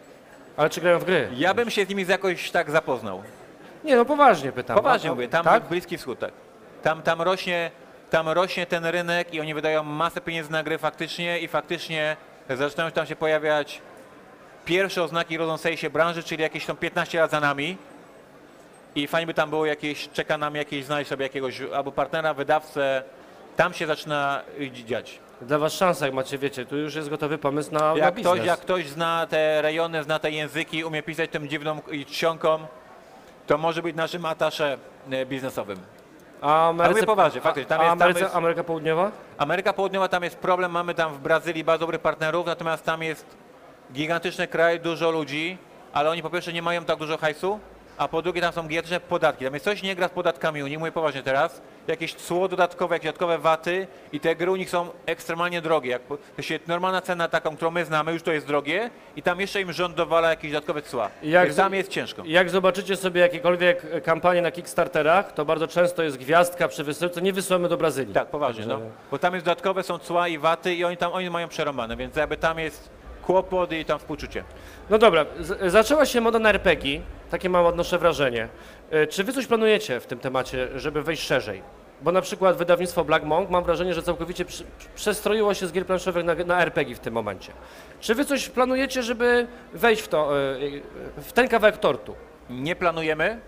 Ale 0.58 0.70
czy 0.70 0.82
grają 0.82 1.00
w 1.00 1.06
gry? 1.06 1.30
Ja 1.36 1.54
bym 1.54 1.70
się 1.70 1.86
z 1.86 1.90
nimi 1.90 2.06
jakoś 2.08 2.52
tak 2.52 2.72
zapoznał. 2.72 3.24
Nie, 3.84 3.96
no 3.96 4.06
poważnie 4.06 4.52
pytam. 4.52 4.76
Poważnie 4.76 5.10
A- 5.10 5.14
mówię, 5.14 5.28
tam 5.28 5.44
tak? 5.46 5.64
Bliski 5.64 5.98
Wschód, 5.98 6.20
tak. 6.20 6.32
Tam, 6.84 7.02
tam, 7.02 7.22
rośnie, 7.22 7.72
tam 8.10 8.30
rośnie 8.30 8.66
ten 8.66 8.86
rynek 8.86 9.34
i 9.34 9.42
oni 9.42 9.54
wydają 9.54 9.84
masę 9.84 10.22
pieniędzy 10.22 10.52
na 10.52 10.64
gry 10.64 10.78
faktycznie 10.78 11.40
i 11.40 11.48
faktycznie 11.48 12.18
zaczynają 12.50 12.92
tam 12.92 13.06
się 13.06 13.16
pojawiać 13.16 13.82
pierwsze 14.66 15.04
oznaki 15.04 15.38
rodzącej 15.38 15.78
się 15.78 15.90
branży, 15.90 16.24
czyli 16.24 16.42
jakieś 16.42 16.66
tam 16.66 16.78
15 16.78 17.20
lat 17.20 17.32
za 17.32 17.40
nami. 17.40 17.78
I 18.96 19.08
fajnie 19.08 19.28
by 19.28 19.34
tam 19.34 19.50
było 19.50 19.66
jakieś, 19.66 20.10
czeka 20.10 20.38
nam 20.38 20.56
jakieś, 20.56 20.86
znaleźć 20.86 21.10
sobie 21.10 21.24
jakiegoś 21.24 21.62
albo 21.62 21.92
partnera, 21.92 22.34
wydawcę. 22.34 23.04
Tam 23.56 23.74
się 23.74 23.88
zaczyna 23.88 24.42
y, 24.60 24.72
dziać. 24.72 25.20
Dla 25.42 25.58
was 25.58 25.74
szansa, 25.74 26.06
jak 26.06 26.16
macie, 26.16 26.38
wiecie, 26.38 26.66
tu 26.66 26.78
już 26.78 26.96
jest 26.96 27.10
gotowy 27.10 27.38
pomysł 27.38 27.72
na, 27.74 27.80
na 27.80 27.98
Jak 27.98 28.16
biznes. 28.16 28.34
ktoś, 28.34 28.46
jak 28.48 28.60
ktoś 28.60 28.88
zna 28.90 29.28
te 29.30 29.62
rejony, 29.62 30.04
zna 30.04 30.20
te 30.20 30.32
języki, 30.32 30.84
umie 30.84 31.04
pisać 31.04 31.30
tym 31.30 31.48
dziwną 31.50 31.82
i 31.92 32.06
czcionką, 32.06 32.60
to 33.48 33.58
może 33.58 33.82
być 33.82 33.96
naszym 33.96 34.26
atasze 34.26 34.78
e, 35.12 35.26
biznesowym. 35.26 35.80
A 36.42 36.70
Ameryce, 36.70 36.96
mówię 36.96 37.06
poważnie, 37.08 37.42
faktycznie, 37.42 37.70
tam 37.70 37.80
a 37.82 37.84
jest- 37.84 37.92
tam 37.92 38.02
Ameryce, 38.02 38.20
jest- 38.26 38.36
Ameryka 38.36 38.64
Południowa? 38.64 39.12
Ameryka 39.38 39.74
Południowa, 39.74 40.08
tam 40.08 40.24
jest 40.24 40.36
problem, 40.38 40.72
mamy 40.72 40.94
tam 40.94 41.14
w 41.14 41.20
Brazylii 41.20 41.64
bardzo 41.64 41.80
dobrych 41.86 42.02
partnerów, 42.02 42.46
natomiast 42.46 42.84
tam 42.86 43.04
jest 43.04 43.26
gigantyczny 43.94 44.48
kraj, 44.48 44.80
dużo 44.80 45.12
ludzi, 45.12 45.58
ale 45.94 46.10
oni 46.10 46.22
po 46.22 46.30
pierwsze 46.30 46.54
nie 46.54 46.62
mają 46.62 46.86
tak 46.86 47.00
dużo 47.00 47.18
hajsu, 47.18 47.60
a 47.98 48.08
po 48.08 48.22
drugie 48.22 48.42
tam 48.42 48.54
są 48.54 48.68
gigantyczne 48.68 49.00
podatki. 49.00 49.46
Tam 49.46 49.54
jest 49.54 49.66
coś 49.66 49.84
nie 49.84 49.96
gra 49.96 50.08
z 50.08 50.12
podatkami, 50.12 50.64
nie 50.64 50.80
mówię 50.80 50.92
poważnie 50.92 51.24
teraz, 51.24 51.62
jakieś 51.88 52.14
cło 52.14 52.48
dodatkowe, 52.48 52.96
jakieś 52.96 53.06
dodatkowe 53.06 53.38
waty 53.38 53.88
i 54.12 54.20
te 54.20 54.36
gry 54.36 54.52
u 54.52 54.56
nich 54.56 54.70
są 54.70 54.90
ekstremalnie 55.06 55.62
drogie. 55.62 55.92
Jak, 55.92 56.02
to 56.36 56.42
się 56.42 56.60
normalna 56.68 57.02
cena 57.02 57.28
taką, 57.28 57.56
którą 57.56 57.72
my 57.72 57.86
znamy, 57.86 58.14
już 58.14 58.22
to 58.24 58.32
jest 58.32 58.48
drogie 58.48 58.90
i 59.16 59.22
tam 59.22 59.40
jeszcze 59.40 59.62
im 59.62 59.74
rząd 59.74 59.96
dowala 59.96 60.30
jakieś 60.30 60.52
dodatkowe 60.52 60.82
cła. 60.82 61.10
Jak 61.24 61.44
Więc 61.46 61.56
tam 61.58 61.74
jest 61.74 61.90
ciężko. 61.90 62.24
Jak 62.26 62.50
zobaczycie 62.50 62.96
sobie 62.96 63.22
jakiekolwiek 63.22 63.82
e, 63.92 64.02
kampanie 64.02 64.42
na 64.42 64.52
Kickstarterach, 64.52 65.32
to 65.34 65.46
bardzo 65.46 65.68
często 65.68 66.04
jest 66.04 66.18
gwiazdka 66.18 66.68
przy 66.68 66.84
wysyłce, 66.84 67.22
nie 67.22 67.34
wysyłamy 67.34 67.70
do 67.70 67.78
Brazylii. 67.78 68.14
Tak, 68.14 68.28
poważnie, 68.28 68.66
no. 68.66 68.80
Bo 69.12 69.20
tam 69.20 69.34
jest 69.34 69.46
dodatkowe, 69.46 69.84
są 69.84 70.00
cła 70.00 70.28
i 70.28 70.38
waty 70.38 70.76
i 70.76 70.84
oni 70.84 70.98
tam 70.98 71.14
oni 71.14 71.30
mają 71.30 71.48
przerąbane, 71.48 71.96
więc 71.98 72.16
jakby 72.16 72.38
tam 72.38 72.60
jest 72.60 72.90
kłopot 73.24 73.72
i 73.72 73.86
tam 73.86 74.00
współczucie. 74.00 74.44
No 74.90 74.98
dobra, 74.98 75.26
z- 75.40 75.72
zaczęła 75.72 76.06
się 76.06 76.22
moda 76.22 76.40
na 76.40 76.50
RPG, 76.50 77.02
takie 77.30 77.50
mam 77.50 77.66
odnoszę 77.66 77.98
wrażenie. 77.98 78.48
E, 78.92 79.08
Czy 79.08 79.24
wy 79.24 79.34
coś 79.34 79.48
planujecie 79.48 80.00
w 80.00 80.06
tym 80.06 80.20
temacie, 80.20 80.68
żeby 80.80 81.04
wejść 81.04 81.24
szerzej? 81.24 81.62
Bo 82.02 82.12
na 82.12 82.22
przykład 82.22 82.58
wydawnictwo 82.58 83.04
Black 83.06 83.26
Monk 83.26 83.50
mam 83.50 83.64
wrażenie, 83.64 83.94
że 83.94 84.04
całkowicie 84.04 84.46
przestroiło 84.96 85.54
się 85.54 85.68
z 85.68 85.72
gier 85.72 85.86
planszowych 85.86 86.26
na, 86.26 86.34
na 86.36 86.62
RPG 86.62 86.96
w 86.96 87.00
tym 87.00 87.14
momencie. 87.14 87.52
Czy 88.00 88.16
wy 88.16 88.26
coś 88.26 88.50
planujecie, 88.50 89.04
żeby 89.04 89.48
wejść 89.74 90.02
w, 90.02 90.08
to, 90.08 90.40
e, 90.40 90.56
e, 91.18 91.22
w 91.22 91.34
ten 91.34 91.48
kawałek 91.48 91.78
tortu? 91.78 92.16
Nie 92.50 92.76
planujemy 92.76 93.40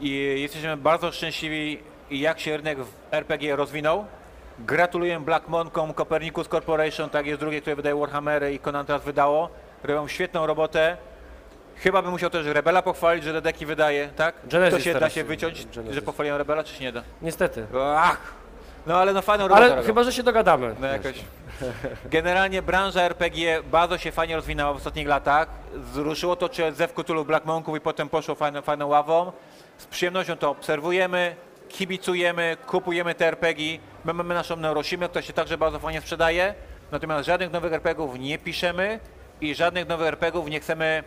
i 0.00 0.10
jesteśmy 0.42 0.76
bardzo 0.76 1.12
szczęśliwi, 1.12 1.78
jak 2.10 2.40
się 2.40 2.56
rynek 2.56 2.78
RPG 3.10 3.56
rozwinął. 3.56 4.04
Gratuluję 4.58 5.20
Black 5.20 5.48
Monkom, 5.48 5.94
Copernicus 5.94 6.48
Corporation, 6.48 7.10
tak 7.10 7.26
jest 7.26 7.40
drugie, 7.40 7.60
które 7.60 7.76
wydaje 7.76 7.96
Warhammery 7.96 8.54
i 8.54 8.58
Conan 8.58 8.86
teraz 8.86 9.04
wydało. 9.04 9.48
Robią 9.84 10.08
świetną 10.08 10.46
robotę. 10.46 10.96
Chyba 11.76 12.02
bym 12.02 12.10
musiał 12.10 12.30
też 12.30 12.46
Rebela 12.46 12.82
pochwalić, 12.82 13.24
że 13.24 13.32
Dedeki 13.32 13.66
wydaje, 13.66 14.08
tak? 14.16 14.34
Genesis 14.44 14.78
to 14.78 14.84
się 14.84 14.92
da 14.92 14.98
teraz 14.98 15.12
się 15.12 15.24
wyciąć, 15.24 15.66
Genesis. 15.66 15.94
że 15.94 16.02
pochwaliłem 16.02 16.38
Rebela, 16.38 16.64
czy 16.64 16.74
się 16.74 16.84
nie 16.84 16.92
da? 16.92 17.02
Niestety. 17.22 17.66
Ach! 17.96 18.34
No 18.86 18.96
ale 18.96 19.12
no 19.12 19.22
fajną 19.22 19.48
robotę 19.48 19.72
Ale 19.72 19.82
chyba, 19.82 20.04
że 20.04 20.12
się 20.12 20.22
dogadamy. 20.22 20.74
No 20.80 20.86
jakoś. 20.86 21.14
Generalnie 22.04 22.62
branża 22.62 23.02
RPG 23.02 23.62
bardzo 23.62 23.98
się 23.98 24.12
fajnie 24.12 24.36
rozwinęła 24.36 24.72
w 24.72 24.76
ostatnich 24.76 25.08
latach. 25.08 25.48
Zruszyło 25.92 26.36
to 26.36 26.48
czy 26.48 26.72
Zew 26.72 26.92
Cthulhu 26.92 27.24
Black 27.24 27.46
Monków 27.46 27.76
i 27.76 27.80
potem 27.80 28.08
poszło 28.08 28.34
fajną, 28.34 28.62
fajną 28.62 28.86
ławą. 28.86 29.32
Z 29.78 29.86
przyjemnością 29.86 30.36
to 30.36 30.50
obserwujemy, 30.50 31.36
kibicujemy, 31.68 32.56
kupujemy 32.66 33.14
te 33.14 33.26
RPG. 33.26 33.78
My 34.04 34.12
mamy 34.12 34.34
naszą 34.34 34.56
Neurosimę, 34.56 35.08
która 35.08 35.22
się 35.22 35.32
także 35.32 35.58
bardzo 35.58 35.78
fajnie 35.78 36.00
sprzedaje. 36.00 36.54
Natomiast 36.92 37.26
żadnych 37.26 37.52
nowych 37.52 37.72
RPGów 37.72 38.18
nie 38.18 38.38
piszemy 38.38 39.00
i 39.40 39.54
żadnych 39.54 39.88
nowych 39.88 40.08
RPGów 40.08 40.48
nie 40.50 40.60
chcemy, 40.60 41.04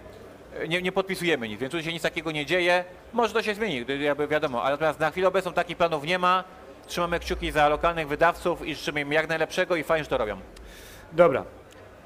nie, 0.70 0.82
nie 0.82 0.92
podpisujemy 0.92 1.48
nic, 1.48 1.60
więc 1.60 1.72
tu 1.72 1.84
się 1.84 1.94
nic 1.94 2.04
takiego 2.04 2.32
nie 2.32 2.46
dzieje. 2.46 2.86
Może 3.14 3.34
to 3.34 3.44
się 3.44 3.56
zmieni, 3.56 3.86
jakby 4.00 4.28
wiadomo, 4.28 4.64
ale 4.64 4.72
natomiast 4.72 5.00
na 5.00 5.12
chwilę 5.12 5.28
obecną 5.28 5.54
takich 5.54 5.78
planów 5.78 6.04
nie 6.04 6.20
ma. 6.20 6.44
Trzymamy 6.88 7.20
kciuki 7.20 7.52
za 7.52 7.70
lokalnych 7.70 8.08
wydawców 8.08 8.66
i 8.68 8.76
życzymy 8.76 9.02
im 9.02 9.12
jak 9.12 9.30
najlepszego 9.30 9.76
i 9.76 9.84
fajnie, 9.84 10.04
że 10.04 10.10
to 10.10 10.18
robią. 10.18 10.38
Dobra. 11.14 11.44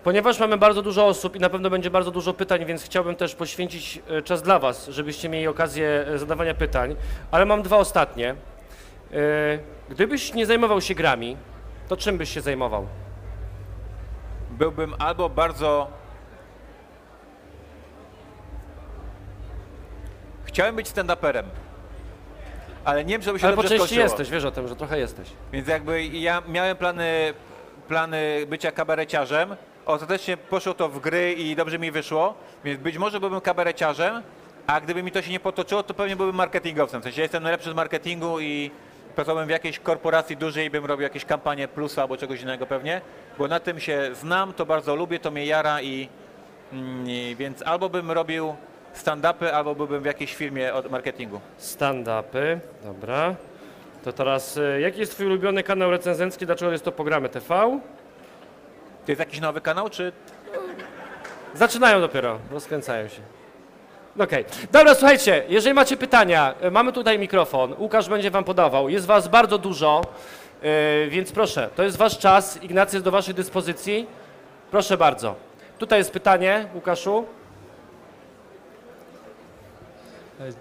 Ponieważ 0.04 0.40
mamy 0.40 0.58
bardzo 0.58 0.82
dużo 0.82 1.06
osób 1.08 1.36
i 1.36 1.40
na 1.40 1.50
pewno 1.50 1.70
będzie 1.70 1.90
bardzo 1.90 2.12
dużo 2.12 2.34
pytań, 2.34 2.66
więc 2.66 2.84
chciałbym 2.84 3.16
też 3.16 3.36
poświęcić 3.36 4.02
e, 4.10 4.22
czas 4.22 4.42
dla 4.42 4.60
Was, 4.60 4.88
żebyście 4.88 5.30
mieli 5.30 5.48
okazję 5.48 6.06
e, 6.08 6.18
zadawania 6.18 6.54
pytań, 6.54 6.96
ale 7.32 7.46
mam 7.46 7.62
dwa 7.62 7.78
ostatnie. 7.78 8.30
E, 8.30 9.16
Gdybyś 9.90 10.34
nie 10.34 10.46
zajmował 10.46 10.82
się 10.82 10.96
grami, 10.96 11.38
to 11.88 11.98
czym 11.98 12.18
byś 12.18 12.30
się 12.34 12.42
zajmował? 12.42 12.88
byłbym 14.52 14.96
albo 15.00 15.30
bardzo. 15.30 15.88
Chciałem 20.52 20.76
być 20.76 20.88
stand-uperem, 20.88 21.44
ale 22.86 23.06
nie 23.06 23.14
wiem, 23.14 23.22
żeby 23.22 23.40
się 23.40 23.48
Ale 23.48 23.56
po 23.56 23.62
dobrze 23.62 23.70
części 23.78 23.88
skończyło. 23.88 24.04
jesteś, 24.04 24.30
wiesz 24.30 24.46
o 24.46 24.52
tym, 24.52 24.68
że 24.68 24.76
trochę 24.76 25.00
jesteś. 25.00 25.30
Więc 25.52 25.68
jakby 25.68 26.06
ja 26.06 26.42
miałem 26.48 26.78
plany, 26.78 27.34
plany 27.88 28.46
bycia 28.48 28.72
kabareciarzem, 28.72 29.56
ostatecznie 29.86 30.38
poszło 30.38 30.74
to 30.74 30.90
w 30.90 31.00
gry 31.00 31.34
i 31.34 31.56
dobrze 31.56 31.80
mi 31.80 31.92
wyszło, 31.92 32.34
więc 32.64 32.80
być 32.82 32.98
może 32.98 33.20
byłbym 33.20 33.42
kabareciarzem, 33.42 34.24
a 34.68 34.82
gdyby 34.82 35.04
mi 35.04 35.12
to 35.12 35.22
się 35.22 35.32
nie 35.32 35.40
potoczyło, 35.40 35.84
to 35.84 35.94
pewnie 35.94 36.16
byłbym 36.16 36.36
marketingowcem. 36.36 37.02
W 37.02 37.04
sensie 37.04 37.22
ja 37.22 37.24
jestem 37.24 37.44
najlepszy 37.44 37.72
z 37.72 37.76
marketingu 37.76 38.40
i 38.40 38.72
pracowałbym 39.16 39.48
w 39.48 39.52
jakiejś 39.52 39.80
korporacji 39.80 40.38
dużej 40.38 40.66
i 40.68 40.70
bym 40.70 40.86
robił 40.86 41.04
jakieś 41.04 41.26
kampanie 41.26 41.68
plusa 41.68 42.02
albo 42.02 42.18
czegoś 42.18 42.42
innego 42.42 42.66
pewnie, 42.66 43.02
bo 43.38 43.48
na 43.48 43.60
tym 43.60 43.80
się 43.80 44.10
znam, 44.14 44.54
to 44.54 44.66
bardzo 44.66 44.96
lubię, 44.96 45.20
to 45.20 45.32
mnie 45.32 45.46
jara 45.46 45.82
i, 45.82 46.10
mm, 46.74 47.10
i 47.10 47.36
więc 47.40 47.62
albo 47.62 47.90
bym 47.90 48.12
robił 48.12 48.56
stand-upy, 48.94 49.50
albo 49.50 49.76
byłbym 49.76 50.02
w 50.02 50.06
jakiejś 50.06 50.36
firmie 50.36 50.74
od 50.74 50.92
marketingu. 50.92 51.42
Stand-upy, 51.60 52.60
dobra. 52.84 53.36
To 54.04 54.14
teraz, 54.14 54.58
e, 54.58 54.82
jaki 54.82 55.00
jest 55.00 55.12
Twój 55.12 55.26
ulubiony 55.26 55.64
kanał 55.64 55.92
recenzencki, 55.92 56.46
dlaczego 56.46 56.72
jest 56.72 56.86
to 56.86 56.92
programy 56.92 57.30
TV? 57.30 57.80
To 59.06 59.12
jest 59.12 59.20
jakiś 59.20 59.40
nowy 59.40 59.62
kanał, 59.62 59.90
czy 59.90 60.12
Zaczynają 61.54 62.02
dopiero, 62.02 62.40
rozkręcają 62.52 63.08
się. 63.08 63.22
Okej. 64.20 64.46
Dobra, 64.72 64.96
słuchajcie, 64.96 65.44
jeżeli 65.50 65.74
macie 65.74 65.98
pytania, 65.98 66.54
e, 66.62 66.72
mamy 66.72 66.94
tutaj 66.94 67.20
mikrofon, 67.20 67.76
Łukasz 67.80 68.10
będzie 68.10 68.32
wam 68.32 68.44
podawał, 68.44 68.90
jest 68.90 69.06
was 69.06 69.28
bardzo 69.28 69.58
dużo, 69.58 70.02
e, 70.62 71.08
więc 71.08 71.32
proszę, 71.32 71.70
to 71.76 71.84
jest 71.84 71.98
wasz 71.98 72.18
czas, 72.18 72.64
Ignacy 72.64 72.96
jest 72.96 73.06
do 73.06 73.12
waszej 73.12 73.34
dyspozycji. 73.34 74.08
Proszę 74.72 74.98
bardzo. 74.98 75.36
Tutaj 75.80 76.00
jest 76.00 76.12
pytanie, 76.12 76.66
Łukaszu. 76.76 77.20
E, 77.20 77.24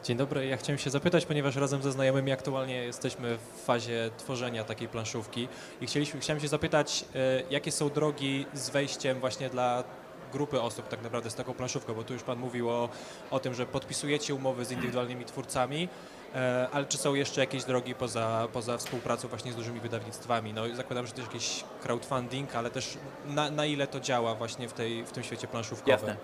Dzień 0.04 0.16
dobry, 0.16 0.46
ja 0.46 0.56
chciałem 0.56 0.78
się 0.78 0.90
zapytać, 0.90 1.26
ponieważ 1.26 1.56
razem 1.56 1.82
ze 1.82 1.92
znajomymi 1.92 2.32
aktualnie 2.32 2.74
jesteśmy 2.74 3.36
w 3.36 3.64
fazie 3.64 4.10
tworzenia 4.16 4.64
takiej 4.64 4.88
planszówki 4.88 5.48
i 5.80 5.86
chcieliśmy, 5.86 6.20
chciałem 6.20 6.40
się 6.40 6.48
zapytać, 6.48 7.04
e, 7.14 7.42
jakie 7.50 7.72
są 7.72 7.90
drogi 7.90 8.46
z 8.54 8.70
wejściem 8.70 9.20
właśnie 9.20 9.50
dla 9.50 9.84
grupy 10.32 10.60
osób 10.60 10.88
tak 10.88 11.02
naprawdę 11.02 11.30
z 11.30 11.34
taką 11.34 11.54
planszówką, 11.54 11.94
bo 11.94 12.04
tu 12.04 12.12
już 12.12 12.22
Pan 12.22 12.38
mówił 12.38 12.70
o, 12.70 12.88
o 13.30 13.40
tym, 13.40 13.54
że 13.54 13.66
podpisujecie 13.66 14.34
umowy 14.34 14.64
z 14.64 14.70
indywidualnymi 14.70 15.24
twórcami, 15.24 15.88
e, 16.34 16.68
ale 16.72 16.86
czy 16.86 16.98
są 16.98 17.14
jeszcze 17.14 17.40
jakieś 17.40 17.64
drogi 17.64 17.94
poza, 17.94 18.48
poza 18.52 18.78
współpracą 18.78 19.28
właśnie 19.28 19.52
z 19.52 19.56
dużymi 19.56 19.80
wydawnictwami? 19.80 20.52
No 20.52 20.74
zakładam, 20.74 21.06
że 21.06 21.12
też 21.12 21.24
jakiś 21.24 21.64
crowdfunding, 21.82 22.56
ale 22.56 22.70
też 22.70 22.98
na, 23.26 23.50
na 23.50 23.66
ile 23.66 23.86
to 23.86 24.00
działa 24.00 24.34
właśnie 24.34 24.68
w, 24.68 24.72
tej, 24.72 25.04
w 25.04 25.12
tym 25.12 25.22
świecie 25.22 25.46
planszówkowym? 25.46 25.92
Jasne. 25.92 26.16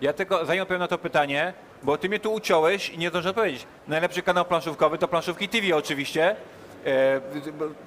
Ja 0.00 0.12
tylko 0.12 0.46
zanim 0.46 0.62
odpowiem 0.62 0.80
na 0.80 0.88
to 0.88 0.98
pytanie, 0.98 1.54
bo 1.86 1.98
ty 1.98 2.08
mnie 2.08 2.20
tu 2.20 2.32
uciąłeś 2.32 2.90
i 2.90 2.98
nie 2.98 3.08
zdążę 3.10 3.30
odpowiedzieć. 3.30 3.66
Najlepszy 3.88 4.22
kanał 4.22 4.44
planszówkowy 4.44 4.98
to 4.98 5.08
Planszówki 5.08 5.48
TV 5.48 5.76
oczywiście. 5.76 6.36
E, 6.86 7.20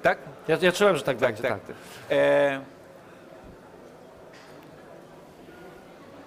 tak? 0.02 0.18
Ja, 0.48 0.58
ja 0.60 0.72
czułem, 0.72 0.96
że 0.96 1.02
tak, 1.02 1.16
będzie. 1.16 1.42
Tak. 1.42 1.58
E, 2.10 2.60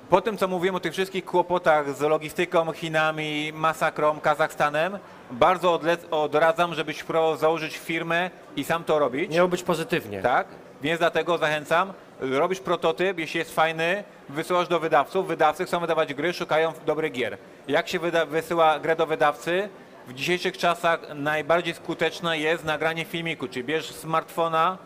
po 0.10 0.22
tym, 0.22 0.38
co 0.38 0.48
mówiłem 0.48 0.76
o 0.76 0.80
tych 0.80 0.94
wszystkich 0.94 1.26
kłopotach 1.26 1.96
z 1.96 2.02
logistyką, 2.02 2.72
Chinami, 2.72 3.52
masakrą, 3.56 4.20
Kazachstanem, 4.20 5.00
bardzo 5.32 5.78
odle- 5.78 5.98
odradzam, 6.12 6.74
żebyś 6.74 7.04
próbował 7.04 7.38
założyć 7.38 7.78
firmę 7.78 8.30
i 8.56 8.64
sam 8.64 8.84
to 8.84 9.00
robić. 9.00 9.32
Miało 9.32 9.48
być 9.48 9.64
pozytywnie. 9.64 10.22
Tak, 10.22 10.48
więc 10.82 11.00
dlatego 11.00 11.38
zachęcam. 11.38 11.94
Robisz 12.20 12.60
prototyp, 12.60 13.20
jeśli 13.20 13.38
jest 13.38 13.56
fajny, 13.56 14.04
wysyłasz 14.30 14.68
do 14.68 14.80
wydawców. 14.80 15.28
Wydawcy 15.28 15.66
chcą 15.66 15.80
wydawać 15.80 16.14
gry, 16.14 16.34
szukają 16.34 16.74
dobrych 16.86 17.12
gier. 17.12 17.38
Jak 17.68 17.88
się 17.88 18.00
wyda- 18.00 18.26
wysyła 18.26 18.80
grę 18.80 18.96
do 18.96 19.06
wydawcy? 19.06 19.70
W 20.08 20.14
dzisiejszych 20.14 20.58
czasach 20.58 21.00
najbardziej 21.16 21.74
skuteczne 21.74 22.40
jest 22.40 22.66
nagranie 22.66 23.06
filmiku, 23.06 23.48
czyli 23.48 23.66
bierzesz 23.66 23.96
smartfona, 23.96 24.78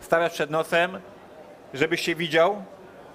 stawiasz 0.00 0.32
przed 0.32 0.50
nosem, 0.50 1.00
żebyś 1.74 2.00
się 2.00 2.14
widział, 2.14 2.64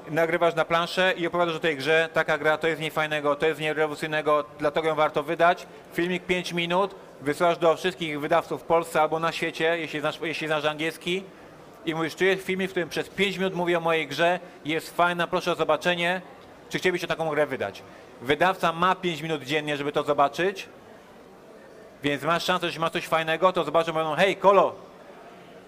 nagrywasz 0.09 0.55
na 0.55 0.65
planszę 0.65 1.13
i 1.17 1.27
opowiadasz 1.27 1.55
o 1.55 1.59
tej 1.59 1.77
grze, 1.77 2.09
taka 2.13 2.37
gra, 2.37 2.57
to 2.57 2.67
jest 2.67 2.79
w 2.79 2.81
niej 2.81 2.91
fajnego, 2.91 3.35
to 3.35 3.45
jest 3.45 3.57
w 3.57 3.61
niej 3.61 3.73
rewolucyjnego, 3.73 4.43
dlatego 4.59 4.87
ją 4.87 4.95
warto 4.95 5.23
wydać. 5.23 5.67
Filmik 5.93 6.23
5 6.25 6.53
minut, 6.53 6.95
wysyłasz 7.21 7.57
do 7.57 7.75
wszystkich 7.75 8.19
wydawców 8.19 8.61
w 8.61 8.65
Polsce 8.65 9.01
albo 9.01 9.19
na 9.19 9.31
świecie, 9.31 9.77
jeśli 9.79 9.99
znasz, 9.99 10.19
jeśli 10.21 10.47
znasz 10.47 10.65
angielski 10.65 11.23
i 11.85 11.95
mówisz, 11.95 12.15
tu 12.15 12.23
jest 12.23 12.45
filmik, 12.45 12.67
w 12.67 12.71
którym 12.71 12.89
przez 12.89 13.09
5 13.09 13.37
minut 13.37 13.53
mówię 13.53 13.77
o 13.77 13.81
mojej 13.81 14.07
grze, 14.07 14.39
jest 14.65 14.95
fajna, 14.97 15.27
proszę 15.27 15.51
o 15.51 15.55
zobaczenie, 15.55 16.21
czy 16.69 16.79
chcielibyście 16.79 17.07
taką 17.07 17.29
grę 17.29 17.45
wydać. 17.45 17.83
Wydawca 18.21 18.73
ma 18.73 18.95
5 18.95 19.21
minut 19.21 19.43
dziennie, 19.43 19.77
żeby 19.77 19.91
to 19.91 20.03
zobaczyć, 20.03 20.69
więc 22.03 22.23
masz 22.23 22.43
szansę, 22.43 22.65
jeśli 22.65 22.81
masz 22.81 22.91
coś 22.91 23.07
fajnego, 23.07 23.53
to 23.53 23.63
zobaczą, 23.63 23.93
mówią, 23.93 24.15
hej, 24.15 24.35
Kolo, 24.35 24.75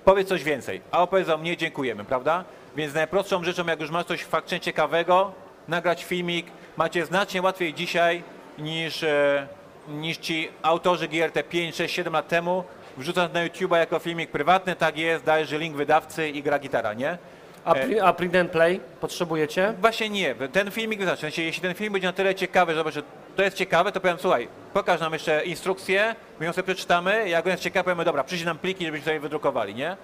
powiedz 0.05 0.27
coś 0.27 0.43
więcej. 0.43 0.81
A 0.91 1.01
opowiedzą 1.01 1.37
mnie, 1.37 1.57
dziękujemy, 1.57 2.05
prawda? 2.05 2.43
Więc 2.75 2.93
najprostszą 2.93 3.43
rzeczą, 3.43 3.65
jak 3.65 3.81
już 3.81 3.91
masz 3.91 4.05
coś 4.05 4.23
faktycznie 4.23 4.59
ciekawego, 4.59 5.31
nagrać 5.67 6.03
filmik, 6.03 6.47
macie 6.77 7.05
znacznie 7.05 7.41
łatwiej 7.41 7.73
dzisiaj 7.73 8.23
niż, 8.57 9.03
e, 9.03 9.47
niż 9.87 10.17
ci 10.17 10.49
autorzy 10.61 11.07
gier 11.07 11.31
te 11.31 11.43
5, 11.43 11.75
6, 11.75 11.95
7 11.95 12.13
lat 12.13 12.27
temu, 12.27 12.63
wrzucać 12.97 13.33
na 13.33 13.47
YouTube'a 13.47 13.77
jako 13.77 13.99
filmik 13.99 14.31
prywatny, 14.31 14.75
tak 14.75 14.97
jest, 14.97 15.23
dajesz 15.23 15.51
link 15.51 15.75
wydawcy 15.75 16.29
i 16.29 16.43
gra 16.43 16.59
gitara, 16.59 16.93
nie? 16.93 17.17
A, 17.65 17.73
pri, 17.73 17.99
a 17.99 18.13
print 18.13 18.35
and 18.35 18.51
play 18.51 18.79
potrzebujecie? 19.01 19.73
Właśnie 19.81 20.09
nie. 20.09 20.35
Ten 20.35 20.71
filmik 20.71 20.99
wystarczy. 20.99 21.17
W 21.17 21.21
sensie, 21.21 21.41
jeśli 21.41 21.61
ten 21.61 21.73
film 21.73 21.93
będzie 21.93 22.07
na 22.07 22.13
tyle 22.13 22.35
ciekawy, 22.35 22.71
że 22.71 22.77
zobacz, 22.77 22.93
to 23.35 23.43
jest 23.43 23.57
ciekawe, 23.57 23.91
to 23.91 23.99
powiem, 23.99 24.17
słuchaj, 24.19 24.47
pokaż 24.73 24.99
nam 24.99 25.13
jeszcze 25.13 25.45
instrukcję, 25.45 26.15
my 26.39 26.45
ją 26.45 26.53
sobie 26.53 26.65
przeczytamy, 26.75 27.29
jak 27.29 27.45
on 27.45 27.51
jest 27.51 27.63
ciekawy, 27.63 27.83
powiemy, 27.83 28.05
dobra, 28.05 28.23
przyjdzie 28.23 28.45
nam 28.45 28.57
pliki, 28.57 28.85
żebyśmy 28.85 29.05
sobie 29.05 29.19
wydrukowali, 29.19 29.75
nie? 29.75 29.97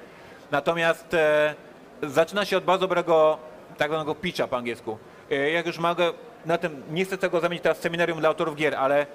Natomiast 0.51 1.13
e, 1.13 1.55
zaczyna 2.03 2.45
się 2.45 2.57
od 2.57 2.63
bardzo 2.63 2.87
dobrego, 2.87 3.37
tak 3.77 3.89
zwanego 3.89 4.15
pitcha 4.15 4.47
po 4.47 4.57
angielsku. 4.57 4.97
E, 5.31 5.51
jak 5.51 5.65
już 5.65 5.77
mogę, 5.77 6.11
na 6.45 6.57
tym, 6.57 6.83
nie 6.91 7.05
chcę 7.05 7.17
tego 7.17 7.39
zamienić 7.39 7.63
teraz 7.63 7.77
w 7.77 7.81
seminarium 7.81 8.19
dla 8.19 8.29
autorów 8.29 8.55
gier, 8.55 8.75
ale 8.75 9.05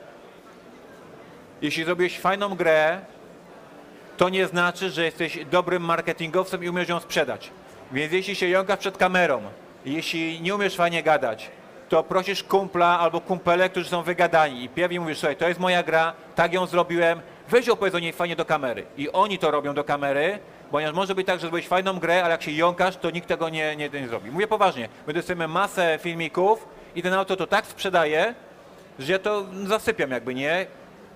jeśli 1.62 1.84
zrobiłeś 1.84 2.20
fajną 2.20 2.55
grę, 2.55 3.01
to 4.16 4.28
nie 4.28 4.47
znaczy, 4.47 4.91
że 4.91 5.05
jesteś 5.05 5.45
dobrym 5.45 5.82
marketingowcem 5.82 6.64
i 6.64 6.68
umiesz 6.68 6.88
ją 6.88 7.01
sprzedać. 7.01 7.51
Więc 7.93 8.12
jeśli 8.12 8.34
się 8.34 8.49
jąkasz 8.49 8.78
przed 8.78 8.97
kamerą, 8.97 9.43
jeśli 9.84 10.41
nie 10.41 10.55
umiesz 10.55 10.76
fajnie 10.76 11.03
gadać, 11.03 11.51
to 11.88 12.03
prosisz 12.03 12.43
kumpla 12.43 12.99
albo 12.99 13.20
kumpele, 13.20 13.70
którzy 13.70 13.88
są 13.88 14.03
wygadani 14.03 14.64
i 14.64 14.68
pierw 14.68 14.93
im 14.93 15.03
mówisz, 15.03 15.18
słuchaj, 15.18 15.36
to 15.36 15.49
jest 15.49 15.61
moja 15.61 15.82
gra, 15.82 16.12
tak 16.34 16.53
ją 16.53 16.66
zrobiłem, 16.66 17.20
weź 17.49 17.68
opowiedz 17.68 17.95
o 17.95 17.99
niej 17.99 18.12
fajnie 18.12 18.36
do 18.36 18.45
kamery. 18.45 18.86
I 18.97 19.12
oni 19.12 19.38
to 19.38 19.51
robią 19.51 19.74
do 19.74 19.84
kamery, 19.84 20.38
ponieważ 20.70 20.95
może 20.95 21.14
być 21.14 21.26
tak, 21.26 21.36
że 21.36 21.41
zrobiłeś 21.41 21.68
fajną 21.68 21.99
grę, 21.99 22.24
ale 22.24 22.30
jak 22.30 22.43
się 22.43 22.51
jąkasz, 22.51 22.97
to 22.97 23.11
nikt 23.11 23.28
tego 23.28 23.49
nie, 23.49 23.76
nie, 23.76 23.88
nie 23.88 24.09
zrobi. 24.09 24.30
Mówię 24.30 24.47
poważnie, 24.47 24.88
my 25.07 25.12
dostajemy 25.12 25.49
masę 25.49 25.99
filmików 26.03 26.68
i 26.95 27.03
ten 27.03 27.12
autor 27.12 27.38
to 27.38 27.47
tak 27.47 27.66
sprzedaje, 27.66 28.34
że 28.99 29.12
ja 29.12 29.18
to 29.18 29.45
zasypiam 29.64 30.11
jakby, 30.11 30.34
nie? 30.34 30.66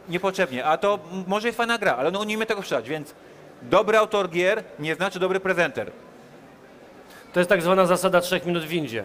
Niepotrzebnie. 0.09 0.65
A 0.65 0.77
to 0.77 0.99
może 1.27 1.49
jest 1.49 1.57
fajna 1.57 1.79
gra, 1.79 1.97
ale 1.97 2.11
no 2.11 2.25
nie 2.25 2.37
umie 2.37 2.47
tego 2.47 2.63
sprzedać, 2.63 2.89
więc 2.89 3.15
dobry 3.63 3.99
autor 3.99 4.31
gier 4.31 4.65
nie 4.79 4.95
znaczy 4.95 5.19
dobry 5.19 5.41
prezenter. 5.41 5.91
To 7.35 7.41
jest 7.41 7.49
tak 7.51 7.63
zwana 7.63 7.87
zasada 7.87 8.21
trzech 8.21 8.47
minut 8.47 8.63
w 8.63 8.69
windzie. 8.69 9.05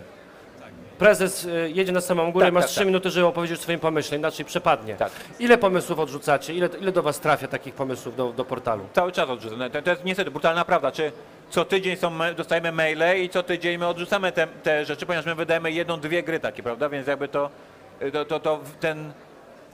Prezes 0.99 1.45
y, 1.45 1.71
jedzie 1.73 1.91
na 1.91 2.01
samą 2.01 2.32
górę, 2.32 2.45
Tak, 2.45 2.53
masz 2.53 2.63
tak, 2.63 2.69
trzy 2.69 2.80
tak. 2.80 2.88
minuty, 2.88 3.09
żeby 3.09 3.25
opowiedzieć 3.27 3.59
o 3.59 3.61
swoim 3.61 3.80
pomyśle, 3.80 4.17
inaczej 4.17 4.45
przepadnie. 4.45 4.95
Tak. 4.95 5.11
Ile 5.39 5.57
pomysłów 5.57 5.99
odrzucacie? 5.99 6.53
Ile, 6.53 6.69
ile 6.82 6.91
do 6.91 7.03
was 7.03 7.19
trafia 7.19 7.47
takich 7.47 7.73
pomysłów 7.73 8.15
do, 8.15 8.34
do 8.34 8.45
portalu? 8.45 8.86
Cały 8.93 9.11
czas 9.11 9.30
odrzucam. 9.30 9.69
To, 9.71 9.82
to 9.82 9.89
jest 9.89 10.03
niestety 10.05 10.32
brutalna 10.32 10.65
prawda. 10.65 10.91
Czy 10.91 11.11
co 11.49 11.65
tydzień 11.65 11.97
są, 11.97 12.09
me- 12.09 12.34
dostajemy 12.34 12.71
maile 12.71 13.23
i 13.23 13.30
co 13.30 13.43
tydzień 13.43 13.77
my 13.77 13.88
odrzucamy 13.88 14.32
te, 14.32 14.47
te 14.47 14.86
rzeczy, 14.86 15.05
ponieważ 15.05 15.25
my 15.25 15.36
wydajemy 15.36 15.71
jedną, 15.71 15.99
dwie 15.99 16.23
gry 16.23 16.39
takie, 16.39 16.63
prawda? 16.63 16.89
Więc 16.89 17.07
jakby 17.07 17.27
to, 17.27 17.49
to, 18.13 18.25
to, 18.25 18.39
to 18.39 18.59
ten 18.80 19.11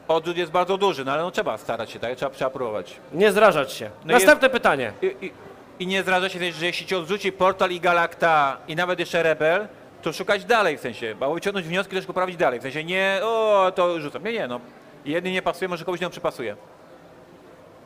odrzut 0.07 0.37
jest 0.37 0.51
bardzo 0.51 0.77
duży, 0.77 1.05
no 1.05 1.11
ale 1.11 1.21
no 1.21 1.31
trzeba 1.31 1.57
starać 1.57 1.91
się, 1.91 1.99
tak? 1.99 2.15
Trzeba, 2.15 2.31
trzeba 2.35 2.49
próbować. 2.49 2.95
Nie 3.13 3.31
zrażać 3.31 3.73
się. 3.73 3.89
No 4.05 4.13
Następne 4.13 4.49
pytanie. 4.49 4.93
I, 5.01 5.05
i, 5.25 5.31
I 5.79 5.87
nie 5.87 6.03
zdarza 6.03 6.29
się 6.29 6.39
też, 6.39 6.55
że 6.55 6.65
jeśli 6.65 6.85
ci 6.87 6.95
odrzuci 6.95 7.31
Portal 7.31 7.71
i 7.71 7.79
Galacta 7.79 8.57
i 8.67 8.75
nawet 8.75 8.99
jeszcze 8.99 9.23
Rebel, 9.23 9.67
to 10.01 10.13
szukać 10.13 10.45
dalej 10.45 10.77
w 10.77 10.81
sensie, 10.81 11.15
bo 11.15 11.33
wyciągnąć 11.33 11.67
wnioski 11.67 11.95
też 11.95 12.05
poprawić 12.05 12.37
dalej. 12.37 12.59
W 12.59 12.63
sensie 12.63 12.83
nie, 12.83 13.19
o, 13.23 13.71
to 13.75 13.99
rzucam. 13.99 14.23
Nie, 14.23 14.33
nie, 14.33 14.47
no. 14.47 14.59
Jedny 15.05 15.31
nie 15.31 15.41
pasuje, 15.41 15.69
może 15.69 15.85
komuś 15.85 15.99
nie 16.01 16.09
przypasuje. 16.09 16.55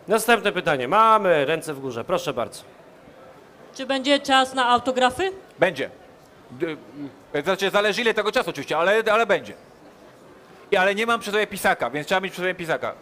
Następne 0.08 0.52
pytanie. 0.52 0.88
Mamy 0.88 1.46
ręce 1.46 1.74
w 1.74 1.80
górze. 1.80 2.04
Proszę 2.04 2.34
bardzo. 2.34 2.64
Czy 3.76 3.86
będzie 3.86 4.20
czas 4.20 4.54
na 4.54 4.70
autografy? 4.70 5.32
Będzie. 5.60 5.90
D- 6.52 6.68
y, 7.36 7.42
Znaczy, 7.44 7.70
zależy 7.70 8.02
ile 8.02 8.14
tego 8.14 8.32
czasu 8.32 8.50
oczywiście, 8.50 8.78
ale, 8.78 9.04
ale 9.12 9.26
będzie. 9.26 9.54
I, 10.72 10.78
ale 10.78 10.96
nie 10.96 11.06
mam 11.06 11.20
przy 11.20 11.32
sobie 11.32 11.48
pisaka, 11.48 11.90
więc 11.90 12.08
trzeba 12.08 12.22
mieć 12.22 12.32
przy 12.34 12.42
sobie 12.42 12.56
pisaka. 12.56 12.94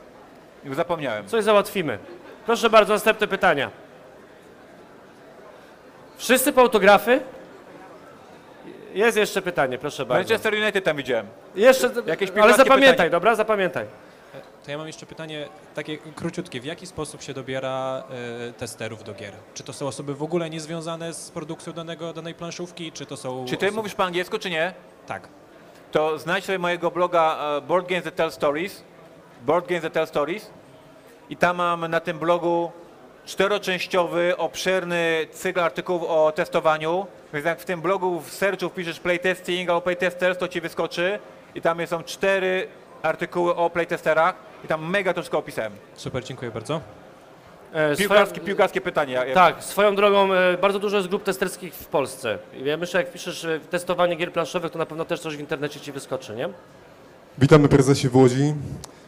Już 0.64 0.76
zapomniałem. 0.76 1.28
Coś 1.28 1.44
załatwimy. 1.44 1.98
Proszę 2.46 2.70
bardzo, 2.70 2.94
następne 2.94 3.28
pytania. 3.28 3.72
Wszyscy 6.18 6.53
po 6.53 6.61
autografy? 6.61 7.20
Jest 8.93 9.18
jeszcze 9.18 9.41
pytanie, 9.41 9.78
proszę 9.78 10.05
bardzo. 10.05 10.20
Manchester 10.22 10.53
United 10.53 10.84
tam 10.86 10.97
widziałem. 10.97 11.28
Jeszcze, 11.55 11.88
Jakieś 12.05 12.30
ale 12.30 12.36
piłkarskie 12.36 12.57
zapamiętaj, 12.63 12.93
pytanie. 12.93 13.09
dobra? 13.09 13.36
Zapamiętaj. 13.36 13.86
To 14.65 14.72
ja 14.72 14.78
mam 14.78 14.88
jeszcze 14.88 15.05
pytanie 15.05 15.47
takie 15.76 15.97
króciutkie. 15.97 16.61
W 16.61 16.65
jaki 16.65 16.88
sposób 16.88 17.22
się 17.22 17.34
dobiera 17.34 18.03
e, 18.49 18.53
testerów 18.53 19.03
do 19.03 19.13
gier? 19.13 19.34
Czy 19.53 19.63
to 19.63 19.74
są 19.74 19.88
osoby 19.88 20.13
w 20.15 20.24
ogóle 20.24 20.49
niezwiązane 20.49 21.13
z 21.13 21.32
produkcją 21.32 21.74
danego, 21.74 22.13
danej 22.13 22.34
planszówki, 22.34 22.91
czy 22.91 23.05
to 23.05 23.18
są 23.18 23.45
Czy 23.45 23.57
ty 23.57 23.65
osoby... 23.65 23.76
mówisz 23.78 23.95
po 23.95 24.03
angielsku, 24.03 24.39
czy 24.39 24.49
nie? 24.49 24.74
Tak. 25.07 25.28
To 25.91 26.20
znajdź 26.20 26.45
sobie 26.45 26.59
mojego 26.59 26.91
bloga 26.91 27.38
e, 27.57 27.61
Board 27.61 27.89
Games 27.89 28.03
That 28.03 28.15
Tell 28.15 28.32
Stories. 28.32 28.84
Board 29.45 29.68
Games 29.68 29.84
That 29.84 29.93
Tell 29.93 30.07
Stories. 30.07 30.49
I 31.30 31.38
tam 31.38 31.55
mam 31.57 31.88
na 31.88 31.99
tym 31.99 32.20
blogu 32.20 32.72
czteroczęściowy, 33.28 34.38
obszerny 34.38 35.28
cykl 35.32 35.60
artykułów 35.60 36.04
o 36.04 36.32
testowaniu. 36.36 37.06
Więc 37.34 37.46
jak 37.46 37.60
w 37.60 37.66
tym 37.66 37.82
blogu 37.82 38.22
w 38.22 38.30
searchu 38.32 38.70
wpiszesz 38.70 39.00
playtesting 39.00 39.70
albo 39.70 39.82
playtesters, 39.82 40.38
to 40.38 40.48
ci 40.48 40.62
wyskoczy. 40.62 41.20
I 41.56 41.62
tam 41.62 41.88
są 41.88 42.04
cztery 42.04 42.68
artykuły 43.04 43.56
o 43.56 43.70
playtesterach. 43.70 44.36
I 44.66 44.68
tam 44.68 44.90
mega 44.90 45.14
to 45.14 45.22
wszystko 45.22 45.38
opisałem. 45.38 45.72
Super, 45.96 46.24
dziękuję 46.24 46.52
bardzo. 46.52 46.82
E, 47.74 47.96
Piłkarskie, 47.96 48.36
swoją- 48.36 48.46
piłkarskie 48.48 48.82
pytanie. 48.82 49.14
Ja- 49.14 49.26
ja- 49.26 49.36
Tak, 49.36 49.64
swoją 49.64 49.96
drogą 49.96 50.34
e, 50.34 50.58
bardzo 50.58 50.80
dużo 50.80 50.98
jest 50.98 51.10
grup 51.10 51.24
testerskich 51.24 51.74
w 51.74 51.86
Polsce. 51.86 52.38
I 52.54 52.66
Ja 52.66 52.78
myślę, 52.78 53.00
jak 53.02 53.12
piszesz 53.12 53.46
e, 53.46 53.60
testowanie 53.60 54.16
gier 54.16 54.32
planszowych, 54.34 54.72
to 54.72 54.80
na 54.80 54.86
pewno 54.86 55.06
też 55.06 55.20
coś 55.20 55.38
w 55.38 55.40
internecie 55.40 55.80
ci 55.80 55.92
wyskoczy, 55.92 56.36
nie? 56.36 56.50
Witamy 57.38 57.68
prezesie 57.68 58.10
w 58.10 58.16
Łodzi. 58.16 58.54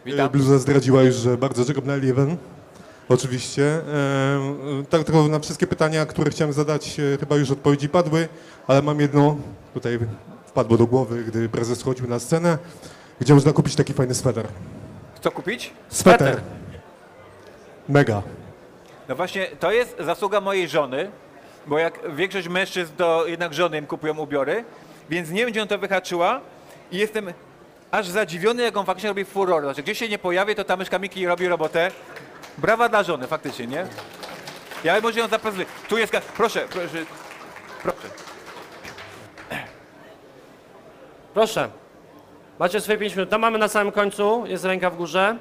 Witam. 0.06 0.30
Bluza 0.30 0.58
zdradziła 0.58 1.02
już, 1.04 1.16
że 1.16 1.38
bardzo 1.38 1.66
czekam 1.66 1.86
na 1.88 1.94
Eleven. 1.94 2.38
Oczywiście. 3.10 3.82
Tak 4.90 5.04
tylko 5.04 5.28
na 5.28 5.40
wszystkie 5.40 5.68
pytania, 5.68 6.06
które 6.06 6.32
chciałem 6.32 6.54
zadać, 6.54 7.00
e, 7.00 7.18
chyba 7.18 7.36
już 7.36 7.52
odpowiedzi 7.52 7.90
padły, 7.90 8.28
ale 8.68 8.82
mam 8.82 9.00
jedno 9.00 9.38
tutaj 9.74 10.00
wpadło 10.46 10.78
do 10.78 10.86
głowy, 10.88 11.24
gdy 11.24 11.50
prezes 11.50 11.84
chodził 11.84 12.08
na 12.08 12.20
scenę, 12.20 12.58
gdzie 13.22 13.34
można 13.34 13.54
kupić 13.54 13.76
taki 13.76 13.94
fajny 13.94 14.16
sweter. 14.16 14.48
Co 15.22 15.32
kupić? 15.32 15.74
Sweter. 15.90 16.42
Mega. 17.90 18.22
No 19.08 19.16
właśnie, 19.16 19.48
to 19.60 19.72
jest 19.72 19.96
zasługa 20.00 20.42
mojej 20.42 20.68
żony, 20.68 21.12
bo 21.68 21.80
jak 21.80 22.16
większość 22.16 22.48
mężczyzn, 22.48 22.92
to 22.98 23.28
jednak 23.28 23.54
żony 23.54 23.78
im 23.78 23.88
kupują 23.88 24.18
ubiory, 24.18 24.64
więc 25.10 25.30
nie 25.30 25.42
wiem, 25.42 25.52
gdzie 25.52 25.62
on 25.62 25.68
to 25.68 25.78
wyhaczyła 25.78 26.42
i 26.92 26.98
jestem 26.98 27.34
aż 27.92 28.08
zadziwiony, 28.08 28.64
jak 28.64 28.78
on 28.78 28.86
faktycznie 28.86 29.10
robi 29.10 29.26
furor. 29.26 29.64
Znaczy, 29.64 29.84
gdzieś 29.84 30.00
się 30.00 30.10
nie 30.10 30.20
pojawi, 30.20 30.56
to 30.56 30.64
ta 30.64 30.78
myszka 30.78 31.00
Miki 31.00 31.28
robi 31.28 31.48
robotę. 31.48 31.92
Brawa 32.58 32.90
dla 32.90 33.04
żony, 33.04 33.28
faktycznie, 33.28 33.68
nie? 33.68 33.86
Ja 34.84 35.02
może 35.02 35.20
ją 35.20 35.28
zaprezentuję. 35.28 35.68
Tu 35.90 35.98
jest, 35.98 36.12
ka- 36.12 36.22
proszę, 36.38 36.60
proszę, 36.70 36.88
proszę. 37.84 37.98
Proszę. 41.34 41.70
Macie 42.60 42.82
swoje 42.82 42.98
5 42.98 43.16
minut. 43.16 43.30
Tam 43.30 43.42
mamy 43.42 43.58
na 43.58 43.68
samym 43.68 43.92
końcu, 43.94 44.44
jest 44.46 44.66
ręka 44.66 44.90
w 44.90 44.96
górze. 44.96 45.36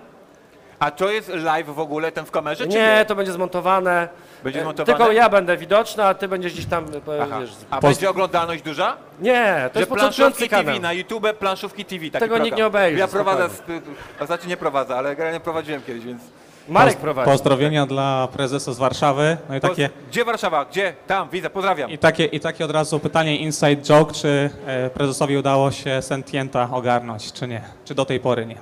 A 0.78 0.90
to 0.90 1.10
jest 1.10 1.28
live 1.28 1.66
w 1.66 1.78
ogóle, 1.80 2.12
ten 2.12 2.26
w 2.26 2.30
kamerze, 2.30 2.64
czy 2.64 2.68
nie? 2.70 2.76
Nie, 2.76 3.04
to 3.08 3.14
będzie 3.14 3.32
zmontowane. 3.32 4.08
Będzie 4.44 4.58
E, 4.60 4.62
zmontowane? 4.62 4.98
Tylko 4.98 5.12
ja 5.12 5.28
będę 5.28 5.56
widoczny, 5.56 6.04
a 6.04 6.14
ty 6.14 6.28
będziesz 6.28 6.52
gdzieś 6.52 6.66
tam, 6.66 6.84
e, 6.84 7.22
Aha. 7.22 7.40
wiesz... 7.40 7.50
A 7.70 7.80
będzie 7.80 8.10
oglądalność 8.10 8.62
duża? 8.62 8.96
Nie, 9.20 9.70
to 9.72 9.74
że 9.74 9.80
jest 9.80 9.90
początkujący 9.90 10.16
planszówki 10.38 10.48
kanał. 10.48 10.64
TV 10.64 10.80
na 10.80 10.92
YouTube, 10.92 11.32
planszówki 11.38 11.84
TV. 11.84 12.04
Taki 12.10 12.18
Tego 12.24 12.34
nikt 12.38 12.48
program. 12.48 12.58
nie 12.58 12.66
obejrzy, 12.66 12.98
Ja 13.00 13.08
prowadzę, 13.08 13.50
spokojnie. 13.50 13.80
a 14.20 14.26
znaczy 14.26 14.48
nie 14.48 14.56
prowadzę, 14.56 14.96
ale 14.96 15.10
generalnie 15.16 15.40
prowadziłem 15.40 15.82
kiedyś, 15.82 16.04
więc... 16.04 16.22
Marek 16.68 16.96
prowadzi. 16.96 17.30
Pozdrowienia 17.30 17.86
dla 17.86 18.28
prezesa 18.32 18.72
z 18.72 18.78
Warszawy. 18.78 19.36
No 19.48 19.56
i 19.56 19.60
takie, 19.60 19.90
Gdzie 20.10 20.24
Warszawa? 20.24 20.64
Gdzie? 20.64 20.94
Tam, 21.06 21.28
widzę, 21.28 21.50
pozdrawiam. 21.50 21.90
i 21.90 21.98
takie, 21.98 22.24
i 22.24 22.40
takie 22.40 22.64
od 22.64 22.70
razu 22.70 23.00
pytanie 23.00 23.36
inside 23.36 23.76
joke, 23.76 24.12
czy 24.12 24.50
e, 24.66 24.90
prezesowi 24.90 25.36
udało 25.36 25.70
się 25.70 26.02
Sentienta 26.02 26.68
ogarnąć, 26.72 27.32
czy 27.32 27.48
nie? 27.48 27.62
Czy 27.84 27.94
do 27.94 28.04
tej 28.04 28.20
pory 28.20 28.46
nie? 28.46 28.56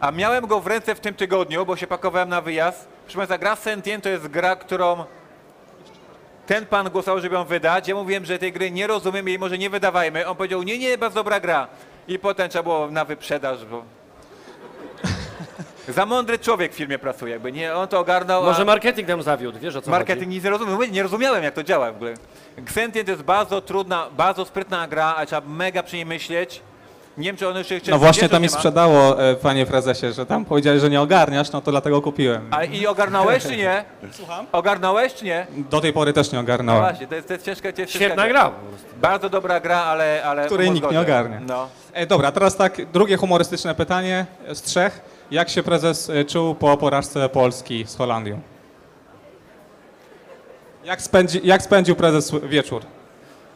A 0.00 0.10
miałem 0.10 0.46
go 0.46 0.60
w 0.60 0.66
ręce 0.66 0.94
w 0.94 1.00
tym 1.00 1.14
tygodniu, 1.14 1.66
bo 1.66 1.76
się 1.76 1.86
pakowałem 1.86 2.28
na 2.28 2.40
wyjazd. 2.40 2.88
Proszę 3.04 3.16
Państwa, 3.16 3.38
gra 3.38 3.56
Sentient 3.56 4.04
to 4.04 4.08
jest 4.10 4.28
gra, 4.28 4.56
którą 4.56 5.04
ten 6.46 6.66
pan 6.66 6.90
głosował, 6.90 7.20
żeby 7.20 7.34
ją 7.34 7.44
wydać. 7.44 7.88
Ja 7.88 7.94
mówiłem, 7.94 8.24
że 8.24 8.38
tej 8.38 8.52
gry 8.52 8.70
nie 8.70 8.86
rozumiem 8.86 9.28
i 9.28 9.38
może 9.38 9.58
nie 9.58 9.70
wydawajmy. 9.70 10.26
On 10.26 10.36
powiedział, 10.36 10.62
nie, 10.62 10.78
nie, 10.78 10.98
bardzo 10.98 11.14
dobra 11.14 11.40
gra. 11.40 11.68
I 12.08 12.18
potem 12.18 12.48
trzeba 12.48 12.62
było 12.62 12.90
na 12.90 13.04
wyprzedaż, 13.04 13.64
bo... 13.64 13.97
Za 15.88 16.06
mądry 16.06 16.38
człowiek 16.38 16.72
w 16.72 16.76
firmie 16.76 16.98
pracuje, 16.98 17.32
jakby 17.32 17.52
nie, 17.52 17.74
on 17.74 17.88
to 17.88 17.98
ogarnął, 18.00 18.44
Może 18.44 18.62
a 18.62 18.64
marketing 18.64 19.08
nam 19.08 19.22
zawiódł, 19.22 19.58
wiesz 19.58 19.76
o 19.76 19.82
co 19.82 19.90
marketing 19.90 20.28
nic 20.30 20.44
nie 20.44 20.50
rozumiem. 20.50 20.74
Mówię, 20.74 20.88
Nie 20.88 21.02
rozumiałem, 21.02 21.44
jak 21.44 21.54
to 21.54 21.62
działa 21.62 21.92
w 21.92 21.96
ogóle. 21.96 22.14
Sentient 22.70 23.06
to 23.06 23.12
jest 23.12 23.22
bardzo 23.22 23.60
trudna, 23.60 24.06
bardzo 24.16 24.44
sprytna 24.44 24.88
gra, 24.88 25.14
ale 25.16 25.26
trzeba 25.26 25.42
mega 25.48 25.82
przy 25.82 25.96
niej 25.96 26.06
myśleć. 26.06 26.62
Nie 27.18 27.24
wiem, 27.24 27.36
czy 27.36 27.48
on 27.48 27.56
już 27.56 27.70
jeszcze... 27.70 27.90
No 27.90 27.98
właśnie 27.98 28.28
to 28.28 28.40
mi 28.40 28.48
sprzedało, 28.48 29.22
e, 29.30 29.34
panie 29.34 29.66
prezesie, 29.66 30.12
że 30.12 30.26
tam 30.26 30.44
powiedziałeś, 30.44 30.80
że 30.80 30.90
nie 30.90 31.00
ogarniasz, 31.00 31.52
no 31.52 31.60
to 31.60 31.70
dlatego 31.70 32.02
kupiłem. 32.02 32.48
A 32.50 32.64
i 32.64 32.86
ogarnąłeś 32.86 33.42
czy 33.42 33.56
nie? 33.56 33.84
Słucham? 34.12 34.46
Ogarnąłeś 34.52 35.14
czy 35.14 35.24
nie? 35.24 35.46
Do 35.70 35.80
tej 35.80 35.92
pory 35.92 36.12
też 36.12 36.32
nie 36.32 36.36
No 36.36 36.40
ogarnąłem. 36.40 36.82
właśnie, 36.82 37.06
to 37.06 37.14
jest, 37.14 37.28
to 37.28 37.34
jest 37.34 37.44
ciężka, 37.44 37.68
jest 37.78 37.92
Świetna 37.92 38.08
ciężka 38.08 38.28
gra. 38.28 38.50
Bardzo 38.96 39.30
dobra 39.30 39.60
gra, 39.60 39.78
ale... 39.78 40.22
ale 40.24 40.46
Której 40.46 40.70
nikt 40.70 40.90
nie 40.90 41.00
ogarnia. 41.00 41.40
No. 41.46 41.68
E, 41.92 42.06
dobra, 42.06 42.32
teraz 42.32 42.56
tak, 42.56 42.90
drugie 42.92 43.16
humorystyczne 43.16 43.74
pytanie 43.74 44.26
z 44.52 44.62
trzech. 44.62 45.00
Jak 45.30 45.48
się 45.48 45.62
prezes 45.62 46.10
e, 46.10 46.24
czuł 46.24 46.54
po 46.54 46.76
porażce 46.76 47.28
Polski 47.28 47.84
z 47.86 47.96
Holandią? 47.96 48.40
Jak, 50.84 51.02
spędzi, 51.02 51.40
jak 51.44 51.62
spędził 51.62 51.96
prezes 51.96 52.32
wieczór? 52.42 52.82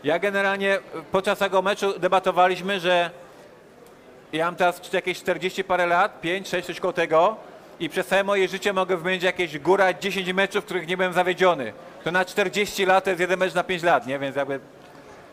Ja 0.05 0.19
generalnie 0.19 0.79
podczas 1.13 1.39
tego 1.39 1.63
meczu 1.63 1.99
debatowaliśmy, 1.99 2.81
że 2.81 3.11
ja 4.33 4.45
mam 4.45 4.57
teraz 4.57 4.93
jakieś 4.93 5.19
40 5.19 5.65
parę 5.65 5.87
lat, 5.87 6.21
5, 6.21 6.49
6, 6.49 6.67
coś 6.67 6.81
koło 6.81 6.93
tego 6.93 7.37
i 7.81 7.89
przez 7.89 8.07
całe 8.07 8.25
moje 8.25 8.49
życie 8.49 8.73
mogę 8.73 8.97
wymienić 8.97 9.23
jakieś 9.23 9.59
góra 9.59 9.95
10 9.95 10.33
meczów, 10.33 10.63
w 10.63 10.65
których 10.65 10.89
nie 10.89 10.97
byłem 10.97 11.13
zawiedziony. 11.13 11.73
To 12.05 12.11
na 12.11 12.25
40 12.25 12.87
lat 12.87 13.05
to 13.05 13.11
jest 13.11 13.21
jeden 13.21 13.39
mecz 13.39 13.55
na 13.55 13.65
5 13.65 13.83
lat, 13.83 14.07
nie? 14.07 14.19
Więc 14.19 14.37
jakby 14.37 14.61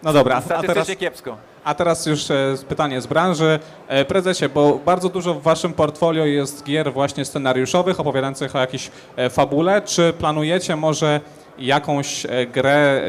No 0.03 0.13
dobra, 0.13 0.41
a 0.55 0.61
teraz... 0.63 0.87
kiepsko. 0.99 1.37
A 1.69 1.73
teraz 1.73 2.05
już 2.05 2.31
e, 2.31 2.55
pytanie 2.67 3.01
z 3.01 3.07
branży. 3.07 3.59
E, 3.87 4.05
Prezesie, 4.05 4.49
bo 4.53 4.79
bardzo 4.85 5.09
dużo 5.09 5.33
w 5.33 5.41
waszym 5.41 5.73
portfolio 5.73 6.25
jest 6.25 6.63
gier 6.63 6.93
właśnie 6.93 7.25
scenariuszowych, 7.25 7.99
opowiadających 7.99 8.55
o 8.55 8.59
jakiejś 8.59 8.91
e, 9.15 9.29
fabule. 9.29 9.81
Czy 9.81 10.13
planujecie 10.13 10.75
może 10.75 11.21
jakąś 11.59 12.27
grę 12.53 13.01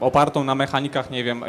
opartą 0.00 0.44
na 0.44 0.54
mechanikach, 0.54 1.10
nie 1.10 1.24
wiem, 1.24 1.44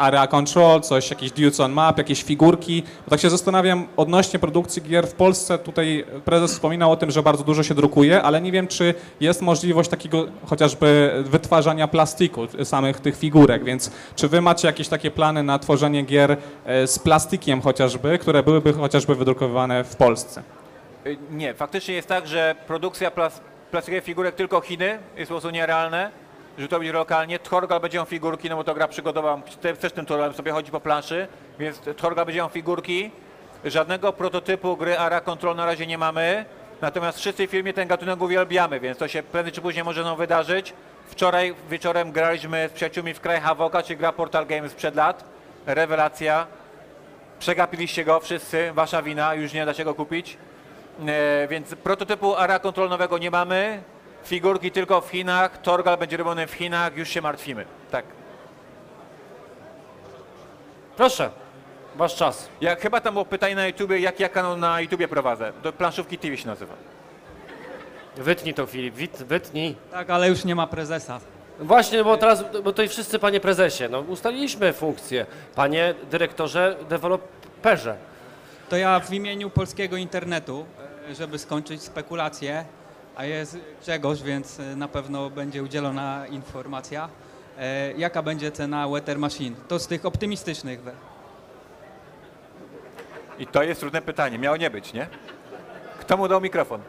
Area 0.00 0.26
Control, 0.26 0.80
coś, 0.80 1.10
jakieś 1.10 1.30
Dudes 1.30 1.60
on 1.60 1.72
Map, 1.72 1.98
jakieś 1.98 2.22
figurki. 2.22 2.82
Bo 3.04 3.10
tak 3.10 3.20
się 3.20 3.30
zastanawiam 3.30 3.86
odnośnie 3.96 4.38
produkcji 4.38 4.82
gier 4.82 5.06
w 5.06 5.14
Polsce. 5.14 5.58
Tutaj 5.58 6.04
prezes 6.24 6.52
wspominał 6.52 6.92
o 6.92 6.96
tym, 6.96 7.10
że 7.10 7.22
bardzo 7.22 7.44
dużo 7.44 7.62
się 7.62 7.74
drukuje, 7.74 8.22
ale 8.22 8.40
nie 8.40 8.52
wiem, 8.52 8.66
czy 8.66 8.94
jest 9.20 9.42
możliwość 9.42 9.90
takiego 9.90 10.26
chociażby 10.46 11.22
wytwarzania 11.26 11.88
plastiku 11.88 12.46
samych 12.64 13.00
tych 13.00 13.16
figurek, 13.16 13.64
więc 13.64 13.90
czy 14.16 14.28
wy 14.28 14.40
macie 14.40 14.68
jakieś 14.68 14.88
takie 14.88 15.10
plany 15.10 15.42
na 15.42 15.58
tworzenie 15.58 16.02
gier 16.02 16.36
e, 16.64 16.86
z 16.86 16.98
plastikiem 16.98 17.60
chociażby, 17.60 18.18
które 18.18 18.42
byłyby 18.42 18.72
chociażby 18.72 19.14
wydrukowane 19.14 19.84
w 19.84 19.96
Polsce? 19.96 20.42
Y, 21.06 21.16
Nie, 21.30 21.54
faktycznie 21.54 21.94
jest 21.94 22.08
tak, 22.08 22.26
że 22.26 22.54
produkcja 22.66 23.10
plas 23.10 23.40
plastikowych 23.70 24.04
figurek 24.04 24.34
tylko 24.34 24.60
Chiny 24.60 24.98
jest 25.16 25.28
po 25.28 25.34
prostu 25.34 25.50
nierealne, 25.50 26.10
będzie 26.68 26.92
lokalnie. 26.92 27.38
Torgal 27.38 27.80
będzie 27.80 27.98
miał 27.98 28.06
figurki, 28.06 28.50
no 28.50 28.56
bo 28.56 28.64
to 28.64 28.74
gra 28.74 28.88
przygodowa, 28.88 29.40
te- 29.60 29.76
też 29.76 29.92
tym 29.92 30.06
Torgalem 30.06 30.34
sobie 30.34 30.52
chodzi 30.52 30.70
po 30.70 30.80
planszy, 30.80 31.28
więc 31.58 31.80
Torgal 31.96 32.26
będzie 32.26 32.38
miał 32.40 32.48
figurki. 32.48 33.10
Żadnego 33.64 34.12
prototypu 34.12 34.76
gry 34.76 34.98
Ara 34.98 35.20
Control 35.20 35.56
na 35.56 35.66
razie 35.66 35.86
nie 35.86 35.98
mamy, 35.98 36.44
natomiast 36.80 37.18
wszyscy 37.18 37.46
w 37.46 37.50
firmie 37.50 37.72
ten 37.72 37.88
gatunek 37.88 38.20
uwielbiamy, 38.22 38.80
więc 38.80 38.98
to 38.98 39.08
się 39.08 39.22
prędzej 39.22 39.52
czy 39.52 39.60
później 39.60 39.84
może 39.84 40.04
nam 40.04 40.16
wydarzyć. 40.16 40.72
Wczoraj 41.06 41.54
wieczorem 41.70 42.12
graliśmy 42.12 42.68
z 42.68 42.72
przyjaciółmi 42.72 43.14
w 43.14 43.20
Kraj 43.20 43.40
Havoka, 43.40 43.82
czyli 43.82 43.96
gra 43.96 44.12
Portal 44.12 44.46
Games 44.46 44.72
sprzed 44.72 44.94
lat. 44.94 45.24
Rewelacja. 45.66 46.46
Przegapiliście 47.38 48.04
go 48.04 48.20
wszyscy, 48.20 48.72
wasza 48.72 49.02
wina, 49.02 49.34
już 49.34 49.52
nie 49.52 49.66
da 49.66 49.74
się 49.74 49.84
go 49.84 49.94
kupić. 49.94 50.36
E, 51.06 51.48
więc 51.48 51.74
prototypu 51.74 52.36
ARA 52.36 52.58
kontrolnowego 52.58 53.18
nie 53.18 53.30
mamy. 53.30 53.82
Figurki 54.24 54.70
tylko 54.70 55.00
w 55.00 55.10
Chinach. 55.10 55.62
Torgal 55.62 55.98
będzie 55.98 56.16
robiony 56.16 56.46
w 56.46 56.52
Chinach. 56.52 56.96
Już 56.96 57.08
się 57.08 57.20
martwimy. 57.20 57.64
Tak. 57.90 58.04
Proszę, 60.96 61.30
wasz 61.96 62.14
czas. 62.16 62.48
Jak 62.60 62.80
chyba 62.80 63.00
tam 63.00 63.14
było 63.14 63.24
pytanie 63.24 63.54
na 63.54 63.66
YouTubie, 63.66 63.98
jak 63.98 64.20
ja 64.20 64.28
kanał 64.28 64.56
na 64.56 64.80
YouTubie 64.80 65.08
prowadzę. 65.08 65.52
Do 65.62 65.72
planszówki 65.72 66.18
TV 66.18 66.36
się 66.36 66.46
nazywa. 66.46 66.74
Wytnij 68.16 68.54
to, 68.54 68.66
Filip, 68.66 68.94
wit, 68.94 69.22
wytnij. 69.22 69.76
Tak, 69.90 70.10
ale 70.10 70.28
już 70.28 70.44
nie 70.44 70.54
ma 70.54 70.66
prezesa. 70.66 71.20
Właśnie, 71.60 72.04
bo 72.04 72.16
teraz, 72.16 72.42
bo 72.42 72.62
tutaj 72.62 72.88
wszyscy 72.88 73.18
panie 73.18 73.40
prezesie, 73.40 73.84
no 73.90 74.00
ustaliliśmy 74.00 74.72
funkcję. 74.72 75.26
Panie 75.54 75.94
dyrektorze, 76.10 76.76
deweloperze. 76.88 77.96
To 78.68 78.76
ja 78.76 79.00
w 79.00 79.12
imieniu 79.12 79.50
polskiego 79.50 79.96
internetu, 79.96 80.66
e, 81.10 81.14
żeby 81.14 81.38
skończyć 81.38 81.82
spekulację, 81.82 82.64
a 83.20 83.24
jest 83.24 83.58
Grzegorz, 83.82 84.22
więc 84.22 84.60
e, 84.60 84.76
na 84.76 84.88
pewno 84.88 85.30
będzie 85.30 85.62
udzielona 85.62 86.26
informacja, 86.26 87.08
e, 87.58 87.92
jaka 87.92 88.22
będzie 88.22 88.52
cena 88.52 88.88
Weather 88.88 89.18
Machine. 89.18 89.56
To 89.68 89.78
z 89.78 89.86
tych 89.86 90.06
optymistycznych. 90.06 90.80
I 93.38 93.46
to 93.46 93.62
jest 93.62 93.80
trudne 93.80 94.02
pytanie. 94.02 94.38
Miało 94.38 94.56
nie 94.56 94.70
być, 94.70 94.92
nie? 94.92 95.06
Kto 95.98 96.16
mu 96.16 96.28
dał 96.28 96.40
mikrofon? 96.40 96.80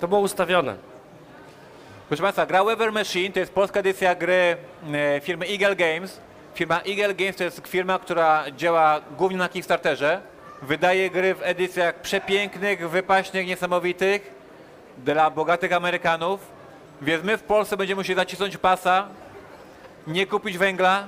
To 0.00 0.08
było 0.08 0.20
ustawione. 0.20 0.76
Proszę 2.08 2.22
Państwa, 2.22 2.46
gra 2.46 2.64
Weather 2.64 2.92
Machine 2.92 3.32
to 3.32 3.40
jest 3.40 3.52
polska 3.52 3.80
edycja 3.80 4.14
gry 4.14 4.56
e, 4.92 5.20
firmy 5.20 5.46
Eagle 5.46 5.76
Games. 5.76 6.20
Firma 6.54 6.80
Eagle 6.88 7.14
Games 7.14 7.36
to 7.36 7.44
jest 7.44 7.68
firma, 7.68 7.98
która 7.98 8.44
działa 8.50 9.00
głównie 9.18 9.38
na 9.38 9.48
Kickstarterze. 9.48 10.20
Wydaje 10.62 11.10
gry 11.10 11.34
w 11.34 11.42
edycjach 11.42 11.94
przepięknych, 11.94 12.90
wypaśnych, 12.90 13.46
niesamowitych 13.46 14.41
dla 14.98 15.30
bogatych 15.30 15.72
Amerykanów. 15.72 16.40
Więc 17.02 17.24
my 17.24 17.36
w 17.36 17.42
Polsce 17.42 17.76
będziemy 17.76 18.00
musieli 18.00 18.16
zacisnąć 18.16 18.56
pasa, 18.56 19.06
nie 20.06 20.26
kupić 20.26 20.58
węgla. 20.58 21.04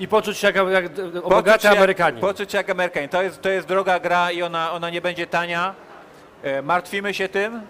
I 0.00 0.08
poczuć 0.08 0.38
się 0.38 0.46
jak, 0.46 0.56
jak 0.56 0.88
poczuć 0.90 1.22
bogaty 1.22 1.62
się 1.62 1.68
jak- 1.68 1.76
Amerykanin. 1.76 2.20
Poczuć 2.20 2.52
się 2.52 2.58
jak 2.58 2.70
Amerykanin. 2.70 3.08
To 3.08 3.22
jest, 3.22 3.42
to 3.42 3.48
jest 3.48 3.68
droga 3.68 4.00
gra 4.00 4.30
i 4.30 4.42
ona, 4.42 4.72
ona 4.72 4.90
nie 4.90 5.00
będzie 5.00 5.26
tania. 5.26 5.74
E, 6.42 6.62
martwimy 6.62 7.14
się 7.14 7.28
tym. 7.28 7.62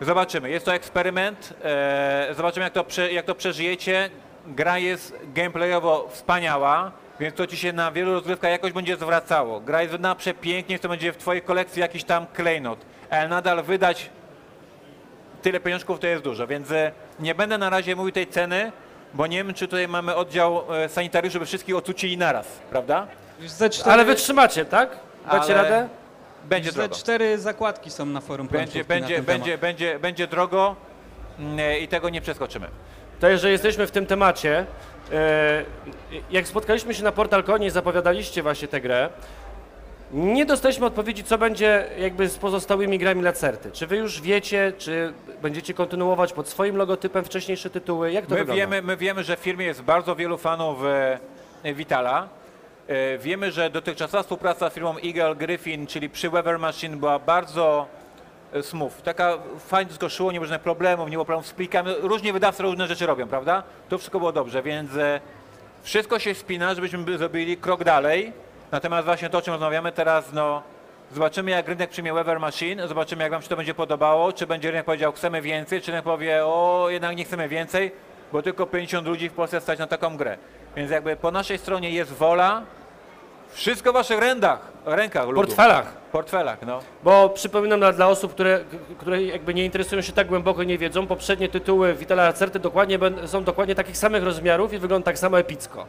Zobaczymy. 0.00 0.50
Jest 0.50 0.64
to 0.66 0.74
eksperyment. 0.74 1.54
E, 1.64 2.28
zobaczymy, 2.36 2.64
jak 2.64 2.72
to, 2.72 2.84
prze, 2.84 3.12
jak 3.12 3.26
to 3.26 3.34
przeżyjecie. 3.34 4.10
Gra 4.46 4.78
jest 4.78 5.14
gameplayowo 5.34 6.08
wspaniała, 6.12 6.92
więc 7.20 7.34
to 7.34 7.46
ci 7.46 7.56
się 7.56 7.72
na 7.72 7.92
wielu 7.92 8.12
rozgrywkach 8.12 8.50
jakoś 8.50 8.72
będzie 8.72 8.96
zwracało. 8.96 9.60
Gra 9.60 9.80
jest 9.82 9.92
wydana 9.92 10.14
przepięknie, 10.14 10.78
to 10.78 10.88
będzie 10.88 11.12
w 11.12 11.16
twojej 11.16 11.42
kolekcji 11.42 11.80
jakiś 11.80 12.04
tam 12.04 12.26
klejnot, 12.26 12.78
nadal 13.28 13.62
wydać 13.62 14.10
tyle 15.42 15.60
pieniążków 15.60 16.00
to 16.00 16.06
jest 16.06 16.24
dużo, 16.24 16.46
więc 16.46 16.70
e, 16.70 16.92
nie 17.20 17.34
będę 17.34 17.58
na 17.58 17.70
razie 17.70 17.96
mówił 17.96 18.12
tej 18.12 18.26
ceny, 18.26 18.72
bo 19.14 19.26
nie 19.26 19.44
wiem, 19.44 19.54
czy 19.54 19.68
tutaj 19.68 19.88
mamy 19.88 20.14
oddział 20.14 20.74
e, 20.74 20.88
sanitariuszy, 20.88 21.32
żeby 21.32 21.46
wszystkich 21.46 21.76
ocucili 21.76 22.18
naraz, 22.18 22.46
prawda? 22.70 23.06
Cztery, 23.70 23.92
Ale 23.92 24.04
wytrzymacie, 24.04 24.64
tak? 24.64 24.90
Dacie 25.30 25.54
Ale 25.54 25.54
radę? 25.54 25.88
Będzie 26.44 26.72
drogo. 26.72 26.94
cztery 26.94 27.38
zakładki 27.38 27.90
są 27.90 28.06
na 28.06 28.20
forum 28.20 28.48
Będzie, 28.48 28.84
będzie, 28.84 29.22
będzie, 29.22 29.58
będzie, 29.58 29.98
będzie 29.98 30.26
drogo 30.26 30.76
mm, 31.38 31.58
e, 31.58 31.78
i 31.78 31.88
tego 31.88 32.08
nie 32.08 32.20
przeskoczymy. 32.20 32.68
To 33.20 33.28
jeżeli 33.28 33.52
jesteśmy 33.52 33.86
w 33.86 33.90
tym 33.90 34.06
temacie, 34.06 34.66
e, 35.12 35.64
jak 36.30 36.48
spotkaliśmy 36.48 36.94
się 36.94 37.04
na 37.04 37.12
Portal 37.12 37.44
Konie 37.44 37.66
i 37.66 37.70
zapowiadaliście 37.70 38.42
właśnie 38.42 38.68
tę 38.68 38.80
grę, 38.80 39.08
nie 40.12 40.46
dostaliśmy 40.46 40.86
odpowiedzi, 40.86 41.24
co 41.24 41.38
będzie 41.38 41.86
jakby 41.98 42.28
z 42.28 42.38
pozostałymi 42.38 42.98
grami 42.98 43.22
Lacerty. 43.22 43.70
Czy 43.70 43.86
wy 43.86 43.96
już 43.96 44.20
wiecie, 44.20 44.72
czy 44.78 45.12
będziecie 45.42 45.74
kontynuować 45.74 46.32
pod 46.32 46.48
swoim 46.48 46.76
logotypem 46.76 47.24
wcześniejsze 47.24 47.70
tytuły? 47.70 48.12
Jak 48.12 48.26
to 48.26 48.30
My 48.34 48.36
wygląda? 48.40 48.60
wiemy, 48.60 48.82
my 48.82 48.96
wiemy, 48.96 49.24
że 49.24 49.36
w 49.36 49.40
firmie 49.40 49.64
jest 49.66 49.82
bardzo 49.82 50.16
wielu 50.16 50.38
fanów 50.38 50.78
e, 51.64 51.74
Vitala. 51.74 52.28
E, 52.88 53.18
Wiemy, 53.18 53.52
że 53.52 53.70
dotychczasowa 53.70 54.22
współpraca 54.22 54.70
z 54.70 54.74
firmą 54.74 54.94
Eagle 55.04 55.34
Griffin, 55.36 55.86
czyli 55.86 56.10
przy 56.10 56.30
Weather 56.30 56.58
Machine 56.58 56.96
była 56.96 57.18
bardzo 57.18 57.86
e, 58.52 58.62
smooth. 58.62 58.92
Taka 59.04 59.38
fajnie 59.66 59.90
szło, 60.08 60.32
nie 60.32 60.38
było 60.38 60.46
żadnych 60.46 60.62
problemów, 60.62 61.06
nie 61.10 61.16
było 61.16 61.24
problemów 61.24 61.46
z 61.46 61.52
plikami. 61.52 61.90
Różni 62.00 62.32
wydawcy 62.32 62.62
różne 62.62 62.86
rzeczy 62.86 63.06
robią, 63.06 63.28
prawda? 63.28 63.62
To 63.88 63.98
wszystko 63.98 64.18
było 64.18 64.32
dobrze, 64.32 64.62
więc 64.62 64.96
e, 64.96 65.20
wszystko 65.82 66.18
się 66.18 66.34
spina, 66.34 66.74
żebyśmy 66.74 66.98
by- 66.98 67.18
zrobili 67.18 67.56
krok 67.56 67.84
dalej. 67.84 68.32
Natomiast 68.72 69.04
właśnie 69.04 69.30
to, 69.30 69.38
o 69.38 69.42
czym 69.42 69.52
rozmawiamy 69.52 69.92
teraz, 69.92 70.32
no 70.32 70.62
zobaczymy 71.12 71.50
jak 71.50 71.68
rynek 71.68 71.90
przyjmie 71.90 72.12
Weather 72.12 72.40
Machine, 72.40 72.88
zobaczymy 72.88 73.22
jak 73.22 73.32
wam 73.32 73.42
się 73.42 73.48
to 73.48 73.56
będzie 73.56 73.74
podobało, 73.74 74.32
czy 74.32 74.46
będzie 74.46 74.70
rynek 74.70 74.86
powiedział 74.86 75.12
chcemy 75.12 75.42
więcej, 75.42 75.80
czy 75.80 75.90
rynek 75.90 76.04
powie 76.04 76.46
o 76.46 76.86
jednak 76.90 77.16
nie 77.16 77.24
chcemy 77.24 77.48
więcej, 77.48 77.92
bo 78.32 78.42
tylko 78.42 78.66
50 78.66 79.06
ludzi 79.06 79.28
w 79.28 79.32
Polsce 79.32 79.60
stać 79.60 79.78
na 79.78 79.86
taką 79.86 80.16
grę. 80.16 80.38
Więc 80.76 80.90
jakby 80.90 81.16
po 81.16 81.30
naszej 81.30 81.58
stronie 81.58 81.90
jest 81.90 82.12
wola, 82.12 82.62
wszystko 83.50 83.90
w 83.90 83.94
waszych 83.94 84.18
rękach, 84.20 84.60
rękach 84.84 85.26
ludu. 85.26 85.40
portfelach. 85.40 85.92
portfelach, 86.12 86.58
no. 86.66 86.80
Bo 87.04 87.28
przypominam 87.28 87.80
dla, 87.80 87.92
dla 87.92 88.08
osób, 88.08 88.32
które, 88.32 88.60
które 88.98 89.22
jakby 89.22 89.54
nie 89.54 89.64
interesują 89.64 90.02
się 90.02 90.12
tak 90.12 90.26
głęboko 90.26 90.62
i 90.62 90.66
nie 90.66 90.78
wiedzą, 90.78 91.06
poprzednie 91.06 91.48
tytuły 91.48 91.94
Vitala 91.94 92.22
Lacerty 92.22 92.58
dokładnie 92.58 92.98
są 93.26 93.44
dokładnie 93.44 93.74
takich 93.74 93.96
samych 93.96 94.24
rozmiarów 94.24 94.72
i 94.72 94.78
wyglądają 94.78 95.02
tak 95.02 95.18
samo 95.18 95.38
epicko. 95.38 95.86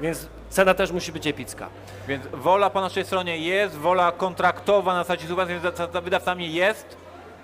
Więc 0.00 0.28
cena 0.48 0.74
też 0.74 0.92
musi 0.92 1.12
być 1.12 1.26
epicka. 1.26 1.68
Więc 2.08 2.26
wola 2.32 2.70
po 2.70 2.80
naszej 2.80 3.04
stronie 3.04 3.38
jest, 3.38 3.76
wola 3.76 4.12
kontraktowa 4.12 4.92
na 4.94 4.98
zasadzie 5.04 5.22
współpracy 5.22 5.60
z- 5.60 6.04
wydawcami 6.04 6.54
jest 6.54 6.96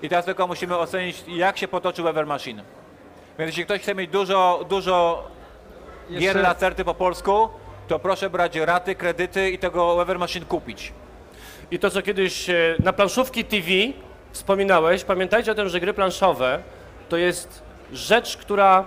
i 0.02 0.08
teraz 0.08 0.24
tylko 0.24 0.46
musimy 0.46 0.76
ocenić, 0.78 1.24
jak 1.28 1.58
się 1.58 1.68
potoczy 1.68 2.02
Weather 2.02 2.26
Machine. 2.26 2.62
Więc 3.38 3.48
jeśli 3.48 3.64
ktoś 3.64 3.80
chce 3.82 3.94
mieć 3.94 4.10
dużo, 4.10 4.64
dużo 4.68 5.28
gier 6.10 6.22
Jeszcze- 6.22 6.42
lacerty 6.42 6.84
po 6.84 6.94
polsku, 6.94 7.48
to 7.88 7.98
proszę 7.98 8.30
brać 8.30 8.56
raty, 8.56 8.94
kredyty 8.94 9.50
i 9.50 9.58
tego 9.58 9.96
Weather 9.96 10.18
Machine 10.18 10.46
kupić. 10.46 10.92
I 11.70 11.78
to, 11.78 11.90
co 11.90 12.02
kiedyś 12.02 12.50
e, 12.50 12.54
na 12.78 12.92
planszówki 12.92 13.44
TV 13.44 13.66
wspominałeś, 14.32 15.04
pamiętajcie 15.04 15.52
o 15.52 15.54
tym, 15.54 15.68
że 15.68 15.80
gry 15.80 15.94
planszowe 15.94 16.62
to 17.08 17.16
jest 17.16 17.62
rzecz, 17.92 18.36
która 18.36 18.84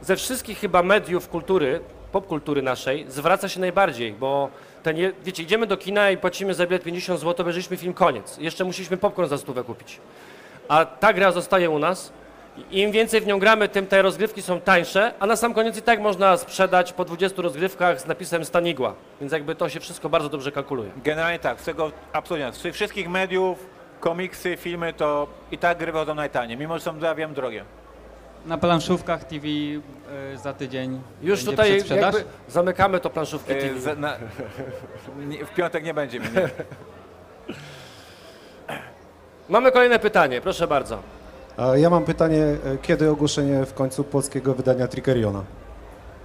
ze 0.00 0.16
wszystkich 0.16 0.58
chyba 0.58 0.82
mediów 0.82 1.28
kultury, 1.28 1.80
popkultury 2.20 2.62
naszej, 2.62 3.04
zwraca 3.08 3.48
się 3.48 3.60
najbardziej, 3.60 4.12
bo 4.12 4.48
ten, 4.82 4.96
wiecie, 5.24 5.42
idziemy 5.42 5.66
do 5.66 5.76
kina 5.76 6.10
i 6.10 6.16
płacimy 6.16 6.54
za 6.54 6.66
bilet 6.66 6.82
50 6.82 7.20
zł, 7.20 7.34
obejrzeliśmy 7.38 7.76
film, 7.76 7.94
koniec. 7.94 8.38
Jeszcze 8.38 8.64
musieliśmy 8.64 8.96
popcorn 8.96 9.28
za 9.28 9.38
stówę 9.38 9.64
kupić. 9.64 10.00
A 10.68 10.84
ta 10.84 11.12
gra 11.12 11.32
zostaje 11.32 11.70
u 11.70 11.78
nas. 11.78 12.12
Im 12.70 12.92
więcej 12.92 13.20
w 13.20 13.26
nią 13.26 13.38
gramy, 13.38 13.68
tym 13.68 13.86
te 13.86 14.02
rozgrywki 14.02 14.42
są 14.42 14.60
tańsze, 14.60 15.12
a 15.20 15.26
na 15.26 15.36
sam 15.36 15.54
koniec 15.54 15.78
i 15.78 15.82
tak 15.82 16.00
można 16.00 16.36
sprzedać 16.36 16.92
po 16.92 17.04
20 17.04 17.42
rozgrywkach 17.42 18.00
z 18.00 18.06
napisem 18.06 18.44
Stanigła. 18.44 18.94
Więc 19.20 19.32
jakby 19.32 19.54
to 19.54 19.68
się 19.68 19.80
wszystko 19.80 20.08
bardzo 20.08 20.28
dobrze 20.28 20.52
kalkuluje. 20.52 20.90
Generalnie 21.04 21.38
tak, 21.38 21.60
z 21.60 21.64
tego 21.64 21.92
absolutnie, 22.12 22.52
z 22.52 22.58
tych 22.58 22.74
wszystkich 22.74 23.08
mediów, 23.08 23.66
komiksy, 24.00 24.56
filmy, 24.56 24.92
to 24.92 25.26
i 25.50 25.58
tak 25.58 25.78
gry 25.78 25.92
wychodzą 25.92 26.14
najtaniej, 26.14 26.56
mimo 26.56 26.78
że 26.78 26.84
są, 26.84 26.98
ja 26.98 27.14
wiem, 27.14 27.34
drogie. 27.34 27.64
Na 28.46 28.58
planszówkach 28.58 29.24
TV 29.24 29.46
e, 30.34 30.38
za 30.38 30.52
tydzień 30.54 31.00
Już 31.22 31.38
będzie 31.44 31.50
tutaj 31.50 31.70
przedsprzedaż. 31.70 32.14
jakby 32.14 32.30
zamykamy 32.48 33.00
to 33.00 33.10
planszówki 33.10 33.52
E, 33.52 33.56
TV. 33.56 33.80
z- 33.80 33.98
na, 33.98 34.16
nie, 35.18 35.44
w 35.46 35.50
piątek 35.54 35.84
nie 35.84 35.94
będzie 35.94 36.20
mnie. 36.20 36.28
Nie. 36.34 36.48
Mamy 39.48 39.72
kolejne 39.72 39.98
pytanie, 39.98 40.40
proszę 40.40 40.66
bardzo. 40.66 40.98
A 41.56 41.76
Ja 41.76 41.90
mam 41.90 42.04
pytanie, 42.04 42.42
e, 42.42 42.56
kiedy 42.82 43.10
ogłoszenie 43.10 43.64
w 43.66 43.74
końcu 43.74 44.04
polskiego 44.04 44.54
wydania 44.54 44.88
Trickeriona? 44.88 45.44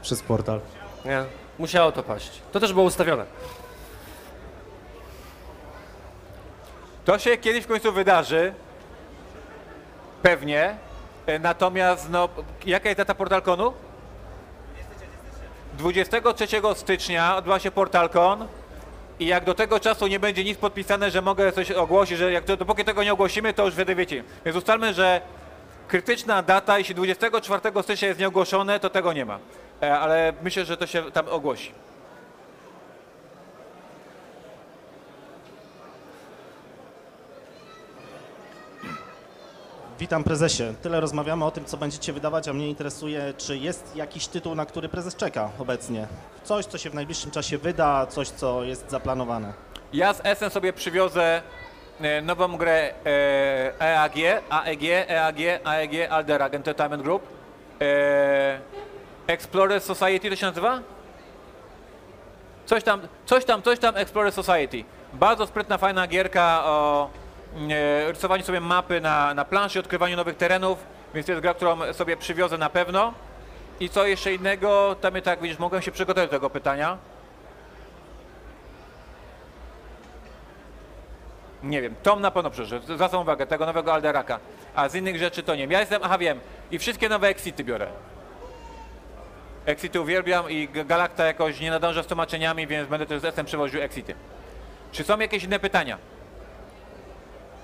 przez 0.01 0.21
portal. 0.21 0.59
Nie, 1.05 1.23
musiało 1.59 1.91
to 1.91 2.03
paść. 2.03 2.41
To 2.51 2.59
też 2.59 2.73
było 2.73 2.85
ustawione. 2.85 3.25
To 7.05 7.19
się 7.19 7.37
kiedyś 7.37 7.63
w 7.63 7.67
końcu 7.67 7.91
wydarzy. 7.93 8.53
Pewnie. 10.21 10.75
E, 11.25 11.39
Natomiast, 11.39 12.09
no, 12.09 12.29
jaka 12.65 12.89
jest 12.89 12.97
data 12.97 13.15
PortalConu? 13.15 13.73
23 15.77 16.47
stycznia 16.75 17.35
odbywa 17.37 17.59
się 17.59 17.71
PortalCon 17.71 18.47
i 19.19 19.25
jak 19.25 19.43
do 19.45 19.53
tego 19.53 19.79
czasu 19.79 20.07
nie 20.07 20.19
będzie 20.19 20.43
nic 20.43 20.57
podpisane, 20.57 21.11
że 21.11 21.21
mogę 21.21 21.51
coś 21.51 21.71
ogłosić, 21.71 22.17
że 22.17 22.31
jak 22.31 22.43
to, 22.43 22.57
dopóki 22.57 22.85
tego 22.85 23.03
nie 23.03 23.13
ogłosimy, 23.13 23.53
to 23.53 23.65
już 23.65 23.73
wtedy 23.73 23.95
wiecie. 23.95 24.23
Więc 24.45 24.57
ustalmy, 24.57 24.93
że 24.93 25.21
krytyczna 25.87 26.41
data, 26.43 26.77
jeśli 26.77 26.95
24 26.95 27.83
stycznia 27.83 28.07
jest 28.07 28.19
nieogłoszone, 28.19 28.79
to 28.79 28.89
tego 28.89 29.13
nie 29.13 29.25
ma. 29.25 29.39
E, 29.81 29.99
Ale 29.99 30.33
myślę, 30.41 30.65
że 30.65 30.77
to 30.77 30.87
się 30.87 31.11
tam 31.11 31.27
ogłosi. 31.29 31.71
Witam 40.01 40.23
prezesie. 40.23 40.63
Tyle 40.81 40.99
rozmawiamy 40.99 41.45
o 41.45 41.51
tym, 41.51 41.65
co 41.65 41.77
będziecie 41.77 42.13
wydawać, 42.13 42.47
a 42.47 42.53
mnie 42.53 42.67
interesuje, 42.67 43.33
czy 43.37 43.57
jest 43.57 43.95
jakiś 43.95 44.27
tytuł, 44.27 44.55
na 44.55 44.65
który 44.65 44.89
prezes 44.89 45.15
czeka 45.15 45.49
obecnie. 45.59 46.07
Coś, 46.43 46.65
co 46.65 46.77
się 46.77 46.89
w 46.89 46.93
najbliższym 46.93 47.31
czasie 47.31 47.57
wyda, 47.57 48.05
coś, 48.05 48.29
co 48.29 48.63
jest 48.63 48.89
zaplanowane. 48.89 49.53
Ja 49.93 50.13
z 50.13 50.21
Essen 50.23 50.49
sobie 50.49 50.73
przywiozę 50.73 51.41
e, 52.01 52.21
nową 52.21 52.57
grę 52.57 52.93
e, 53.05 53.81
EAG, 53.81 54.43
AEG, 54.49 54.83
EAG, 55.09 55.37
AEG, 55.63 56.11
Alderag 56.11 56.55
Entertainment 56.55 57.03
Group. 57.03 57.23
E, 57.81 58.59
Explorer 59.27 59.81
Society 59.81 60.29
to 60.29 60.35
się 60.35 60.45
nazywa? 60.45 60.79
Coś 62.65 62.83
tam, 62.83 63.01
coś 63.25 63.45
tam, 63.45 63.61
coś 63.61 63.79
tam 63.79 63.95
Explorer 63.95 64.31
Society. 64.31 64.83
Bardzo 65.13 65.47
sprytna, 65.47 65.77
fajna 65.77 66.07
gierka 66.07 66.61
o 66.65 67.09
e, 67.17 67.20
rysowaniu 68.07 68.43
sobie 68.43 68.59
mapy 68.59 69.01
na, 69.01 69.33
na 69.33 69.45
planszy, 69.45 69.79
odkrywaniu 69.79 70.17
nowych 70.17 70.37
terenów, 70.37 70.79
więc 71.13 71.25
to 71.25 71.31
jest 71.31 71.41
gra, 71.41 71.53
którą 71.53 71.93
sobie 71.93 72.17
przywiozę 72.17 72.57
na 72.57 72.69
pewno. 72.69 73.13
I 73.79 73.89
co 73.89 74.05
jeszcze 74.05 74.33
innego, 74.33 74.95
tam 75.01 75.15
ja 75.15 75.21
tak 75.21 75.41
widzisz, 75.41 75.59
mogę 75.59 75.81
się 75.81 75.91
przygotować 75.91 76.29
do 76.29 76.35
tego 76.37 76.49
pytania. 76.49 76.97
Nie 81.63 81.81
wiem, 81.81 81.95
Tom 82.03 82.21
na 82.21 82.31
pewno 82.31 82.49
przyszedł, 82.49 82.93
zwracam 82.93 83.21
uwagę, 83.21 83.47
tego 83.47 83.65
nowego 83.65 83.93
Alderaka. 83.93 84.39
A 84.75 84.89
z 84.89 84.95
innych 84.95 85.17
rzeczy 85.17 85.43
to 85.43 85.55
nie 85.55 85.61
wiem. 85.61 85.71
Ja 85.71 85.79
jestem, 85.79 86.01
aha 86.03 86.17
wiem, 86.17 86.39
i 86.71 86.79
wszystkie 86.79 87.09
nowe 87.09 87.27
Exity 87.27 87.63
biorę. 87.63 87.87
Exity 89.65 90.01
uwielbiam 90.01 90.49
i 90.49 90.67
G- 90.67 90.85
Galacta 90.85 91.25
jakoś 91.25 91.59
nie 91.59 91.71
nadąża 91.71 92.03
z 92.03 92.07
tłumaczeniami, 92.07 92.67
więc 92.67 92.89
będę 92.89 93.05
też 93.05 93.21
z 93.21 93.25
SM 93.25 93.45
przewoził 93.45 93.81
Exity. 93.81 94.15
Czy 94.91 95.03
są 95.03 95.19
jakieś 95.19 95.43
inne 95.43 95.59
pytania? 95.59 95.97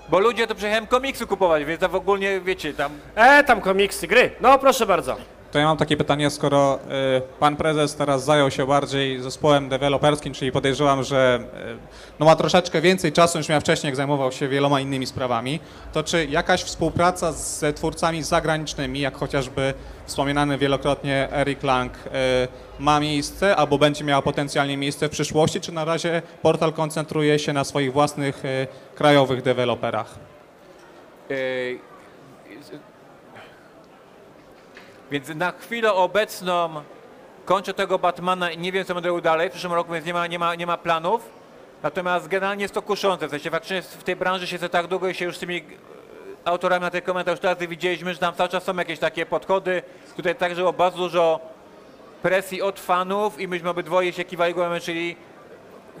Bo 0.08 0.18
ludzie 0.18 0.46
to 0.46 0.54
przyjechałem 0.54 0.86
komiksu 0.86 1.26
kupować, 1.26 1.64
więc 1.64 1.80
to 1.80 1.88
w 1.88 1.94
ogóle, 1.94 2.40
wiecie, 2.40 2.74
tam 2.74 2.92
E, 3.14 3.44
tam 3.44 3.60
komiksy, 3.60 4.06
gry. 4.06 4.30
No, 4.40 4.58
proszę 4.58 4.86
bardzo. 4.86 5.16
To 5.52 5.58
ja 5.58 5.64
mam 5.64 5.76
takie 5.76 5.96
pytanie, 5.96 6.30
skoro 6.30 6.78
y, 7.18 7.38
pan 7.40 7.56
prezes 7.56 7.96
teraz 7.96 8.24
zajął 8.24 8.50
się 8.50 8.66
bardziej 8.66 9.22
zespołem 9.22 9.68
deweloperskim, 9.68 10.34
czyli 10.34 10.52
podejrzewam, 10.52 11.02
że 11.02 11.40
y, 11.74 12.18
no 12.18 12.26
ma 12.26 12.36
troszeczkę 12.36 12.80
więcej 12.80 13.12
czasu 13.12 13.38
niż 13.38 13.48
miał 13.48 13.60
wcześniej, 13.60 13.88
jak 13.88 13.96
zajmował 13.96 14.32
się 14.32 14.48
wieloma 14.48 14.80
innymi 14.80 15.06
sprawami, 15.06 15.60
to 15.92 16.02
czy 16.02 16.26
jakaś 16.26 16.62
współpraca 16.62 17.32
z 17.32 17.76
twórcami 17.76 18.22
zagranicznymi, 18.22 19.00
jak 19.00 19.16
chociażby 19.16 19.74
wspominany 20.06 20.58
wielokrotnie 20.58 21.28
Eric 21.32 21.62
Lang, 21.62 21.92
y, 21.92 22.08
ma 22.78 23.00
miejsce 23.00 23.56
albo 23.56 23.78
będzie 23.78 24.04
miała 24.04 24.22
potencjalnie 24.22 24.76
miejsce 24.76 25.08
w 25.08 25.10
przyszłości, 25.10 25.60
czy 25.60 25.72
na 25.72 25.84
razie 25.84 26.22
portal 26.42 26.72
koncentruje 26.72 27.38
się 27.38 27.52
na 27.52 27.64
swoich 27.64 27.92
własnych 27.92 28.42
krajowych 28.94 29.42
deweloperach? 29.42 30.14
Yy, 31.30 31.78
Więc 35.10 35.28
na 35.28 35.52
chwilę 35.52 35.92
obecną 35.92 36.82
kończę 37.44 37.74
tego 37.74 37.98
Batmana 37.98 38.50
i 38.50 38.58
nie 38.58 38.72
wiem, 38.72 38.84
co 38.84 38.94
będę 38.94 39.08
robił 39.08 39.22
dalej. 39.22 39.48
W 39.48 39.52
przyszłym 39.52 39.72
roku, 39.72 39.92
więc 39.92 40.06
nie 40.06 40.14
ma, 40.14 40.26
nie 40.26 40.38
ma, 40.38 40.54
nie 40.54 40.66
ma 40.66 40.76
planów. 40.76 41.30
Natomiast 41.82 42.28
generalnie 42.28 42.62
jest 42.62 42.74
to 42.74 42.82
kuszące. 42.82 43.28
W 43.28 43.30
sensie 43.30 43.50
faktycznie 43.50 43.82
w 43.82 44.04
tej 44.04 44.16
branży 44.16 44.46
siedzę 44.46 44.68
tak 44.68 44.86
długo 44.86 45.08
i 45.08 45.14
się 45.14 45.24
już 45.24 45.36
z 45.36 45.40
tymi 45.40 45.56
e, 45.56 45.62
autorami 46.44 46.82
na 46.82 46.90
tych 46.90 47.04
komentarzach 47.04 47.40
teraz 47.40 47.58
widzieliśmy, 47.58 48.12
że 48.14 48.18
tam 48.20 48.34
cały 48.34 48.48
czas 48.48 48.64
są 48.64 48.76
jakieś 48.76 48.98
takie 48.98 49.26
podchody. 49.26 49.82
Tutaj 50.16 50.34
także 50.34 50.60
było 50.60 50.72
bardzo 50.72 50.98
dużo 50.98 51.40
presji 52.22 52.62
od 52.62 52.80
fanów 52.80 53.40
i 53.40 53.48
myśmy 53.48 53.70
obydwoje 53.70 54.12
się 54.12 54.24
kiwali 54.24 54.54
głowami, 54.54 54.80
czyli 54.80 55.16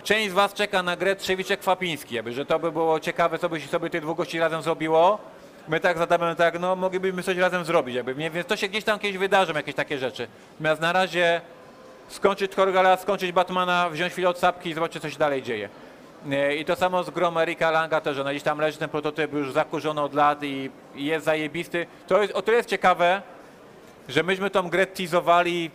część 0.02 0.30
z 0.30 0.32
was 0.32 0.54
czeka 0.54 0.82
na 0.82 0.96
grę 0.96 1.16
Trzewiczek-Kwapiński, 1.16 2.32
że 2.32 2.46
to 2.46 2.58
by 2.58 2.72
było 2.72 3.00
ciekawe, 3.00 3.38
co 3.38 3.48
by 3.48 3.60
się 3.60 3.68
sobie 3.68 3.90
tych 3.90 4.02
dwóch 4.02 4.16
gości 4.16 4.38
razem 4.38 4.62
zrobiło. 4.62 5.18
My 5.68 5.80
tak 5.80 5.98
zadamy, 5.98 6.36
tak, 6.36 6.60
no 6.60 6.76
moglibyśmy 6.76 7.22
coś 7.22 7.36
razem 7.36 7.64
zrobić, 7.64 7.94
jakby, 7.94 8.14
nie? 8.14 8.30
więc 8.30 8.46
to 8.46 8.56
się 8.56 8.68
gdzieś 8.68 8.84
tam 8.84 8.98
kiedyś 8.98 9.18
wydarzą, 9.18 9.54
jakieś 9.54 9.74
takie 9.74 9.98
rzeczy. 9.98 10.28
Natomiast 10.52 10.80
na 10.80 10.92
razie 10.92 11.40
skończyć 12.08 12.54
Korgala, 12.54 12.96
skończyć 12.96 13.32
Batmana, 13.32 13.90
wziąć 13.90 14.12
chwilę 14.12 14.28
od 14.28 14.38
sapki 14.38 14.70
i 14.70 14.74
zobaczyć, 14.74 15.02
co 15.02 15.10
się 15.10 15.18
dalej 15.18 15.42
dzieje. 15.42 15.68
E, 16.30 16.56
I 16.56 16.64
to 16.64 16.76
samo 16.76 17.02
z 17.04 17.10
grom 17.10 17.38
Erika 17.38 17.70
Langa 17.70 18.00
też, 18.00 18.16
że 18.16 18.24
gdzieś 18.24 18.42
tam 18.42 18.58
leży 18.58 18.78
ten 18.78 18.88
prototyp 18.88 19.32
już 19.32 19.52
zakurzony 19.52 20.00
od 20.00 20.14
lat 20.14 20.42
i 20.42 20.70
jest 20.94 21.24
zajebisty. 21.24 21.86
To 22.06 22.22
jest, 22.22 22.34
o 22.34 22.52
jest 22.52 22.68
ciekawe, 22.68 23.22
że 24.08 24.22
myśmy 24.22 24.50
tą 24.50 24.68
grę 24.68 24.86
teasowali 24.86 25.70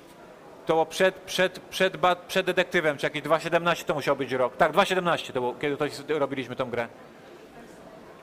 to 0.66 0.86
przed, 0.86 1.16
przed, 1.16 1.60
przed, 1.60 1.98
ba- 1.98 2.16
przed 2.16 2.46
detektywem, 2.46 2.98
czy 2.98 3.06
jakieś 3.06 3.24
2.17 3.24 3.84
to 3.84 3.94
musiał 3.94 4.16
być 4.16 4.32
rok. 4.32 4.58
Tak, 4.58 4.72
2.17 4.72 5.28
to 5.28 5.34
było, 5.34 5.54
kiedy 5.54 5.78
to 5.78 5.86
robiliśmy 6.20 6.56
tą 6.56 6.70
grę. 6.70 6.88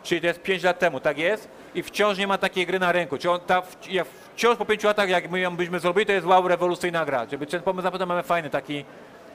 Czyli 0.03 0.21
to 0.21 0.27
jest 0.27 0.43
5 0.43 0.63
lat 0.63 0.79
temu, 0.79 1.01
tak 1.01 1.19
jest? 1.19 1.49
I 1.75 1.83
wciąż 1.83 2.19
nie 2.19 2.27
ma 2.27 2.39
takiej 2.39 2.67
gry 2.67 2.79
na 2.79 2.93
rynku. 2.93 3.19
Czy 3.19 3.31
on 3.31 3.41
ta, 3.41 3.61
w- 3.63 3.89
ja 3.91 4.05
wciąż 4.35 4.57
po 4.57 4.65
5 4.65 4.85
latach, 4.85 5.09
jak 5.09 5.31
my 5.31 5.41
ją 5.41 5.57
byśmy 5.57 5.81
zrobili, 5.81 6.07
to 6.07 6.13
jest 6.13 6.27
wow, 6.27 6.49
rewolucyjna 6.49 7.05
gra. 7.05 7.27
Żeby 7.31 7.47
ten 7.47 7.63
pomysł 7.63 7.85
na 7.85 7.91
pewno 7.91 8.07
mamy 8.07 8.23
fajny, 8.23 8.51
taki, 8.51 8.85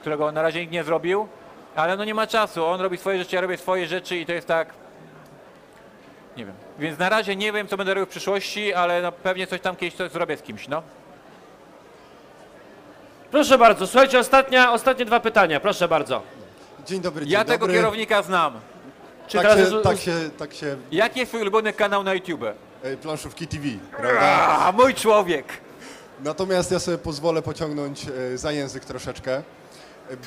którego 0.00 0.32
na 0.32 0.42
razie 0.42 0.60
nikt 0.60 0.72
nie 0.72 0.84
zrobił, 0.84 1.28
ale 1.76 1.96
no 1.96 2.04
nie 2.04 2.14
ma 2.14 2.26
czasu. 2.26 2.64
On 2.66 2.80
robi 2.80 2.96
swoje 2.98 3.18
rzeczy, 3.18 3.34
ja 3.36 3.40
robię 3.42 3.56
swoje 3.56 3.86
rzeczy 3.86 4.16
i 4.16 4.26
to 4.26 4.32
jest 4.32 4.46
tak. 4.48 4.68
Nie 6.36 6.44
wiem. 6.46 6.54
Więc 6.78 6.98
na 6.98 7.08
razie 7.08 7.36
nie 7.36 7.52
wiem, 7.52 7.68
co 7.68 7.76
będę 7.76 7.94
robił 7.94 8.06
w 8.06 8.10
przyszłości, 8.10 8.74
ale 8.74 9.02
no 9.02 9.12
pewnie 9.12 9.46
coś 9.46 9.60
tam 9.60 9.76
kiedyś 9.76 9.94
coś 9.94 10.10
zrobię 10.10 10.36
z 10.36 10.42
kimś, 10.42 10.68
no. 10.68 10.82
Proszę 13.30 13.58
bardzo, 13.58 13.86
słuchajcie, 13.86 14.18
ostatnia, 14.18 14.72
ostatnie 14.72 15.04
dwa 15.04 15.20
pytania, 15.20 15.60
proszę 15.60 15.88
bardzo. 15.88 16.22
Dzień 16.86 17.00
dobry, 17.00 17.24
dzień 17.24 17.32
Ja 17.32 17.44
tego 17.44 17.58
dobry. 17.58 17.74
kierownika 17.74 18.22
znam. 18.22 18.60
Czy 19.26 19.36
tak, 19.38 19.46
teraz 19.46 19.70
się, 19.70 19.80
tak, 19.82 19.98
się, 19.98 20.30
tak 20.38 20.54
się, 20.54 20.76
Jaki 20.92 21.20
jest 21.20 21.30
twój 21.30 21.40
ulubiony 21.40 21.72
kanał 21.72 22.02
na 22.02 22.14
YouTube? 22.14 22.42
e, 22.82 22.96
planszówki 22.96 23.46
TV, 23.46 23.64
prawda? 23.96 24.20
A, 24.20 24.72
mój 24.72 24.94
człowiek! 24.94 25.46
Natomiast 26.24 26.70
ja 26.70 26.78
sobie 26.78 26.98
pozwolę 26.98 27.42
pociągnąć 27.42 28.06
e, 28.34 28.38
za 28.38 28.52
język 28.52 28.84
troszeczkę, 28.84 29.32
e, 29.36 29.42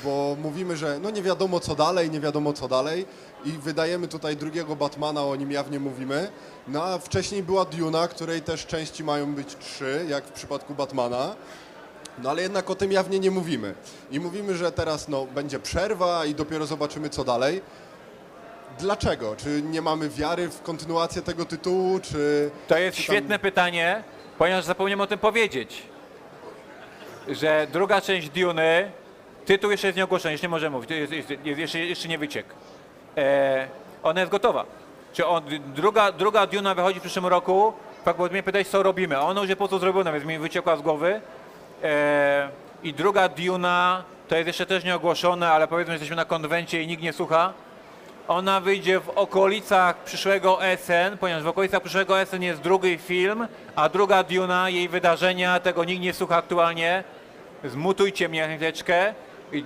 bo 0.04 0.36
mówimy, 0.42 0.76
że 0.76 0.98
no 1.02 1.10
nie 1.10 1.22
wiadomo 1.22 1.60
co 1.60 1.74
dalej, 1.74 2.10
nie 2.10 2.20
wiadomo 2.20 2.52
co 2.52 2.68
dalej 2.68 3.06
i 3.44 3.50
wydajemy 3.52 4.08
tutaj 4.08 4.36
drugiego 4.36 4.76
Batmana, 4.76 5.24
o 5.24 5.36
nim 5.36 5.50
jawnie 5.52 5.80
mówimy. 5.80 6.30
No 6.68 6.84
a 6.84 6.98
wcześniej 6.98 7.42
była 7.42 7.64
Duna, 7.64 8.08
której 8.08 8.42
też 8.42 8.66
części 8.66 9.04
mają 9.04 9.34
być 9.34 9.56
trzy, 9.56 10.06
jak 10.08 10.24
w 10.24 10.32
przypadku 10.32 10.74
Batmana. 10.74 11.34
No 12.22 12.30
ale 12.30 12.42
jednak 12.42 12.70
o 12.70 12.74
tym 12.74 12.92
jawnie 12.92 13.18
nie 13.18 13.30
mówimy. 13.30 13.74
I 14.10 14.20
mówimy, 14.20 14.56
że 14.56 14.72
teraz 14.72 15.08
no, 15.08 15.26
będzie 15.26 15.58
przerwa 15.58 16.24
i 16.24 16.34
dopiero 16.34 16.66
zobaczymy 16.66 17.08
co 17.08 17.24
dalej. 17.24 17.62
Dlaczego? 18.78 19.36
Czy 19.36 19.62
nie 19.62 19.82
mamy 19.82 20.08
wiary 20.08 20.48
w 20.48 20.62
kontynuację 20.62 21.22
tego 21.22 21.44
tytułu, 21.44 22.00
czy... 22.00 22.50
To 22.68 22.78
jest 22.78 22.96
czy 22.98 23.06
tam- 23.06 23.14
świetne 23.16 23.38
pytanie, 23.38 24.02
ponieważ 24.38 24.64
zapomniałem 24.64 25.00
o 25.00 25.06
tym 25.06 25.18
powiedzieć. 25.18 25.82
Że 27.28 27.66
druga 27.72 28.00
część 28.00 28.28
Duny, 28.30 28.90
tytuł 29.46 29.70
jeszcze 29.70 29.86
jest 29.86 29.96
nieogłoszony, 29.96 30.32
jeszcze 30.32 30.46
nie 30.46 30.50
możemy 30.50 30.76
mówić, 30.76 30.90
jest, 30.90 31.12
jest, 31.12 31.30
jest, 31.44 31.58
jeszcze, 31.60 31.78
jeszcze 31.78 32.08
nie 32.08 32.18
wyciekł. 32.18 32.48
E, 33.16 33.68
ona 34.02 34.20
jest 34.20 34.32
gotowa. 34.32 34.64
Czy 35.12 35.26
on, 35.26 35.42
druga, 35.74 36.12
druga 36.12 36.46
Duna 36.46 36.74
wychodzi 36.74 36.98
w 36.98 37.02
przyszłym 37.02 37.26
roku, 37.26 37.72
tak, 38.04 38.16
bo 38.16 38.26
mnie 38.26 38.42
pytałeś, 38.42 38.68
co 38.68 38.82
robimy, 38.82 39.16
a 39.16 39.20
ona 39.20 39.40
już 39.40 39.48
jest 39.48 39.58
po 39.58 39.68
co 39.68 39.78
zrobiona, 39.78 40.12
więc 40.12 40.24
mi 40.24 40.38
wyciekła 40.38 40.76
z 40.76 40.82
głowy. 40.82 41.20
E, 41.82 42.48
I 42.82 42.94
druga 42.94 43.28
Duna, 43.28 44.04
to 44.28 44.36
jest 44.36 44.46
jeszcze 44.46 44.66
też 44.66 44.84
nieogłoszone, 44.84 45.50
ale 45.50 45.68
powiedzmy, 45.68 45.90
że 45.90 45.94
jesteśmy 45.94 46.16
na 46.16 46.24
konwencie 46.24 46.82
i 46.82 46.86
nikt 46.86 47.02
nie 47.02 47.12
słucha. 47.12 47.52
Ona 48.30 48.60
wyjdzie 48.60 49.00
w 49.00 49.08
okolicach 49.08 50.04
przyszłego 50.04 50.58
SN, 50.76 51.18
ponieważ 51.20 51.42
w 51.42 51.48
okolicach 51.48 51.82
przyszłego 51.82 52.26
SN 52.26 52.42
jest 52.42 52.60
drugi 52.60 52.98
film, 52.98 53.46
a 53.76 53.88
druga 53.88 54.22
Duna, 54.22 54.68
jej 54.68 54.88
wydarzenia, 54.88 55.60
tego 55.60 55.84
nikt 55.84 56.02
nie 56.02 56.12
słucha 56.12 56.36
aktualnie. 56.36 57.04
Zmutujcie 57.64 58.28
mnie 58.28 58.48
chwileczkę. 58.56 59.14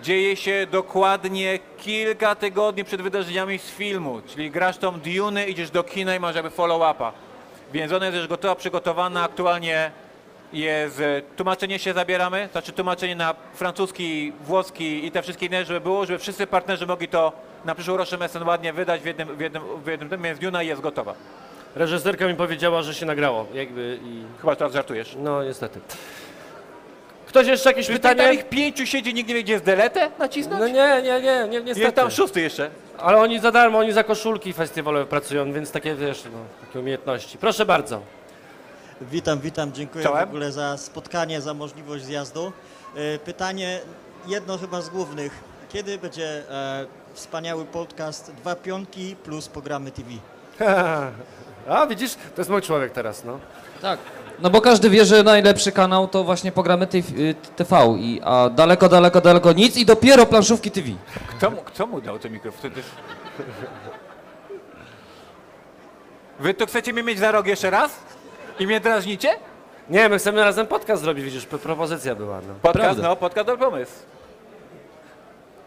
Dzieje 0.03 0.37
się 0.37 0.67
dokładnie 0.71 1.59
kilka 1.79 2.35
tygodni 2.35 2.85
przed 2.85 3.03
wydarzeniami 3.03 3.59
z 3.59 3.71
filmu, 3.71 4.21
czyli 4.27 4.51
grasz 4.51 4.79
tą 4.79 5.01
Dune, 5.01 5.47
idziesz 5.49 5.71
do 5.71 5.83
kina 5.83 6.17
i 6.17 6.21
masz 6.21 6.37
jakby 6.37 6.51
follow-upa. 6.51 7.13
Więc 7.73 7.93
ona 7.93 8.07
jest 8.07 8.19
już 8.19 8.29
gotowa, 8.29 8.55
przygotowana, 8.55 9.23
aktualnie 9.23 9.91
jest 10.55 11.03
tłumaczenie 11.37 11.79
się 11.79 11.93
zabieramy, 11.93 12.49
znaczy 12.53 12.73
tłumaczenie 12.73 13.17
na 13.17 13.35
francuski, 13.55 14.33
włoski 14.41 15.07
i 15.07 15.11
te 15.11 15.23
wszystkie 15.23 15.47
inne, 15.47 15.65
żeby 15.65 15.81
było, 15.81 16.07
żeby 16.07 16.19
wszyscy 16.19 16.47
partnerzy 16.47 16.87
mogli 16.87 17.09
to 17.09 17.33
na 17.65 17.75
przyszłoroczny 17.75 18.29
SN 18.29 18.43
ładnie 18.43 18.73
wydać 18.73 19.01
w 19.01 19.05
jednym, 19.05 19.37
w 19.37 19.41
jednym, 19.41 19.63
w 19.85 19.87
jednym 19.87 20.09
tym, 20.11 20.23
więc 20.23 20.39
Duna 20.39 20.63
jest 20.63 20.81
gotowa. 20.81 21.15
Reżyserka 21.75 22.29
mi 22.29 22.35
powiedziała, 22.35 22.83
że 22.83 22.95
się 22.95 23.07
nagrało, 23.07 23.47
jakby 23.55 23.99
i... 24.05 24.23
Chyba 24.41 24.57
teraz 24.57 24.73
żartujesz. 24.73 25.17
No, 25.19 25.45
niestety. 25.45 25.81
Ktoś 27.27 27.47
jeszcze 27.47 27.71
jakieś 27.71 27.87
tam 27.87 27.97
pytanie? 27.97 28.35
ich 28.35 28.49
pięciu 28.49 28.87
siedzi, 28.87 29.15
nikt 29.15 29.29
nie 29.29 29.35
wie, 29.35 29.43
gdzie 29.43 29.53
jest 29.53 29.65
deletę 29.65 30.11
nacisnąć? 30.19 30.61
No 30.61 30.69
nie, 30.69 31.03
nie, 31.03 31.21
nie, 31.21 31.49
nie 31.49 31.61
niestety. 31.61 31.81
Jest 31.81 31.97
tam 31.97 32.11
szósty 32.11 32.41
jeszcze. 32.41 32.71
Ale 32.99 33.19
oni 33.19 33.41
za 33.41 33.51
darmo, 33.51 33.79
oni 33.79 33.93
za 33.93 34.05
koszulki 34.05 34.53
festiwalowe 34.53 35.07
pracują, 35.07 35.53
więc 35.53 35.71
takie, 35.71 35.95
wiesz, 35.95 36.25
no, 36.25 36.67
takie 36.67 36.81
umiejętności. 36.81 37.39
Proszę 37.39 37.67
bardzo. 37.67 38.01
Witam, 39.11 39.39
witam, 39.41 39.73
dziękuję 39.73 40.05
Czołem. 40.05 40.27
w 40.27 40.29
ogóle 40.29 40.53
za 40.53 40.77
spotkanie, 40.77 41.41
za 41.41 41.55
możliwość 41.55 42.05
zjazdu. 42.05 42.53
E, 42.97 43.19
Pytanie, 43.19 43.81
jedno 44.27 44.59
chyba 44.59 44.83
z 44.83 44.89
głównych. 44.89 45.33
Kiedy 45.69 45.99
będzie 45.99 46.51
e, 46.51 46.87
wspaniały 47.15 47.65
podcast 47.65 48.33
Dwa 48.33 48.55
Pionki 48.57 49.17
plus 49.25 49.49
programy 49.49 49.91
TV? 49.91 50.11
A, 51.69 51.87
widzisz, 51.87 52.15
to 52.15 52.41
jest 52.41 52.51
mój 52.51 52.63
człowiek 52.63 52.93
teraz, 52.93 53.25
no. 53.25 53.39
Tak. 53.83 53.99
No 54.41 54.51
bo 54.51 54.61
każdy 54.61 54.91
wie, 54.91 55.05
że 55.05 55.23
najlepszy 55.23 55.73
kanał 55.73 56.09
to 56.09 56.25
właśnie 56.25 56.53
programy 56.53 56.87
tej- 56.87 57.05
y, 57.19 57.35
TV, 57.57 57.97
i, 57.99 58.21
a 58.25 58.51
daleko, 58.51 58.89
daleko, 58.89 59.21
daleko 59.21 59.53
nic 59.53 59.77
i 59.77 59.87
dopiero 59.87 60.27
planszówki 60.27 60.71
TV. 60.71 60.89
Kto 61.29 61.51
mu, 61.51 61.57
kto 61.57 61.87
mu 61.87 62.01
dał 62.01 62.19
ten 62.19 62.33
mikrofon? 62.33 62.71
To 62.71 62.77
jest- 62.77 62.91
Wy 66.41 66.55
to 66.55 66.67
chcecie 66.67 66.93
mnie 66.93 67.03
mieć 67.03 67.19
za 67.19 67.33
rok 67.33 67.47
jeszcze 67.47 67.71
raz? 67.71 67.91
I 68.59 68.67
mnie 68.67 68.81
drażnicie? 68.81 69.29
Nie, 69.91 70.09
my 70.09 70.19
chcemy 70.19 70.45
razem 70.45 70.67
podcast 70.67 71.03
zrobić, 71.03 71.25
widzisz, 71.25 71.47
pro- 71.47 71.59
propozycja 71.59 72.15
była, 72.15 72.37
no. 72.37 72.55
Podcast, 72.63 72.85
Prawda. 72.85 73.09
no, 73.09 73.17
podcast 73.17 73.47
to 73.47 73.57
pomysł. 73.59 73.93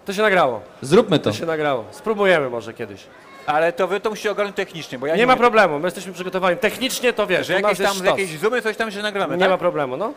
To 0.06 0.14
się 0.14 0.22
nagrało, 0.22 0.62
Zróbmy 0.82 1.20
to. 1.20 1.24
to 1.32 1.34
się 1.38 1.46
nagrało. 1.46 1.86
Spróbujemy 1.92 2.50
może 2.50 2.74
kiedyś. 2.74 3.04
Ale 3.46 3.74
to 3.74 3.88
wy 3.88 4.00
to 4.00 4.10
musicie 4.10 4.32
ogarnąć 4.32 4.56
technicznie, 4.56 5.00
bo 5.00 5.08
ja 5.08 5.14
nie, 5.14 5.20
Nie 5.20 5.28
ma 5.28 5.34
umiem. 5.34 5.40
problemu, 5.42 5.80
my 5.80 5.88
jesteśmy 5.88 6.14
przygotowani. 6.14 6.58
Technicznie 6.58 7.14
to 7.14 7.28
wiesz, 7.28 7.48
Że 7.48 7.54
u 7.58 7.60
nas 7.60 7.64
jakieś 7.64 7.80
jest 7.80 7.92
tam, 7.92 7.98
sztos. 8.08 8.20
jakieś 8.20 8.40
zoomy, 8.40 8.62
coś 8.62 8.78
tam 8.78 8.92
się 8.92 9.02
nagramy, 9.02 9.34
Nie 9.36 9.40
tak? 9.40 9.50
ma 9.50 9.58
problemu, 9.58 9.98
no. 9.98 10.14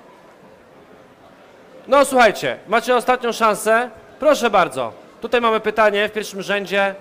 No 1.89 2.05
słuchajcie, 2.05 2.57
macie 2.69 2.97
ostatnią 2.97 3.33
szansę. 3.33 3.91
Proszę 4.19 4.51
bardzo. 4.51 4.93
Tutaj 5.21 5.41
mamy 5.41 5.61
pytanie 5.61 6.09
w 6.09 6.13
pierwszym 6.13 6.43
rzędzie. 6.43 6.95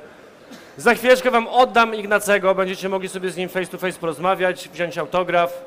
Za 0.80 0.96
chwileczkę 0.96 1.32
wam 1.32 1.48
oddam 1.48 1.96
Ignacego, 1.96 2.56
będziecie 2.56 2.90
mogli 2.90 3.10
sobie 3.10 3.32
z 3.32 3.38
nim 3.38 3.50
face 3.50 3.68
to 3.68 3.78
face 3.78 4.00
porozmawiać, 4.00 4.70
wziąć 4.70 4.98
autograf. 4.98 5.64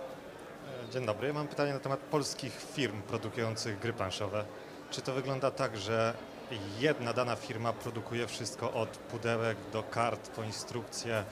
Dzień 0.93 1.07
dobry, 1.07 1.33
mam 1.33 1.49
pytanie 1.49 1.73
na 1.73 1.79
temat 1.79 2.01
polskich 2.01 2.53
firm 2.75 3.03
produkujących 3.03 3.79
gry 3.79 3.93
planszowe. 3.93 4.45
Czy 4.91 5.03
to 5.03 5.13
wygląda 5.13 5.51
tak, 5.51 5.77
że 5.77 6.15
jedna 6.79 7.13
dana 7.13 7.37
firma 7.37 7.73
produkuje 7.73 8.27
wszystko 8.27 8.73
od 8.73 8.89
pudełek 8.89 9.57
do 9.73 9.83
kart, 9.83 10.31
po 10.31 10.43
instrukcje, 10.43 11.25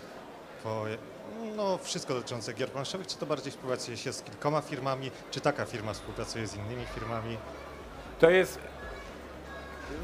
po 0.62 0.84
no, 1.56 1.78
wszystko 1.78 2.14
dotyczące 2.14 2.52
gier 2.52 2.70
planszowych, 2.70 3.06
czy 3.06 3.16
to 3.16 3.26
bardziej 3.26 3.52
współpracuje 3.52 3.96
się 3.96 4.12
z 4.12 4.22
kilkoma 4.22 4.60
firmami, 4.60 5.10
czy 5.30 5.40
taka 5.40 5.64
firma 5.64 5.92
współpracuje 5.92 6.46
z 6.46 6.56
innymi 6.56 6.84
firmami? 6.94 7.36
To 8.18 8.30
jest 8.30 8.58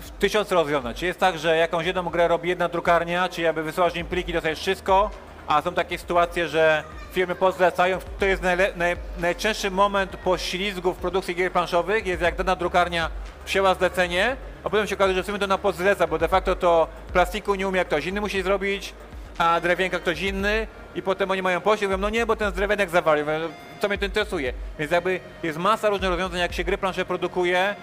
w 0.01 0.11
tysiąc 0.11 0.53
rozwiązań. 0.53 0.95
Czy 0.95 1.07
jest 1.07 1.21
tak, 1.21 1.39
że 1.39 1.57
jakąś 1.57 1.87
jedną 1.87 2.03
grę 2.03 2.29
robi 2.29 2.49
jedna 2.49 2.69
drukarnia, 2.69 3.29
czy 3.29 3.43
jakby 3.43 3.63
wysyłasz 3.63 3.97
im 3.97 4.07
pliki, 4.07 4.33
dostajesz 4.33 4.59
wszystko, 4.59 5.11
a 5.47 5.63
są 5.63 5.75
takie 5.75 5.99
sytuacje, 5.99 6.49
że 6.49 6.85
firmy 7.13 7.35
pozlecają. 7.35 7.99
To 8.19 8.27
jest 8.27 8.43
najle, 8.43 8.73
naj, 8.77 8.97
najczęstszy 9.19 9.71
moment 9.71 10.17
poślizgu 10.17 10.93
w 10.93 10.97
produkcji 10.97 11.35
gier 11.35 11.53
planszowych, 11.53 12.07
jest 12.07 12.23
jak 12.23 12.37
dana 12.37 12.57
drukarnia 12.57 13.11
wzięła 13.47 13.75
zlecenie, 13.75 14.37
a 14.65 14.71
potem 14.71 14.87
się 14.87 14.95
okazuje, 14.95 15.17
że 15.17 15.23
w 15.23 15.27
sumie 15.27 15.39
to 15.39 15.47
na 15.47 15.59
podzleca, 15.59 16.07
bo 16.07 16.19
de 16.19 16.29
facto 16.29 16.57
to 16.57 16.89
plastiku 17.13 17.55
nie 17.55 17.69
umie 17.69 17.85
ktoś 17.85 18.07
inny 18.07 18.21
musi 18.21 18.43
zrobić, 18.43 18.95
a 19.39 19.61
drewienka 19.61 19.99
ktoś 19.99 20.23
inny 20.23 20.67
i 20.95 21.03
potem 21.03 21.31
oni 21.31 21.43
mają 21.43 21.61
poślizg, 21.61 21.91
mówią, 21.91 21.99
no 21.99 22.11
nie, 22.11 22.27
bo 22.27 22.37
ten 22.37 22.51
z 22.51 22.55
drewianek 22.55 22.91
zawalił, 22.91 23.25
mówię, 23.25 23.41
co 23.81 23.89
mnie 23.89 23.99
to 23.99 24.05
interesuje. 24.05 24.53
Więc 24.79 24.93
jakby 24.93 25.21
jest 25.43 25.59
masa 25.59 25.89
różnych 25.89 26.11
rozwiązań, 26.11 26.41
jak 26.41 26.53
się 26.53 26.65
gry 26.65 26.79
planszowe 26.79 27.05
produkuje, 27.05 27.75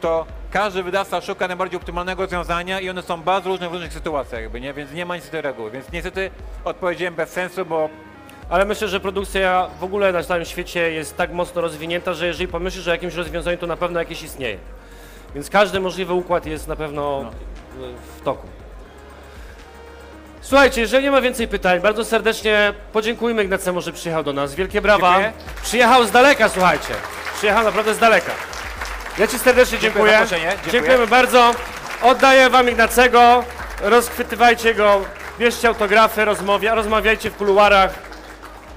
to 0.00 0.26
każdy 0.52 0.82
wydawca 0.82 1.20
szuka 1.20 1.48
najbardziej 1.48 1.76
optymalnego 1.76 2.22
rozwiązania 2.22 2.80
i 2.80 2.90
one 2.90 3.02
są 3.02 3.22
bardzo 3.22 3.48
różne 3.48 3.68
w 3.68 3.72
różnych 3.72 3.92
sytuacjach, 3.92 4.42
jakby, 4.42 4.60
nie? 4.60 4.74
więc 4.74 4.92
nie 4.92 5.06
ma 5.06 5.16
niestety 5.16 5.42
reguły. 5.42 5.70
Więc 5.70 5.92
niestety 5.92 6.30
odpowiedziałem 6.64 7.14
bez 7.14 7.30
sensu, 7.30 7.66
bo 7.66 7.88
Ale 8.50 8.64
myślę, 8.64 8.88
że 8.88 9.00
produkcja 9.00 9.68
w 9.80 9.84
ogóle 9.84 10.12
na 10.12 10.22
całym 10.22 10.44
świecie 10.44 10.92
jest 10.92 11.16
tak 11.16 11.32
mocno 11.32 11.60
rozwinięta, 11.60 12.14
że 12.14 12.26
jeżeli 12.26 12.48
pomyślisz 12.48 12.88
o 12.88 12.90
jakimś 12.90 13.14
rozwiązaniu, 13.14 13.58
to 13.58 13.66
na 13.66 13.76
pewno 13.76 13.98
jakieś 13.98 14.22
istnieje. 14.22 14.58
Więc 15.34 15.50
każdy 15.50 15.80
możliwy 15.80 16.12
układ 16.12 16.46
jest 16.46 16.68
na 16.68 16.76
pewno 16.76 17.30
y, 17.80 18.18
w 18.18 18.24
toku. 18.24 18.46
Słuchajcie, 20.40 20.80
jeżeli 20.80 21.04
nie 21.04 21.10
ma 21.10 21.20
więcej 21.20 21.48
pytań, 21.48 21.80
bardzo 21.80 22.04
serdecznie 22.04 22.74
podziękujmy 22.92 23.44
Ignacemu, 23.44 23.80
że 23.80 23.92
przyjechał 23.92 24.24
do 24.24 24.32
nas. 24.32 24.54
Wielkie 24.54 24.80
brawa. 24.80 25.12
Dziękuję. 25.12 25.32
Przyjechał 25.62 26.04
z 26.04 26.10
daleka, 26.10 26.48
słuchajcie. 26.48 26.94
Przyjechał 27.34 27.64
naprawdę 27.64 27.94
z 27.94 27.98
daleka. 27.98 28.51
Ja 29.18 29.26
Ci 29.26 29.38
serdecznie 29.38 29.78
Dziękuję 29.78 30.12
dziękuję. 30.12 30.40
Dziękuję. 30.40 30.72
Dziękujemy 30.72 31.06
bardzo. 31.06 31.54
Oddaję 32.02 32.50
Wam 32.50 32.70
Ignacego. 32.70 33.44
Rozchwytywajcie 33.82 34.74
go, 34.74 35.00
bierzcie 35.38 35.68
autografy, 35.68 36.24
rozmawia, 36.24 36.74
rozmawiajcie 36.74 37.30
w 37.30 37.36
kuluarach. 37.36 37.94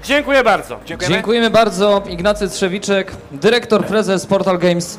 Dziękuję 0.04 0.42
bardzo. 0.44 0.80
dziękujemy. 0.84 1.14
Dziękujemy 1.14 1.50
bardzo. 1.50 2.02
Ignacy 2.08 2.48
Trzewiczek, 2.48 3.12
dyrektor, 3.32 3.84
prezes 3.84 4.26
Portal 4.26 4.58
Games 4.58 4.98